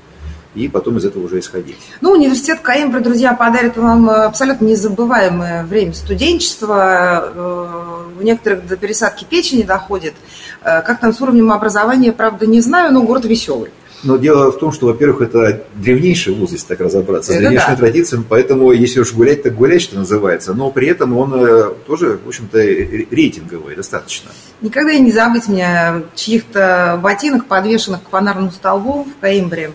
и 0.56 0.68
потом 0.68 0.98
из 0.98 1.06
этого 1.06 1.26
уже 1.26 1.40
исходить. 1.40 1.78
Ну, 2.02 2.12
университет 2.12 2.60
Каимбра, 2.62 3.00
друзья, 3.00 3.34
подарит 3.34 3.78
вам 3.78 4.10
абсолютно 4.10 4.66
незабываемое 4.66 5.64
время 5.64 5.94
студенчества. 5.94 7.32
Э, 7.34 8.20
у 8.20 8.24
некоторых 8.24 8.68
до 8.68 8.76
пересадки 8.76 9.26
печени 9.30 9.64
доходит. 9.64 10.14
Как 10.62 11.00
там 11.00 11.14
с 11.14 11.22
уровнем 11.22 11.54
образования, 11.54 12.12
правда, 12.12 12.46
не 12.46 12.60
знаю, 12.60 12.92
но 12.94 13.02
город 13.04 13.24
веселый. 13.26 13.72
Но 14.04 14.18
дело 14.18 14.52
в 14.52 14.58
том, 14.58 14.72
что, 14.72 14.88
во-первых, 14.88 15.22
это 15.22 15.64
древнейший 15.76 16.34
вуз, 16.34 16.52
если 16.52 16.68
так 16.68 16.80
разобраться, 16.80 17.34
с 17.34 17.36
древнейшими 17.36 17.72
да. 17.72 17.76
традициями, 17.76 18.24
поэтому 18.28 18.72
если 18.72 19.02
уж 19.02 19.14
гулять, 19.14 19.44
так 19.44 19.56
гулять, 19.56 19.82
что 19.82 19.98
называется. 19.98 20.54
Но 20.54 20.72
при 20.72 20.88
этом 20.88 21.18
он 21.18 21.34
э, 21.36 21.74
тоже, 21.86 22.20
в 22.24 22.28
общем-то, 22.28 22.60
рейтинговый 22.60 23.76
достаточно. 23.76 24.32
Никогда 24.62 24.94
не 24.98 25.12
забыть 25.12 25.48
мне 25.48 26.04
чьих-то 26.16 27.00
ботинок, 27.04 27.48
подвешенных 27.48 28.04
к 28.04 28.10
фонарному 28.10 28.52
столбу 28.52 29.04
в 29.04 29.22
Каимбре. 29.22 29.72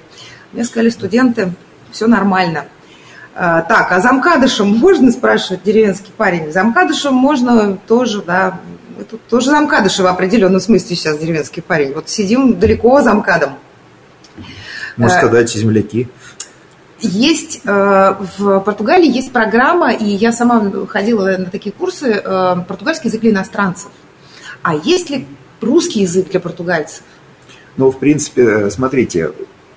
Мне 0.54 0.64
сказали 0.64 0.88
студенты, 0.90 1.52
все 1.90 2.06
нормально. 2.06 2.66
А, 3.34 3.62
так, 3.62 3.90
а 3.90 4.00
замкадышем 4.00 4.68
можно, 4.68 5.10
спрашивает 5.10 5.64
деревенский 5.64 6.12
парень. 6.16 6.52
Замкадышем 6.52 7.12
можно 7.12 7.76
тоже, 7.76 8.22
да, 8.22 8.60
тут 9.10 9.20
тоже 9.28 9.50
замкадыши 9.50 10.04
в 10.04 10.06
определенном 10.06 10.60
смысле 10.60 10.94
сейчас 10.94 11.18
деревенский 11.18 11.60
парень. 11.60 11.92
Вот 11.92 12.08
сидим 12.08 12.58
далеко 12.60 13.00
замкадом. 13.02 13.54
Можно 14.96 15.16
э, 15.16 15.18
сказать, 15.18 15.50
земляки. 15.50 16.08
Есть 17.00 17.62
э, 17.64 18.14
в 18.38 18.60
Португалии 18.60 19.10
есть 19.10 19.32
программа, 19.32 19.92
и 19.92 20.04
я 20.04 20.30
сама 20.30 20.70
ходила 20.86 21.36
на 21.36 21.46
такие 21.46 21.72
курсы 21.72 22.12
э, 22.12 22.56
португальский 22.68 23.08
язык 23.08 23.22
для 23.22 23.32
иностранцев. 23.32 23.90
А 24.62 24.76
есть 24.76 25.10
ли 25.10 25.26
русский 25.60 26.02
язык 26.02 26.30
для 26.30 26.38
португальцев? 26.38 27.02
Ну, 27.76 27.90
в 27.90 27.98
принципе, 27.98 28.70
смотрите, 28.70 29.32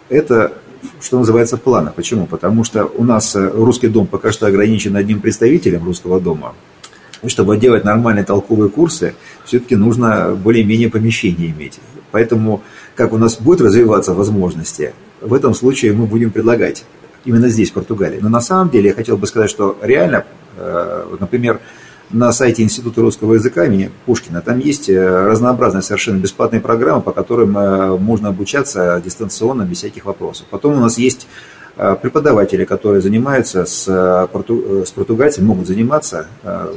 это 0.10 0.54
что 1.02 1.20
называется 1.20 1.58
в. 1.58 1.92
Почему? 1.96 2.26
Потому 2.26 2.64
что 2.64 2.86
у 2.86 3.04
нас 3.04 3.36
русский 3.36 3.88
дом 3.88 4.08
пока 4.08 4.32
что 4.32 4.48
ограничен 4.48 4.96
одним 4.96 5.22
представителем 5.22 5.84
русского 5.86 6.20
дома. 6.20 6.54
И 7.24 7.30
чтобы 7.30 7.58
делать 7.58 7.84
нормальные 7.84 8.26
толковые 8.26 8.70
курсы, 8.70 9.16
все-таки 9.46 9.76
нужно 9.76 10.36
более-менее 10.36 10.90
помещение 10.90 11.50
иметь. 11.50 11.80
Поэтому, 12.12 12.62
как 12.96 13.14
у 13.14 13.18
нас 13.18 13.40
будут 13.40 13.62
развиваться 13.62 14.14
возможности, 14.14 14.94
в 15.22 15.34
этом 15.34 15.54
случае 15.54 15.94
мы 15.94 16.06
будем 16.06 16.32
предлагать 16.32 16.86
именно 17.26 17.50
здесь, 17.50 17.72
в 17.72 17.74
Португалии. 17.74 18.20
Но 18.22 18.30
на 18.30 18.42
самом 18.42 18.70
деле 18.70 18.90
я 18.90 18.96
хотел 18.96 19.18
бы 19.18 19.28
сказать, 19.28 19.50
что 19.50 19.78
реально, 19.82 20.26
э, 20.58 21.18
например, 21.20 21.60
на 22.10 22.32
сайте 22.32 22.64
Института 22.64 23.02
русского 23.02 23.34
языка 23.34 23.66
имени 23.66 23.92
Пушкина 24.06 24.42
там 24.42 24.60
есть 24.60 24.90
э, 24.90 25.26
разнообразные 25.26 25.82
совершенно 25.82 26.20
бесплатные 26.20 26.62
программы, 26.62 27.02
по 27.02 27.12
которым 27.12 27.58
э, 27.58 27.98
можно 27.98 28.30
обучаться 28.30 29.02
дистанционно 29.04 29.64
без 29.64 29.78
всяких 29.78 30.06
вопросов. 30.06 30.48
Потом 30.50 30.78
у 30.78 30.80
нас 30.80 30.98
есть 30.98 31.28
преподаватели, 32.02 32.66
которые 32.66 33.04
занимаются 33.04 33.64
с, 33.66 34.28
порту, 34.34 34.84
с 34.84 34.90
португальцами, 34.90 35.46
могут 35.46 35.68
заниматься 35.68 36.26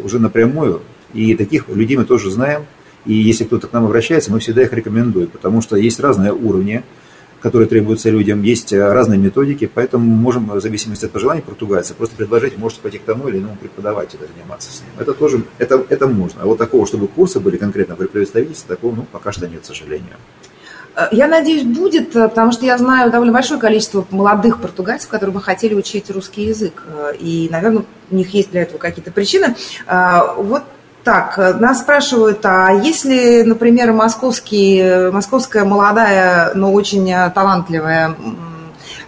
уже 0.04 0.18
напрямую. 0.18 0.82
И 1.14 1.34
таких 1.36 1.70
людей 1.70 1.96
мы 1.96 2.04
тоже 2.04 2.30
знаем. 2.30 2.66
И 3.06 3.14
если 3.14 3.44
кто-то 3.44 3.66
к 3.66 3.72
нам 3.72 3.86
обращается, 3.86 4.30
мы 4.30 4.40
всегда 4.40 4.60
их 4.60 4.74
рекомендуем, 4.74 5.28
потому 5.28 5.62
что 5.62 5.76
есть 5.76 6.00
разные 6.00 6.34
уровни 6.34 6.84
которые 7.40 7.68
требуются 7.68 8.10
людям. 8.10 8.42
Есть 8.42 8.72
э, 8.72 8.92
разные 8.92 9.18
методики, 9.18 9.70
поэтому 9.72 10.04
мы 10.04 10.16
можем, 10.16 10.50
в 10.50 10.60
зависимости 10.60 11.06
от 11.06 11.10
пожеланий 11.10 11.42
португальца, 11.42 11.94
просто 11.94 12.16
предложить, 12.16 12.58
можете 12.58 12.82
пойти 12.82 12.98
к 12.98 13.02
тому 13.04 13.28
или 13.28 13.38
иному 13.38 13.56
преподавателю 13.56 14.28
заниматься 14.34 14.70
с 14.72 14.80
ним. 14.80 14.90
Это 14.98 15.14
тоже, 15.14 15.42
это, 15.58 15.84
это 15.88 16.06
можно. 16.06 16.42
А 16.42 16.46
вот 16.46 16.58
такого, 16.58 16.86
чтобы 16.86 17.08
курсы 17.08 17.40
были 17.40 17.56
конкретно 17.56 17.96
при 17.96 18.06
представительстве, 18.06 18.74
такого, 18.74 18.94
ну, 18.94 19.06
пока 19.10 19.32
что 19.32 19.48
нет, 19.48 19.62
к 19.62 19.64
сожалению. 19.64 20.16
Э, 20.96 21.08
я 21.12 21.26
надеюсь, 21.28 21.64
будет, 21.64 22.14
э, 22.14 22.28
потому 22.28 22.52
что 22.52 22.66
я 22.66 22.76
знаю 22.76 23.10
довольно 23.10 23.32
большое 23.32 23.58
количество 23.58 24.06
молодых 24.10 24.60
португальцев, 24.60 25.08
которые 25.08 25.32
бы 25.34 25.40
хотели 25.40 25.74
учить 25.74 26.10
русский 26.10 26.44
язык. 26.44 26.82
И, 27.18 27.48
наверное, 27.50 27.84
у 28.10 28.14
них 28.14 28.34
есть 28.34 28.50
для 28.50 28.62
этого 28.62 28.78
какие-то 28.78 29.12
причины. 29.12 29.54
Вот 30.36 30.62
так, 31.10 31.36
э, 31.38 31.54
нас 31.54 31.80
спрашивают, 31.80 32.38
а 32.44 32.70
если, 32.70 33.42
например, 33.42 33.92
московский, 33.92 35.10
московская 35.10 35.64
молодая, 35.64 36.54
но 36.54 36.72
очень 36.72 37.10
э, 37.10 37.28
талантливая 37.34 38.14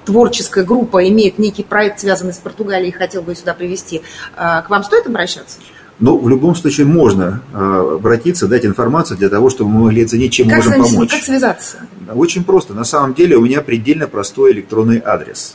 творческая 0.05 0.64
группа 0.64 1.09
имеет 1.09 1.38
некий 1.38 1.62
проект, 1.62 2.00
связанный 2.00 2.32
с 2.32 2.38
Португалией, 2.38 2.88
и 2.88 2.92
хотел 2.92 3.22
бы 3.22 3.36
сюда 3.36 3.55
привести, 3.55 4.03
э, 4.36 4.62
к 4.62 4.64
вам 4.68 4.82
стоит 4.82 5.07
обращаться? 5.07 5.59
Ну, 6.00 6.18
в 6.18 6.28
любом 6.28 6.57
случае 6.57 6.88
можно 6.88 7.42
обратиться, 7.55 8.48
дать 8.48 8.64
информацию 8.66 9.16
для 9.16 9.28
того, 9.28 9.48
чтобы 9.50 9.70
мы 9.70 9.84
могли 9.84 10.05
оценить, 10.05 10.32
чем 10.32 10.48
как 10.48 10.57
можем 10.57 10.82
помочь. 10.82 11.12
Как 11.12 11.22
связаться? 11.22 11.76
Очень 12.12 12.42
просто. 12.42 12.74
На 12.74 12.82
самом 12.82 13.14
деле 13.14 13.36
у 13.36 13.42
меня 13.42 13.61
предельно 13.61 14.09
простой 14.09 14.50
электронный 14.50 15.00
адрес. 15.05 15.55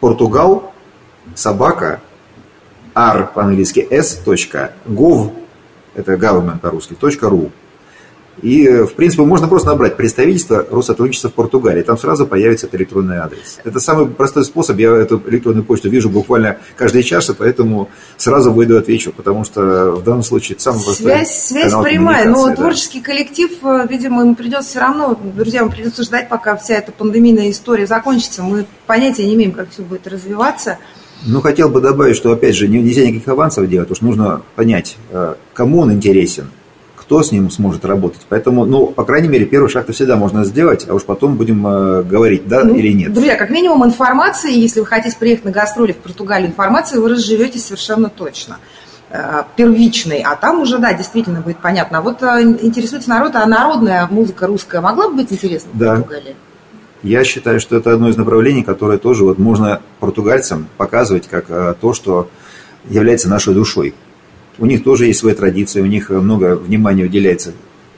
Португал, 0.00 0.74
собака, 1.36 2.00
r 2.96 3.30
по-английски 3.32 3.86
s.gov 3.88 5.45
это 5.96 6.14
government 6.14 6.60
по-русски, 6.60 6.94
.ru. 7.00 7.50
И, 8.42 8.68
в 8.68 8.92
принципе, 8.94 9.22
можно 9.22 9.48
просто 9.48 9.68
набрать 9.68 9.96
представительство 9.96 10.66
Россотрудничества 10.70 11.30
в 11.30 11.32
Португалии. 11.32 11.82
Там 11.82 11.96
сразу 11.96 12.26
появится 12.26 12.66
этот 12.66 12.80
электронный 12.80 13.16
адрес. 13.16 13.58
Это 13.64 13.80
самый 13.80 14.08
простой 14.08 14.44
способ. 14.44 14.78
Я 14.78 14.94
эту 14.94 15.22
электронную 15.26 15.64
почту 15.64 15.88
вижу 15.88 16.10
буквально 16.10 16.58
каждый 16.76 17.02
час, 17.02 17.30
и 17.30 17.34
поэтому 17.34 17.88
сразу 18.18 18.52
выйду 18.52 18.76
отвечу, 18.76 19.12
потому 19.12 19.44
что 19.44 19.92
в 19.92 20.04
данном 20.04 20.22
случае 20.22 20.54
это 20.56 20.64
самый 20.64 20.84
простой 20.84 21.06
Связь, 21.06 21.44
связь 21.46 21.72
прямая, 21.82 22.28
но 22.28 22.48
да. 22.48 22.56
творческий 22.56 23.00
коллектив, 23.00 23.50
э, 23.62 23.86
видимо, 23.88 24.22
ему 24.22 24.34
придется 24.34 24.70
все 24.70 24.80
равно, 24.80 25.18
друзья, 25.34 25.60
ему 25.60 25.70
придется 25.70 26.02
ждать, 26.02 26.28
пока 26.28 26.56
вся 26.56 26.74
эта 26.74 26.92
пандемийная 26.92 27.50
история 27.50 27.86
закончится. 27.86 28.42
Мы 28.42 28.66
понятия 28.86 29.24
не 29.24 29.34
имеем, 29.34 29.52
как 29.52 29.70
все 29.70 29.82
будет 29.82 30.06
развиваться. 30.06 30.78
Ну, 31.24 31.40
хотел 31.40 31.68
бы 31.68 31.80
добавить, 31.80 32.16
что, 32.16 32.32
опять 32.32 32.54
же, 32.54 32.68
нельзя 32.68 33.02
никаких 33.02 33.28
авансов 33.28 33.68
делать, 33.68 33.94
что 33.94 34.04
нужно 34.04 34.42
понять, 34.54 34.96
э, 35.10 35.34
кому 35.54 35.80
он 35.80 35.92
интересен, 35.92 36.50
кто 36.94 37.22
с 37.22 37.32
ним 37.32 37.50
сможет 37.50 37.84
работать. 37.84 38.22
Поэтому, 38.28 38.64
ну, 38.64 38.86
по 38.88 39.04
крайней 39.04 39.28
мере, 39.28 39.46
первый 39.46 39.68
шаг-то 39.68 39.92
всегда 39.92 40.16
можно 40.16 40.44
сделать, 40.44 40.86
а 40.88 40.94
уж 40.94 41.04
потом 41.04 41.36
будем 41.36 41.66
э, 41.66 42.02
говорить, 42.02 42.46
да 42.46 42.64
ну, 42.64 42.74
или 42.74 42.92
нет. 42.92 43.12
Друзья, 43.12 43.36
как 43.36 43.50
минимум 43.50 43.84
информации, 43.84 44.56
если 44.56 44.80
вы 44.80 44.86
хотите 44.86 45.16
приехать 45.16 45.44
на 45.44 45.50
гастроли 45.50 45.92
в 45.92 45.96
Португалию, 45.96 46.48
информации 46.48 46.98
вы 46.98 47.08
разживете 47.10 47.58
совершенно 47.58 48.08
точно 48.08 48.58
э, 49.10 49.42
первичный, 49.56 50.20
а 50.20 50.36
там 50.36 50.60
уже, 50.60 50.78
да, 50.78 50.92
действительно 50.92 51.40
будет 51.40 51.58
понятно. 51.58 51.98
А 51.98 52.02
вот 52.02 52.22
интересуется 52.22 53.08
народ, 53.08 53.34
а 53.34 53.46
народная 53.46 54.06
музыка 54.10 54.46
русская 54.46 54.80
могла 54.80 55.08
бы 55.08 55.16
быть 55.16 55.32
интересна 55.32 55.70
да. 55.74 55.94
в 55.94 56.02
Португалии? 56.02 56.36
Я 57.02 57.24
считаю, 57.24 57.60
что 57.60 57.76
это 57.76 57.92
одно 57.92 58.08
из 58.08 58.16
направлений, 58.16 58.62
которое 58.62 58.98
тоже 58.98 59.24
вот 59.24 59.38
можно 59.38 59.80
португальцам 60.00 60.66
показывать 60.76 61.28
как 61.28 61.46
э, 61.48 61.74
то, 61.80 61.92
что 61.92 62.28
является 62.88 63.28
нашей 63.28 63.54
душой. 63.54 63.94
У 64.58 64.66
них 64.66 64.82
тоже 64.82 65.06
есть 65.06 65.20
свои 65.20 65.34
традиции, 65.34 65.80
у 65.80 65.86
них 65.86 66.10
много 66.10 66.56
внимания 66.56 67.04
уделяется 67.04 67.52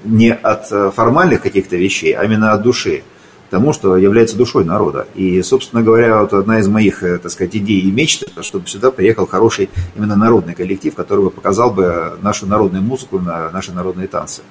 не 0.05 0.33
от 0.33 0.71
э, 0.71 0.91
формальных 0.95 1.43
каких-то 1.43 1.77
вещей, 1.77 2.13
а 2.13 2.25
именно 2.25 2.53
от 2.53 2.63
души, 2.63 3.03
тому, 3.51 3.73
что 3.73 3.97
является 3.97 4.37
душой 4.37 4.65
народа. 4.65 5.07
И, 5.15 5.41
собственно 5.43 5.83
говоря, 5.83 6.21
вот 6.21 6.33
одна 6.33 6.59
из 6.59 6.69
моих, 6.69 7.03
э, 7.03 7.19
так 7.19 7.31
сказать, 7.31 7.57
идей 7.57 7.81
и 7.81 7.91
мечт, 7.91 8.23
это 8.23 8.43
чтобы 8.43 8.69
сюда 8.69 8.91
приехал 8.91 9.27
хороший 9.27 9.71
именно 9.97 10.17
народный 10.17 10.55
коллектив, 10.55 10.95
который 10.95 11.25
бы 11.25 11.31
показал 11.31 11.71
бы 11.71 12.19
нашу 12.23 12.47
народную 12.47 12.83
музыку, 12.83 13.19
наши 13.19 13.73
народные 13.73 14.09
танцы. 14.09 14.43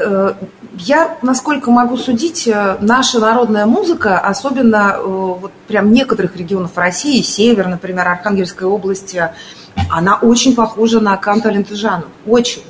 Э, 0.00 0.34
я, 0.78 1.18
насколько 1.22 1.70
могу 1.70 1.96
судить, 1.96 2.48
наша 2.80 3.18
народная 3.18 3.66
музыка, 3.66 4.18
особенно 4.18 4.98
вот 5.02 5.52
прям 5.68 5.92
некоторых 5.92 6.36
регионов 6.36 6.76
России, 6.76 7.20
север, 7.22 7.68
например, 7.68 8.08
Архангельской 8.08 8.66
области, 8.66 9.30
она 9.90 10.16
очень 10.16 10.54
похожа 10.54 11.00
на 11.00 11.16
канто 11.16 11.50
Лентыжану. 11.50 12.06
Очень 12.26 12.62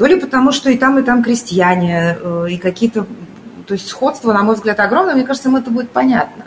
то 0.00 0.06
ли 0.06 0.18
потому, 0.18 0.50
что 0.50 0.70
и 0.70 0.78
там, 0.78 0.98
и 0.98 1.02
там 1.02 1.22
крестьяне, 1.22 2.16
э, 2.18 2.46
и 2.52 2.56
какие-то... 2.56 3.04
То 3.66 3.74
есть 3.74 3.86
сходство, 3.86 4.32
на 4.32 4.42
мой 4.42 4.54
взгляд, 4.54 4.80
огромное. 4.80 5.14
Мне 5.14 5.24
кажется, 5.24 5.50
им 5.50 5.56
это 5.56 5.70
будет 5.70 5.90
понятно. 5.90 6.46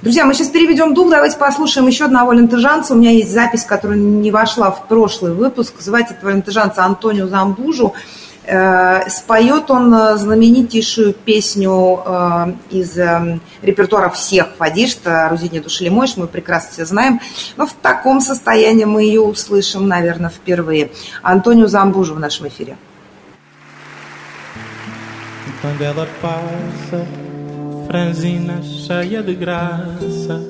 Друзья, 0.00 0.24
мы 0.24 0.32
сейчас 0.32 0.46
переведем 0.50 0.94
дух, 0.94 1.10
давайте 1.10 1.36
послушаем 1.36 1.88
еще 1.88 2.04
одного 2.04 2.32
лентыжанца. 2.32 2.94
У 2.94 2.96
меня 2.96 3.10
есть 3.10 3.32
запись, 3.32 3.64
которая 3.64 3.98
не 3.98 4.30
вошла 4.30 4.70
в 4.70 4.86
прошлый 4.86 5.32
выпуск. 5.32 5.80
Звать 5.80 6.12
этого 6.12 6.30
лентыжанца 6.30 6.84
Антонио 6.84 7.26
Замбужу. 7.26 7.94
Э, 8.46 9.08
споет 9.08 9.70
он 9.70 9.94
э, 9.94 10.16
знаменитейшую 10.18 11.14
песню 11.14 12.02
э, 12.04 12.52
из 12.70 12.98
репертуара 13.62 14.10
всех 14.10 14.48
фадишта 14.58 15.28
«Рузине 15.30 15.60
души 15.60 15.90
мощь», 15.90 16.16
мы 16.16 16.26
прекрасно 16.26 16.70
все 16.72 16.84
знаем, 16.84 17.20
но 17.56 17.66
в 17.66 17.72
таком 17.72 18.20
состоянии 18.20 18.84
мы 18.84 19.04
ее 19.04 19.22
услышим, 19.22 19.88
наверное, 19.88 20.28
впервые. 20.28 20.90
Антонио 21.22 21.68
Замбужу 21.68 22.14
в 22.14 22.20
нашем 22.20 22.48
эфире. 22.48 22.76
Franzina 27.86 28.60
cheia 28.62 29.22
de 29.22 29.34
graça, 29.34 30.40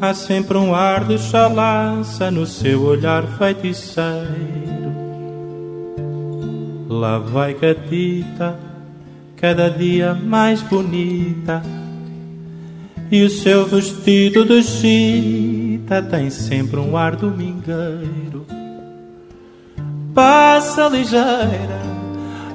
há 0.00 0.12
sempre 0.12 0.58
um 0.58 0.74
ar 0.74 1.04
de 1.04 1.16
chalaça 1.18 2.30
no 2.30 2.46
seu 2.46 2.82
olhar 2.82 3.26
feiticeiro. 3.38 4.97
Lá 6.88 7.18
vai 7.18 7.52
Catita, 7.52 8.58
cada 9.36 9.68
dia 9.68 10.14
mais 10.14 10.62
bonita. 10.62 11.62
E 13.10 13.22
o 13.22 13.28
seu 13.28 13.66
vestido 13.66 14.46
de 14.46 14.62
chita 14.62 16.02
tem 16.02 16.30
sempre 16.30 16.80
um 16.80 16.96
ar 16.96 17.14
domingueiro. 17.14 18.46
Passa 20.14 20.88
ligeira, 20.88 21.82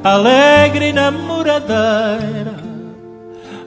alegre 0.04 0.90
e 0.90 0.94
namoradeira, 0.94 2.56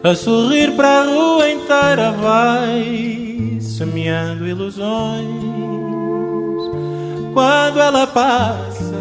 a 0.03 0.15
sorrir 0.17 0.73
para 0.73 1.01
a 1.01 1.05
rua 1.05 1.49
inteira 1.49 2.11
vai 2.11 3.59
semeando 3.61 4.49
ilusões. 4.49 5.27
Quando 7.33 7.81
ela 7.81 8.07
passa, 8.07 8.96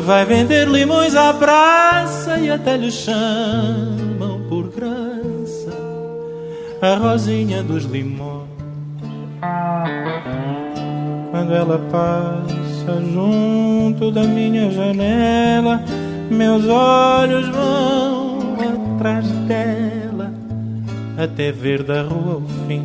Vai 0.00 0.24
vender 0.24 0.66
limões 0.66 1.14
à 1.14 1.34
praça 1.34 2.38
e 2.38 2.50
até 2.50 2.76
lhe 2.76 2.90
chamam 2.90 4.40
por 4.48 4.68
graça 4.70 5.70
a 6.80 6.96
rosinha 6.96 7.62
dos 7.62 7.84
limões. 7.84 8.48
Quando 11.30 11.54
ela 11.54 11.78
passa 11.90 13.00
junto 13.12 14.10
da 14.10 14.24
minha 14.24 14.70
janela, 14.70 15.80
meus 16.30 16.66
olhos 16.66 17.48
vão 17.48 18.56
atrás 18.96 19.26
dela 19.46 20.32
até 21.18 21.52
ver 21.52 21.82
da 21.82 22.02
rua 22.02 22.36
o 22.36 22.66
fim. 22.66 22.84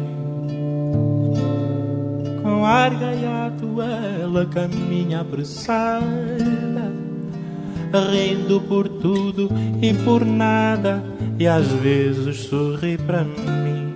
Com 2.43 2.65
ar 2.65 2.91
gaiato 2.91 3.81
ela 3.81 4.45
caminha 4.45 5.21
apressada 5.21 6.76
rindo 7.93 8.61
por 8.61 8.87
tudo 8.87 9.49
e 9.81 9.93
por 9.93 10.25
nada, 10.25 11.03
e 11.39 11.47
às 11.47 11.67
vezes 11.67 12.45
sorri 12.45 12.97
para 12.97 13.23
mim. 13.23 13.93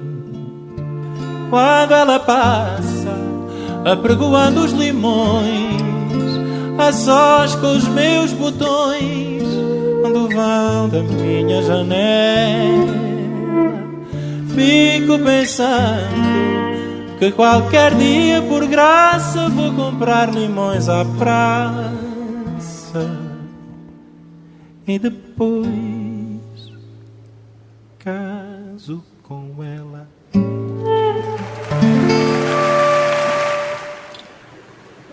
Quando 1.50 1.92
ela 1.92 2.20
passa, 2.20 3.14
apregoando 3.86 4.62
os 4.62 4.72
limões, 4.72 5.82
a 6.78 6.94
sós 6.94 7.56
com 7.56 7.76
os 7.76 7.88
meus 7.90 8.32
botões, 8.32 9.44
quando 10.02 10.30
vão 10.30 10.90
da 10.90 11.04
minha 11.04 11.62
janela, 11.62 12.94
fico 14.56 15.20
pensando 15.20 16.42
que 17.20 17.32
qualquer 17.32 17.94
dia, 17.96 18.42
por 18.42 18.66
graça, 18.66 19.50
vou 19.50 19.74
comprar 19.74 20.34
limões 20.34 20.90
à 20.90 21.06
praça 21.20 21.92
e 24.96 25.00
depois 25.00 25.70
caso 28.04 29.04
com 29.24 29.64
ela. 29.64 30.08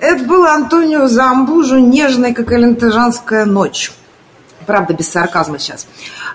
Это 0.01 0.25
был 0.25 0.47
Антонио 0.47 1.07
Замбужу 1.07 1.79
«Нежная, 1.79 2.33
как 2.33 2.53
элентежанская 2.53 3.45
ночь». 3.45 3.93
Правда, 4.67 4.95
без 4.95 5.09
сарказма 5.09 5.59
сейчас. 5.59 5.87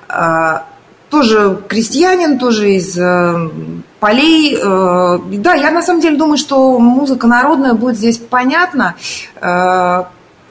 А, 0.07 0.67
тоже 1.09 1.61
крестьянин, 1.67 2.39
тоже 2.39 2.71
из 2.71 2.97
э, 2.97 3.49
полей. 3.99 4.55
Э, 4.55 5.19
да, 5.37 5.53
я 5.53 5.69
на 5.71 5.81
самом 5.81 6.01
деле 6.01 6.17
думаю, 6.17 6.37
что 6.37 6.79
музыка 6.79 7.27
народная 7.27 7.73
будет 7.73 7.97
здесь 7.97 8.17
понятна. 8.17 8.95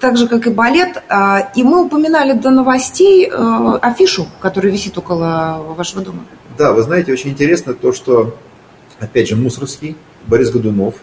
Так 0.02 0.16
же, 0.16 0.26
как 0.26 0.48
и 0.48 0.50
балет. 0.50 1.00
А, 1.08 1.52
и 1.54 1.62
мы 1.62 1.84
упоминали 1.84 2.32
до 2.32 2.50
новостей 2.50 3.30
э, 3.30 3.78
афишу, 3.80 4.26
которая 4.40 4.72
висит 4.72 4.98
около 4.98 5.64
вашего 5.78 6.02
дома. 6.02 6.24
Да, 6.58 6.72
вы 6.72 6.82
знаете, 6.82 7.12
очень 7.12 7.30
интересно 7.30 7.72
то, 7.72 7.92
что, 7.92 8.36
опять 8.98 9.28
же, 9.28 9.36
Мусорский, 9.36 9.96
Борис 10.26 10.50
Годунов. 10.50 10.96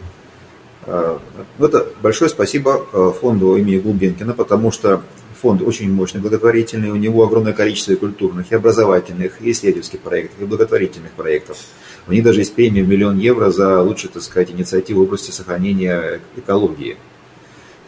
Э, 0.86 1.18
ну, 1.58 1.66
это 1.66 1.88
большое 2.02 2.30
спасибо 2.30 2.86
э, 2.92 3.14
фонду 3.22 3.56
имени 3.56 3.78
Гулбенкина, 3.78 4.34
потому 4.34 4.70
что 4.70 5.02
фонд 5.42 5.62
очень 5.62 5.90
мощный, 5.94 6.20
благотворительный, 6.20 6.90
у 6.90 6.98
него 6.98 7.24
огромное 7.24 7.54
количество 7.54 7.94
и 7.94 7.96
культурных, 7.96 8.52
и 8.52 8.56
образовательных, 8.56 9.42
и 9.42 9.52
исследовательских 9.52 10.02
проектов, 10.02 10.42
и 10.42 10.44
благотворительных 10.44 11.12
проектов. 11.12 11.56
У 12.06 12.12
них 12.12 12.22
даже 12.26 12.42
есть 12.42 12.54
премия 12.54 12.84
в 12.84 12.90
миллион 12.90 13.18
евро 13.18 13.50
за 13.50 13.82
лучшую, 13.82 14.12
так 14.12 14.24
сказать, 14.24 14.52
инициативу 14.52 15.00
в 15.00 15.04
области 15.04 15.32
сохранения 15.32 16.20
экологии. 16.36 16.98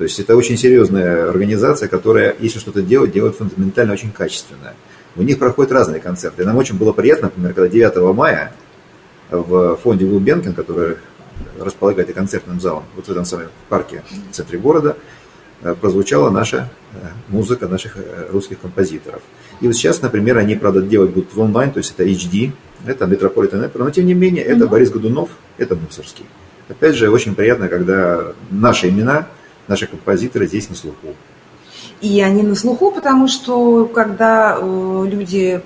То 0.01 0.05
есть 0.05 0.19
это 0.19 0.35
очень 0.35 0.57
серьезная 0.57 1.29
организация, 1.29 1.87
которая, 1.87 2.35
если 2.39 2.57
что-то 2.57 2.81
делает, 2.81 3.11
делает 3.11 3.35
фундаментально 3.35 3.93
очень 3.93 4.11
качественно. 4.11 4.73
У 5.15 5.21
них 5.21 5.37
проходят 5.37 5.71
разные 5.71 6.01
концерты. 6.01 6.43
нам 6.43 6.57
очень 6.57 6.75
было 6.75 6.91
приятно, 6.91 7.27
например, 7.27 7.53
когда 7.53 7.69
9 7.69 8.15
мая 8.15 8.51
в 9.29 9.75
фонде 9.75 10.07
Гулбенкин, 10.07 10.55
который 10.55 10.95
располагает 11.59 12.09
и 12.09 12.13
концертным 12.13 12.59
залом, 12.59 12.85
вот 12.95 13.05
в 13.05 13.11
этом 13.11 13.25
самом 13.25 13.49
парке 13.69 14.01
в 14.31 14.33
центре 14.33 14.57
города, 14.57 14.97
э, 15.61 15.75
прозвучала 15.79 16.31
наша 16.31 16.71
э, 16.93 17.07
музыка 17.27 17.67
наших 17.67 17.95
э, 17.97 18.29
русских 18.31 18.59
композиторов. 18.59 19.21
И 19.59 19.67
вот 19.67 19.75
сейчас, 19.75 20.01
например, 20.01 20.39
они, 20.39 20.55
правда, 20.55 20.81
делать 20.81 21.11
будут 21.11 21.31
в 21.31 21.39
онлайн, 21.39 21.69
то 21.69 21.77
есть 21.77 21.93
это 21.95 22.05
HD, 22.05 22.53
это 22.87 23.05
Metropolitan 23.05 23.63
Opera, 23.71 23.83
но 23.83 23.91
тем 23.91 24.07
не 24.07 24.15
менее, 24.15 24.43
это 24.45 24.65
Борис 24.65 24.89
Годунов, 24.89 25.29
это 25.59 25.75
Мусорский. 25.75 26.25
Опять 26.69 26.95
же, 26.95 27.11
очень 27.11 27.35
приятно, 27.35 27.67
когда 27.67 28.33
наши 28.49 28.89
имена– 28.89 29.27
наши 29.67 29.87
композиторы 29.87 30.47
здесь 30.47 30.69
на 30.69 30.75
слуху. 30.75 31.15
И 32.01 32.21
они 32.21 32.43
на 32.43 32.55
слуху, 32.55 32.91
потому 32.91 33.27
что 33.27 33.85
когда 33.85 34.57
э, 34.59 35.05
люди 35.07 35.61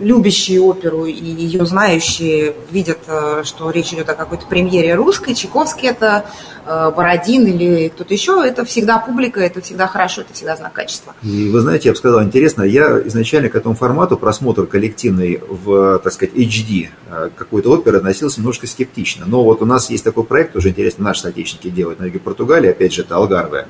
любящие 0.00 0.60
оперу 0.60 1.04
и 1.04 1.12
ее 1.12 1.66
знающие 1.66 2.54
видят, 2.70 2.98
э, 3.06 3.42
что 3.44 3.70
речь 3.70 3.92
идет 3.92 4.08
о 4.08 4.14
какой-то 4.14 4.46
премьере 4.46 4.94
русской, 4.94 5.34
Чайковский 5.34 5.88
это, 5.88 6.24
э, 6.66 6.90
Бородин 6.96 7.46
или 7.46 7.88
кто-то 7.88 8.12
еще, 8.12 8.42
это 8.44 8.64
всегда 8.64 8.98
публика, 8.98 9.40
это 9.40 9.60
всегда 9.60 9.86
хорошо, 9.86 10.22
это 10.22 10.32
всегда 10.32 10.56
знак 10.56 10.72
качества. 10.72 11.14
И 11.22 11.50
вы 11.50 11.60
знаете, 11.60 11.88
я 11.88 11.92
бы 11.92 11.98
сказал, 11.98 12.22
интересно, 12.22 12.62
я 12.62 13.00
изначально 13.06 13.50
к 13.50 13.54
этому 13.54 13.74
формату 13.74 14.16
просмотр 14.16 14.66
коллективный 14.66 15.40
в, 15.48 15.98
так 15.98 16.12
сказать, 16.12 16.34
HD 16.34 16.88
э, 17.10 17.30
какой-то 17.36 17.70
оперы 17.70 17.98
относился 17.98 18.40
немножко 18.40 18.66
скептично. 18.66 19.26
Но 19.26 19.44
вот 19.44 19.60
у 19.60 19.66
нас 19.66 19.90
есть 19.90 20.04
такой 20.04 20.24
проект, 20.24 20.54
тоже 20.54 20.70
интересно, 20.70 21.04
наши 21.04 21.20
соотечественники 21.20 21.74
делают 21.74 22.00
на 22.00 22.04
юге 22.04 22.20
Португалии, 22.20 22.70
опять 22.70 22.94
же, 22.94 23.02
это 23.02 23.16
Алгарве, 23.16 23.66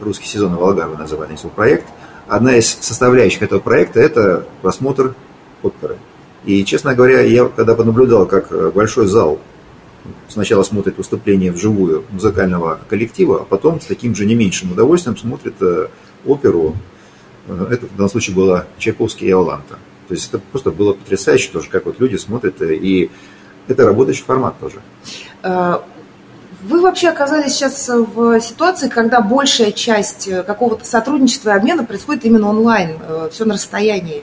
русский 0.00 0.26
сезон 0.26 0.56
в 0.56 0.64
Алгарве 0.64 0.96
называется 0.96 1.48
проект. 1.48 1.84
Одна 2.28 2.56
из 2.56 2.66
составляющих 2.80 3.42
этого 3.42 3.60
проекта– 3.60 4.00
это 4.00 4.46
просмотр 4.60 5.14
оперы. 5.66 5.98
И, 6.46 6.64
честно 6.64 6.94
говоря, 6.94 7.20
я 7.22 7.46
когда 7.46 7.74
понаблюдал, 7.74 8.24
как 8.26 8.52
э, 8.52 8.70
большой 8.70 9.06
зал 9.06 9.40
сначала 10.28 10.62
смотрит 10.62 10.96
выступление 10.96 11.50
вживую 11.50 12.04
музыкального 12.10 12.78
коллектива, 12.88 13.40
а 13.40 13.44
потом 13.44 13.80
с 13.80 13.86
таким 13.86 14.14
же 14.14 14.24
не 14.26 14.36
меньшим 14.36 14.70
удовольствием 14.70 15.16
смотрит 15.16 15.54
э, 15.60 15.88
оперу. 16.24 16.76
Э, 17.48 17.66
это 17.72 17.86
в 17.86 17.96
данном 17.96 18.10
случае 18.10 18.36
была 18.36 18.66
Чайковский 18.78 19.26
и 19.26 19.30
Иоланта. 19.30 19.78
То 20.06 20.14
есть 20.14 20.28
это 20.28 20.38
просто 20.38 20.70
было 20.70 20.92
потрясающе 20.92 21.50
тоже, 21.50 21.68
как 21.68 21.86
вот 21.86 21.98
люди 21.98 22.14
смотрят, 22.14 22.62
и 22.62 23.10
это 23.66 23.84
работающий 23.84 24.22
формат 24.22 24.54
тоже. 24.60 24.80
Вы 26.62 26.80
вообще 26.80 27.08
оказались 27.08 27.54
сейчас 27.54 27.88
в 27.88 28.40
ситуации, 28.40 28.88
когда 28.88 29.20
большая 29.20 29.72
часть 29.72 30.30
какого-то 30.46 30.84
сотрудничества 30.84 31.50
и 31.50 31.52
обмена 31.54 31.84
происходит 31.84 32.24
именно 32.24 32.48
онлайн, 32.48 32.98
все 33.32 33.44
на 33.44 33.54
расстоянии 33.54 34.22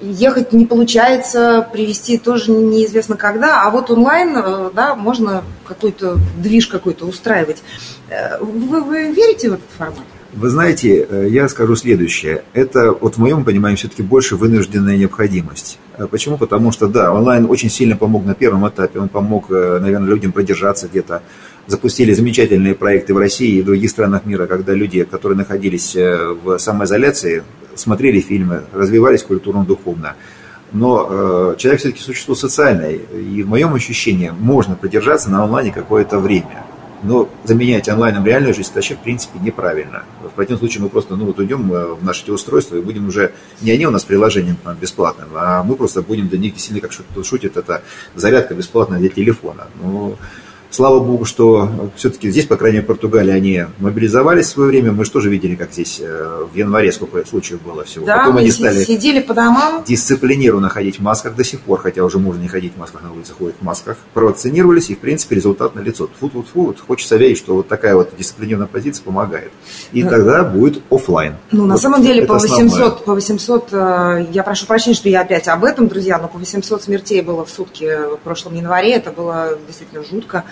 ехать 0.00 0.52
не 0.52 0.66
получается, 0.66 1.66
привести 1.72 2.18
тоже 2.18 2.52
неизвестно 2.52 3.16
когда, 3.16 3.62
а 3.62 3.70
вот 3.70 3.90
онлайн, 3.90 4.36
э, 4.36 4.70
да, 4.74 4.94
можно 4.94 5.42
какой-то 5.66 6.18
движ 6.38 6.66
какой-то 6.66 7.06
устраивать. 7.06 7.62
Э, 8.08 8.38
вы, 8.40 8.82
вы 8.82 9.12
верите 9.12 9.50
в 9.50 9.54
этот 9.54 9.70
формат? 9.76 10.04
Вы 10.32 10.50
знаете, 10.50 11.06
э, 11.08 11.28
я 11.30 11.48
скажу 11.48 11.74
следующее. 11.74 12.44
Это, 12.52 12.92
вот 12.92 13.16
в 13.16 13.18
моем 13.18 13.44
понимании, 13.44 13.76
все-таки 13.76 14.02
больше 14.02 14.36
вынужденная 14.36 14.96
необходимость. 14.96 15.78
Почему? 16.10 16.38
Потому 16.38 16.70
что, 16.70 16.86
да, 16.86 17.12
онлайн 17.12 17.50
очень 17.50 17.70
сильно 17.70 17.96
помог 17.96 18.24
на 18.24 18.34
первом 18.34 18.68
этапе. 18.68 19.00
Он 19.00 19.08
помог, 19.08 19.50
наверное, 19.50 20.08
людям 20.08 20.30
продержаться 20.30 20.86
где-то. 20.86 21.22
Запустили 21.68 22.12
замечательные 22.14 22.74
проекты 22.74 23.14
в 23.14 23.18
России 23.18 23.58
и 23.58 23.62
в 23.62 23.66
других 23.66 23.90
странах 23.90 24.24
мира, 24.24 24.46
когда 24.46 24.72
люди, 24.72 25.04
которые 25.04 25.36
находились 25.36 25.94
в 25.94 26.58
самоизоляции, 26.58 27.44
смотрели 27.76 28.20
фильмы, 28.20 28.64
развивались 28.72 29.22
культурно-духовно. 29.22 30.14
Но 30.72 31.06
э, 31.08 31.54
человек 31.58 31.80
все-таки 31.80 32.02
существо 32.02 32.34
социальное, 32.34 32.92
и 32.92 33.42
в 33.42 33.48
моем 33.48 33.74
ощущении 33.74 34.30
можно 34.30 34.76
продержаться 34.76 35.30
на 35.30 35.44
онлайне 35.44 35.70
какое-то 35.70 36.18
время. 36.18 36.64
Но 37.02 37.28
заменять 37.44 37.88
онлайном 37.88 38.26
реальную 38.26 38.54
жизнь, 38.54 38.70
вообще, 38.74 38.94
в 38.94 38.98
принципе, 38.98 39.38
неправильно. 39.38 40.02
В 40.22 40.30
противном 40.30 40.58
случае 40.58 40.82
мы 40.82 40.88
просто 40.88 41.16
ну, 41.16 41.26
вот 41.26 41.38
уйдем 41.38 41.72
э, 41.72 41.94
в 41.94 42.04
наши 42.04 42.24
эти 42.24 42.30
устройства 42.30 42.76
и 42.76 42.80
будем 42.80 43.08
уже, 43.08 43.32
не 43.60 43.70
они 43.72 43.86
у 43.86 43.90
нас 43.90 44.04
приложением 44.04 44.56
там, 44.64 44.74
бесплатным, 44.76 45.28
а 45.34 45.62
мы 45.62 45.76
просто 45.76 46.02
будем 46.02 46.28
для 46.28 46.38
них 46.38 46.54
действительно, 46.54 46.88
как 46.88 47.24
шутит 47.24 47.56
это 47.58 47.82
зарядка 48.14 48.54
бесплатная 48.54 48.98
для 48.98 49.10
телефона. 49.10 49.68
Ну, 49.82 50.16
Слава 50.70 51.00
богу, 51.00 51.24
что 51.24 51.70
все-таки 51.96 52.30
здесь, 52.30 52.44
по 52.44 52.56
крайней 52.56 52.76
мере, 52.76 52.84
в 52.84 52.88
Португалии 52.88 53.32
они 53.32 53.64
мобилизовались 53.78 54.46
в 54.46 54.50
свое 54.50 54.68
время. 54.68 54.92
Мы 54.92 55.06
же 55.06 55.10
тоже 55.10 55.30
видели, 55.30 55.54
как 55.54 55.72
здесь 55.72 55.98
э, 55.98 56.44
в 56.52 56.54
январе 56.54 56.92
сколько 56.92 57.26
случаев 57.26 57.62
было 57.62 57.84
всего. 57.84 58.04
Да, 58.04 58.18
Потом 58.18 58.36
они 58.36 58.50
стали 58.50 58.84
сидели 58.84 59.20
по 59.20 59.32
домам. 59.32 59.82
Дисциплинированно 59.86 60.68
ходить 60.68 60.98
в 60.98 61.02
масках 61.02 61.36
до 61.36 61.42
сих 61.42 61.60
пор, 61.60 61.80
хотя 61.80 62.04
уже 62.04 62.18
можно 62.18 62.42
не 62.42 62.48
ходить 62.48 62.74
в 62.74 62.78
масках 62.78 63.02
на 63.02 63.12
улице, 63.12 63.32
ходят 63.32 63.56
в 63.58 63.64
масках. 63.64 63.96
Провакцинировались, 64.12 64.90
и, 64.90 64.94
в 64.94 64.98
принципе, 64.98 65.36
результат 65.36 65.74
на 65.74 65.80
лицо. 65.80 66.10
Фу 66.20 66.26
-фу 66.26 66.42
-фу, 66.42 66.66
вот 66.66 66.80
хочется 66.86 67.16
верить, 67.16 67.38
что 67.38 67.54
вот 67.54 67.68
такая 67.68 67.94
вот 67.94 68.10
дисциплинированная 68.18 68.68
позиция 68.68 69.02
помогает. 69.04 69.50
И 69.92 70.02
да. 70.02 70.10
тогда 70.10 70.44
будет 70.44 70.82
офлайн. 70.90 71.36
Ну, 71.50 71.62
вот 71.62 71.68
на 71.68 71.78
самом 71.78 72.02
деле, 72.02 72.26
по 72.26 72.34
800, 72.34 73.04
по 73.06 73.14
800, 73.14 73.68
э, 73.72 74.26
я 74.32 74.42
прошу 74.42 74.66
прощения, 74.66 74.94
что 74.94 75.08
я 75.08 75.22
опять 75.22 75.48
об 75.48 75.64
этом, 75.64 75.88
друзья, 75.88 76.18
но 76.18 76.28
по 76.28 76.38
800 76.38 76.82
смертей 76.82 77.22
было 77.22 77.46
в 77.46 77.50
сутки 77.50 77.90
в 78.14 78.18
прошлом 78.18 78.54
январе. 78.54 78.92
Это 78.92 79.12
было 79.12 79.58
действительно 79.66 80.04
жутко. 80.04 80.44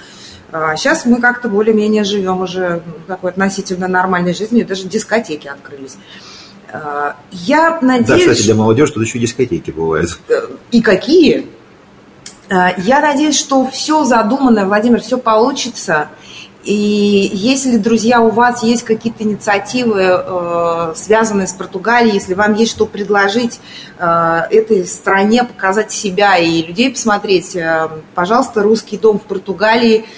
А 0.52 0.76
сейчас 0.76 1.04
мы 1.04 1.20
как-то 1.20 1.48
более-менее 1.48 2.04
живем 2.04 2.40
уже 2.40 2.82
такой 3.08 3.30
относительно 3.30 3.88
нормальной 3.88 4.34
жизнью, 4.34 4.66
даже 4.66 4.84
дискотеки 4.84 5.48
открылись. 5.48 5.96
А, 6.72 7.16
я 7.32 7.78
надеюсь... 7.82 8.24
Да, 8.24 8.30
кстати, 8.32 8.42
для 8.42 8.54
молодежи 8.54 8.92
тут 8.92 9.04
еще 9.04 9.18
дискотеки 9.18 9.70
бывают. 9.70 10.18
Э, 10.28 10.42
и 10.70 10.80
какие? 10.82 11.46
А, 12.48 12.74
я 12.78 13.00
надеюсь, 13.00 13.38
что 13.38 13.66
все 13.68 14.04
задуманное, 14.04 14.66
Владимир, 14.66 15.00
все 15.00 15.18
получится. 15.18 16.08
И 16.64 17.30
если, 17.32 17.76
друзья, 17.76 18.20
у 18.20 18.30
вас 18.30 18.64
есть 18.64 18.82
какие-то 18.82 19.22
инициативы, 19.22 20.02
э, 20.02 20.92
связанные 20.96 21.46
с 21.46 21.52
Португалией, 21.52 22.14
если 22.14 22.34
вам 22.34 22.54
есть 22.54 22.72
что 22.72 22.86
предложить 22.86 23.60
э, 23.98 24.40
этой 24.50 24.84
стране, 24.86 25.44
показать 25.44 25.92
себя 25.92 26.36
и 26.36 26.62
людей 26.62 26.90
посмотреть, 26.90 27.56
пожалуйста, 28.14 28.62
русский 28.62 28.96
дом 28.96 29.18
в 29.18 29.22
Португалии– 29.22 30.04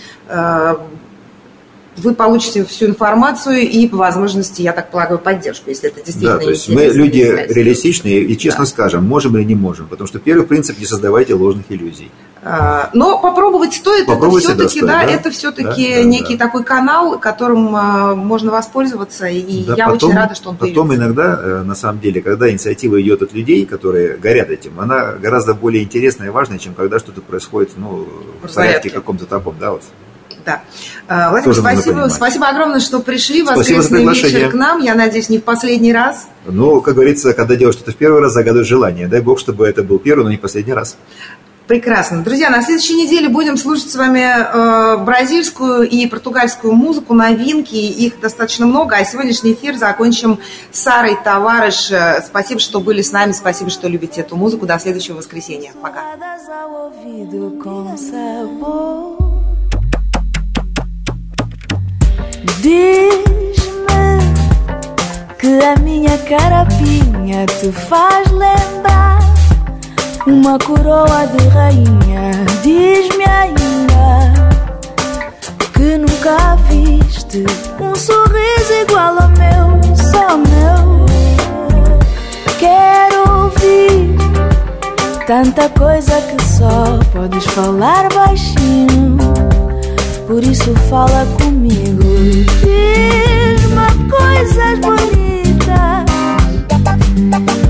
вы 1.98 2.14
получите 2.14 2.64
всю 2.64 2.86
информацию 2.86 3.58
и, 3.60 3.86
по 3.88 3.96
возможности, 3.96 4.62
я 4.62 4.72
так 4.72 4.90
полагаю, 4.90 5.18
поддержку, 5.18 5.70
если 5.70 5.88
это 5.88 6.02
действительно 6.02 6.38
Да, 6.38 6.44
то 6.44 6.50
есть 6.50 6.68
мы 6.68 6.84
люди 6.84 7.46
реалистичные 7.48 8.22
и 8.22 8.38
честно 8.38 8.64
да. 8.64 8.70
скажем, 8.70 9.04
можем 9.04 9.36
или 9.36 9.44
не 9.44 9.54
можем, 9.54 9.86
потому 9.86 10.06
что 10.06 10.18
первый 10.18 10.46
принцип– 10.46 10.78
не 10.80 10.86
создавайте 10.86 11.34
ложных 11.34 11.66
иллюзий. 11.70 12.10
А, 12.42 12.90
но 12.94 13.20
попробовать 13.20 13.74
стоит, 13.74 14.06
попробовать 14.06 14.44
это 14.44 14.68
все-таки, 14.68 14.80
да, 14.80 14.86
да, 14.86 15.02
это 15.02 15.30
все-таки 15.30 15.94
да, 15.96 16.02
некий 16.04 16.36
да. 16.36 16.46
такой 16.46 16.62
канал, 16.62 17.18
которым 17.18 17.74
а, 17.74 18.14
можно 18.14 18.52
воспользоваться, 18.52 19.26
и 19.26 19.64
да, 19.64 19.74
я 19.76 19.88
потом, 19.88 20.10
очень 20.10 20.18
рада, 20.18 20.34
что 20.34 20.50
он 20.50 20.56
появился. 20.56 20.80
Потом 20.80 20.96
иногда, 20.96 21.40
э, 21.42 21.62
на 21.64 21.74
самом 21.74 22.00
деле, 22.00 22.22
когда 22.22 22.48
инициатива 22.48 23.00
идет 23.02 23.22
от 23.22 23.32
людей, 23.32 23.66
которые 23.66 24.16
горят 24.16 24.50
этим, 24.50 24.78
она 24.78 25.12
гораздо 25.12 25.54
более 25.54 25.82
интересная 25.82 26.28
и 26.28 26.30
важная, 26.30 26.58
чем 26.58 26.74
когда 26.74 27.00
что-то 27.00 27.20
происходит, 27.20 27.72
ну, 27.76 28.06
в 28.42 28.54
порядке 28.54 28.90
каком-то 28.90 29.26
таком, 29.26 29.56
да, 29.58 29.72
вот. 29.72 29.82
Да. 30.48 30.62
А, 31.08 31.30
Владимир, 31.30 31.54
спасибо, 31.54 32.08
спасибо 32.08 32.48
огромное, 32.48 32.80
что 32.80 33.00
пришли 33.00 33.42
в 33.42 33.46
воскресный 33.46 34.02
вечер 34.02 34.50
к 34.50 34.54
нам. 34.54 34.80
Я 34.80 34.94
надеюсь, 34.94 35.28
не 35.28 35.38
в 35.38 35.44
последний 35.44 35.92
раз. 35.92 36.26
Ну, 36.46 36.80
как 36.80 36.94
говорится, 36.94 37.34
когда 37.34 37.54
делаешь 37.54 37.74
что-то 37.74 37.92
в 37.92 37.96
первый 37.96 38.22
раз, 38.22 38.32
загадывай 38.32 38.64
желание. 38.64 39.08
Дай 39.08 39.20
бог, 39.20 39.38
чтобы 39.38 39.66
это 39.66 39.82
был 39.82 39.98
первый, 39.98 40.24
но 40.24 40.30
не 40.30 40.38
последний 40.38 40.72
раз. 40.72 40.96
Прекрасно. 41.66 42.22
Друзья, 42.22 42.48
на 42.48 42.62
следующей 42.62 42.94
неделе 42.94 43.28
будем 43.28 43.58
слушать 43.58 43.90
с 43.90 43.94
вами 43.94 44.20
э, 44.20 44.96
бразильскую 45.04 45.86
и 45.86 46.06
португальскую 46.06 46.72
музыку, 46.72 47.12
новинки. 47.12 47.74
Их 47.74 48.18
достаточно 48.20 48.64
много. 48.64 48.96
А 48.96 49.04
сегодняшний 49.04 49.52
эфир 49.52 49.76
закончим 49.76 50.38
с 50.72 50.80
Сарой 50.80 51.18
Товарыш. 51.22 51.92
Спасибо, 52.24 52.58
что 52.58 52.80
были 52.80 53.02
с 53.02 53.12
нами. 53.12 53.32
Спасибо, 53.32 53.68
что 53.68 53.86
любите 53.86 54.22
эту 54.22 54.34
музыку. 54.34 54.64
До 54.64 54.78
следующего 54.78 55.18
воскресенья. 55.18 55.72
Пока. 55.82 56.04
Diz-me 62.60 64.18
que 65.38 65.64
a 65.64 65.76
minha 65.80 66.18
carapinha 66.18 67.46
te 67.46 67.70
faz 67.70 68.28
lembrar 68.32 69.20
uma 70.26 70.58
coroa 70.58 71.26
de 71.26 71.48
rainha. 71.48 72.32
Diz-me 72.62 73.24
ainda 73.24 74.32
que 75.72 75.98
nunca 75.98 76.56
viste 76.68 77.44
um 77.80 77.94
sorriso 77.94 78.72
igual 78.82 79.16
ao 79.20 79.28
meu, 79.28 79.80
só 80.10 80.36
meu. 80.36 81.06
Quero 82.58 83.44
ouvir 83.44 84.16
tanta 85.28 85.68
coisa 85.68 86.20
que 86.22 86.42
só 86.42 86.98
podes 87.12 87.46
falar 87.46 88.08
baixinho 88.12 89.57
por 90.28 90.44
isso 90.44 90.72
fala 90.90 91.26
comigo. 91.42 92.04
Diz-me 92.60 93.88
coisas 94.10 94.78
bonitas. 94.80 96.04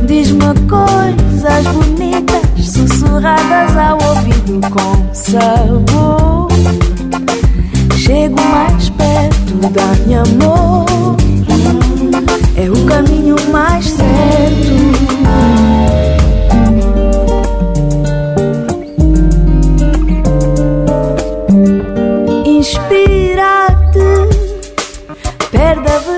Diz-me 0.06 0.54
coisas 0.68 1.64
bonitas, 1.72 2.42
sussurradas 2.60 3.76
ao 3.76 3.98
ouvido 4.08 4.60
com 4.70 5.14
sabor. 5.14 6.48
Chego 7.96 8.40
mais 8.50 8.90
perto, 8.90 9.54
dá-me 9.70 10.14
amor. 10.16 11.16
É 12.56 12.68
o 12.68 12.84
caminho 12.86 13.36
mais 13.52 13.84
certo. 13.86 14.18
perda 25.50 26.17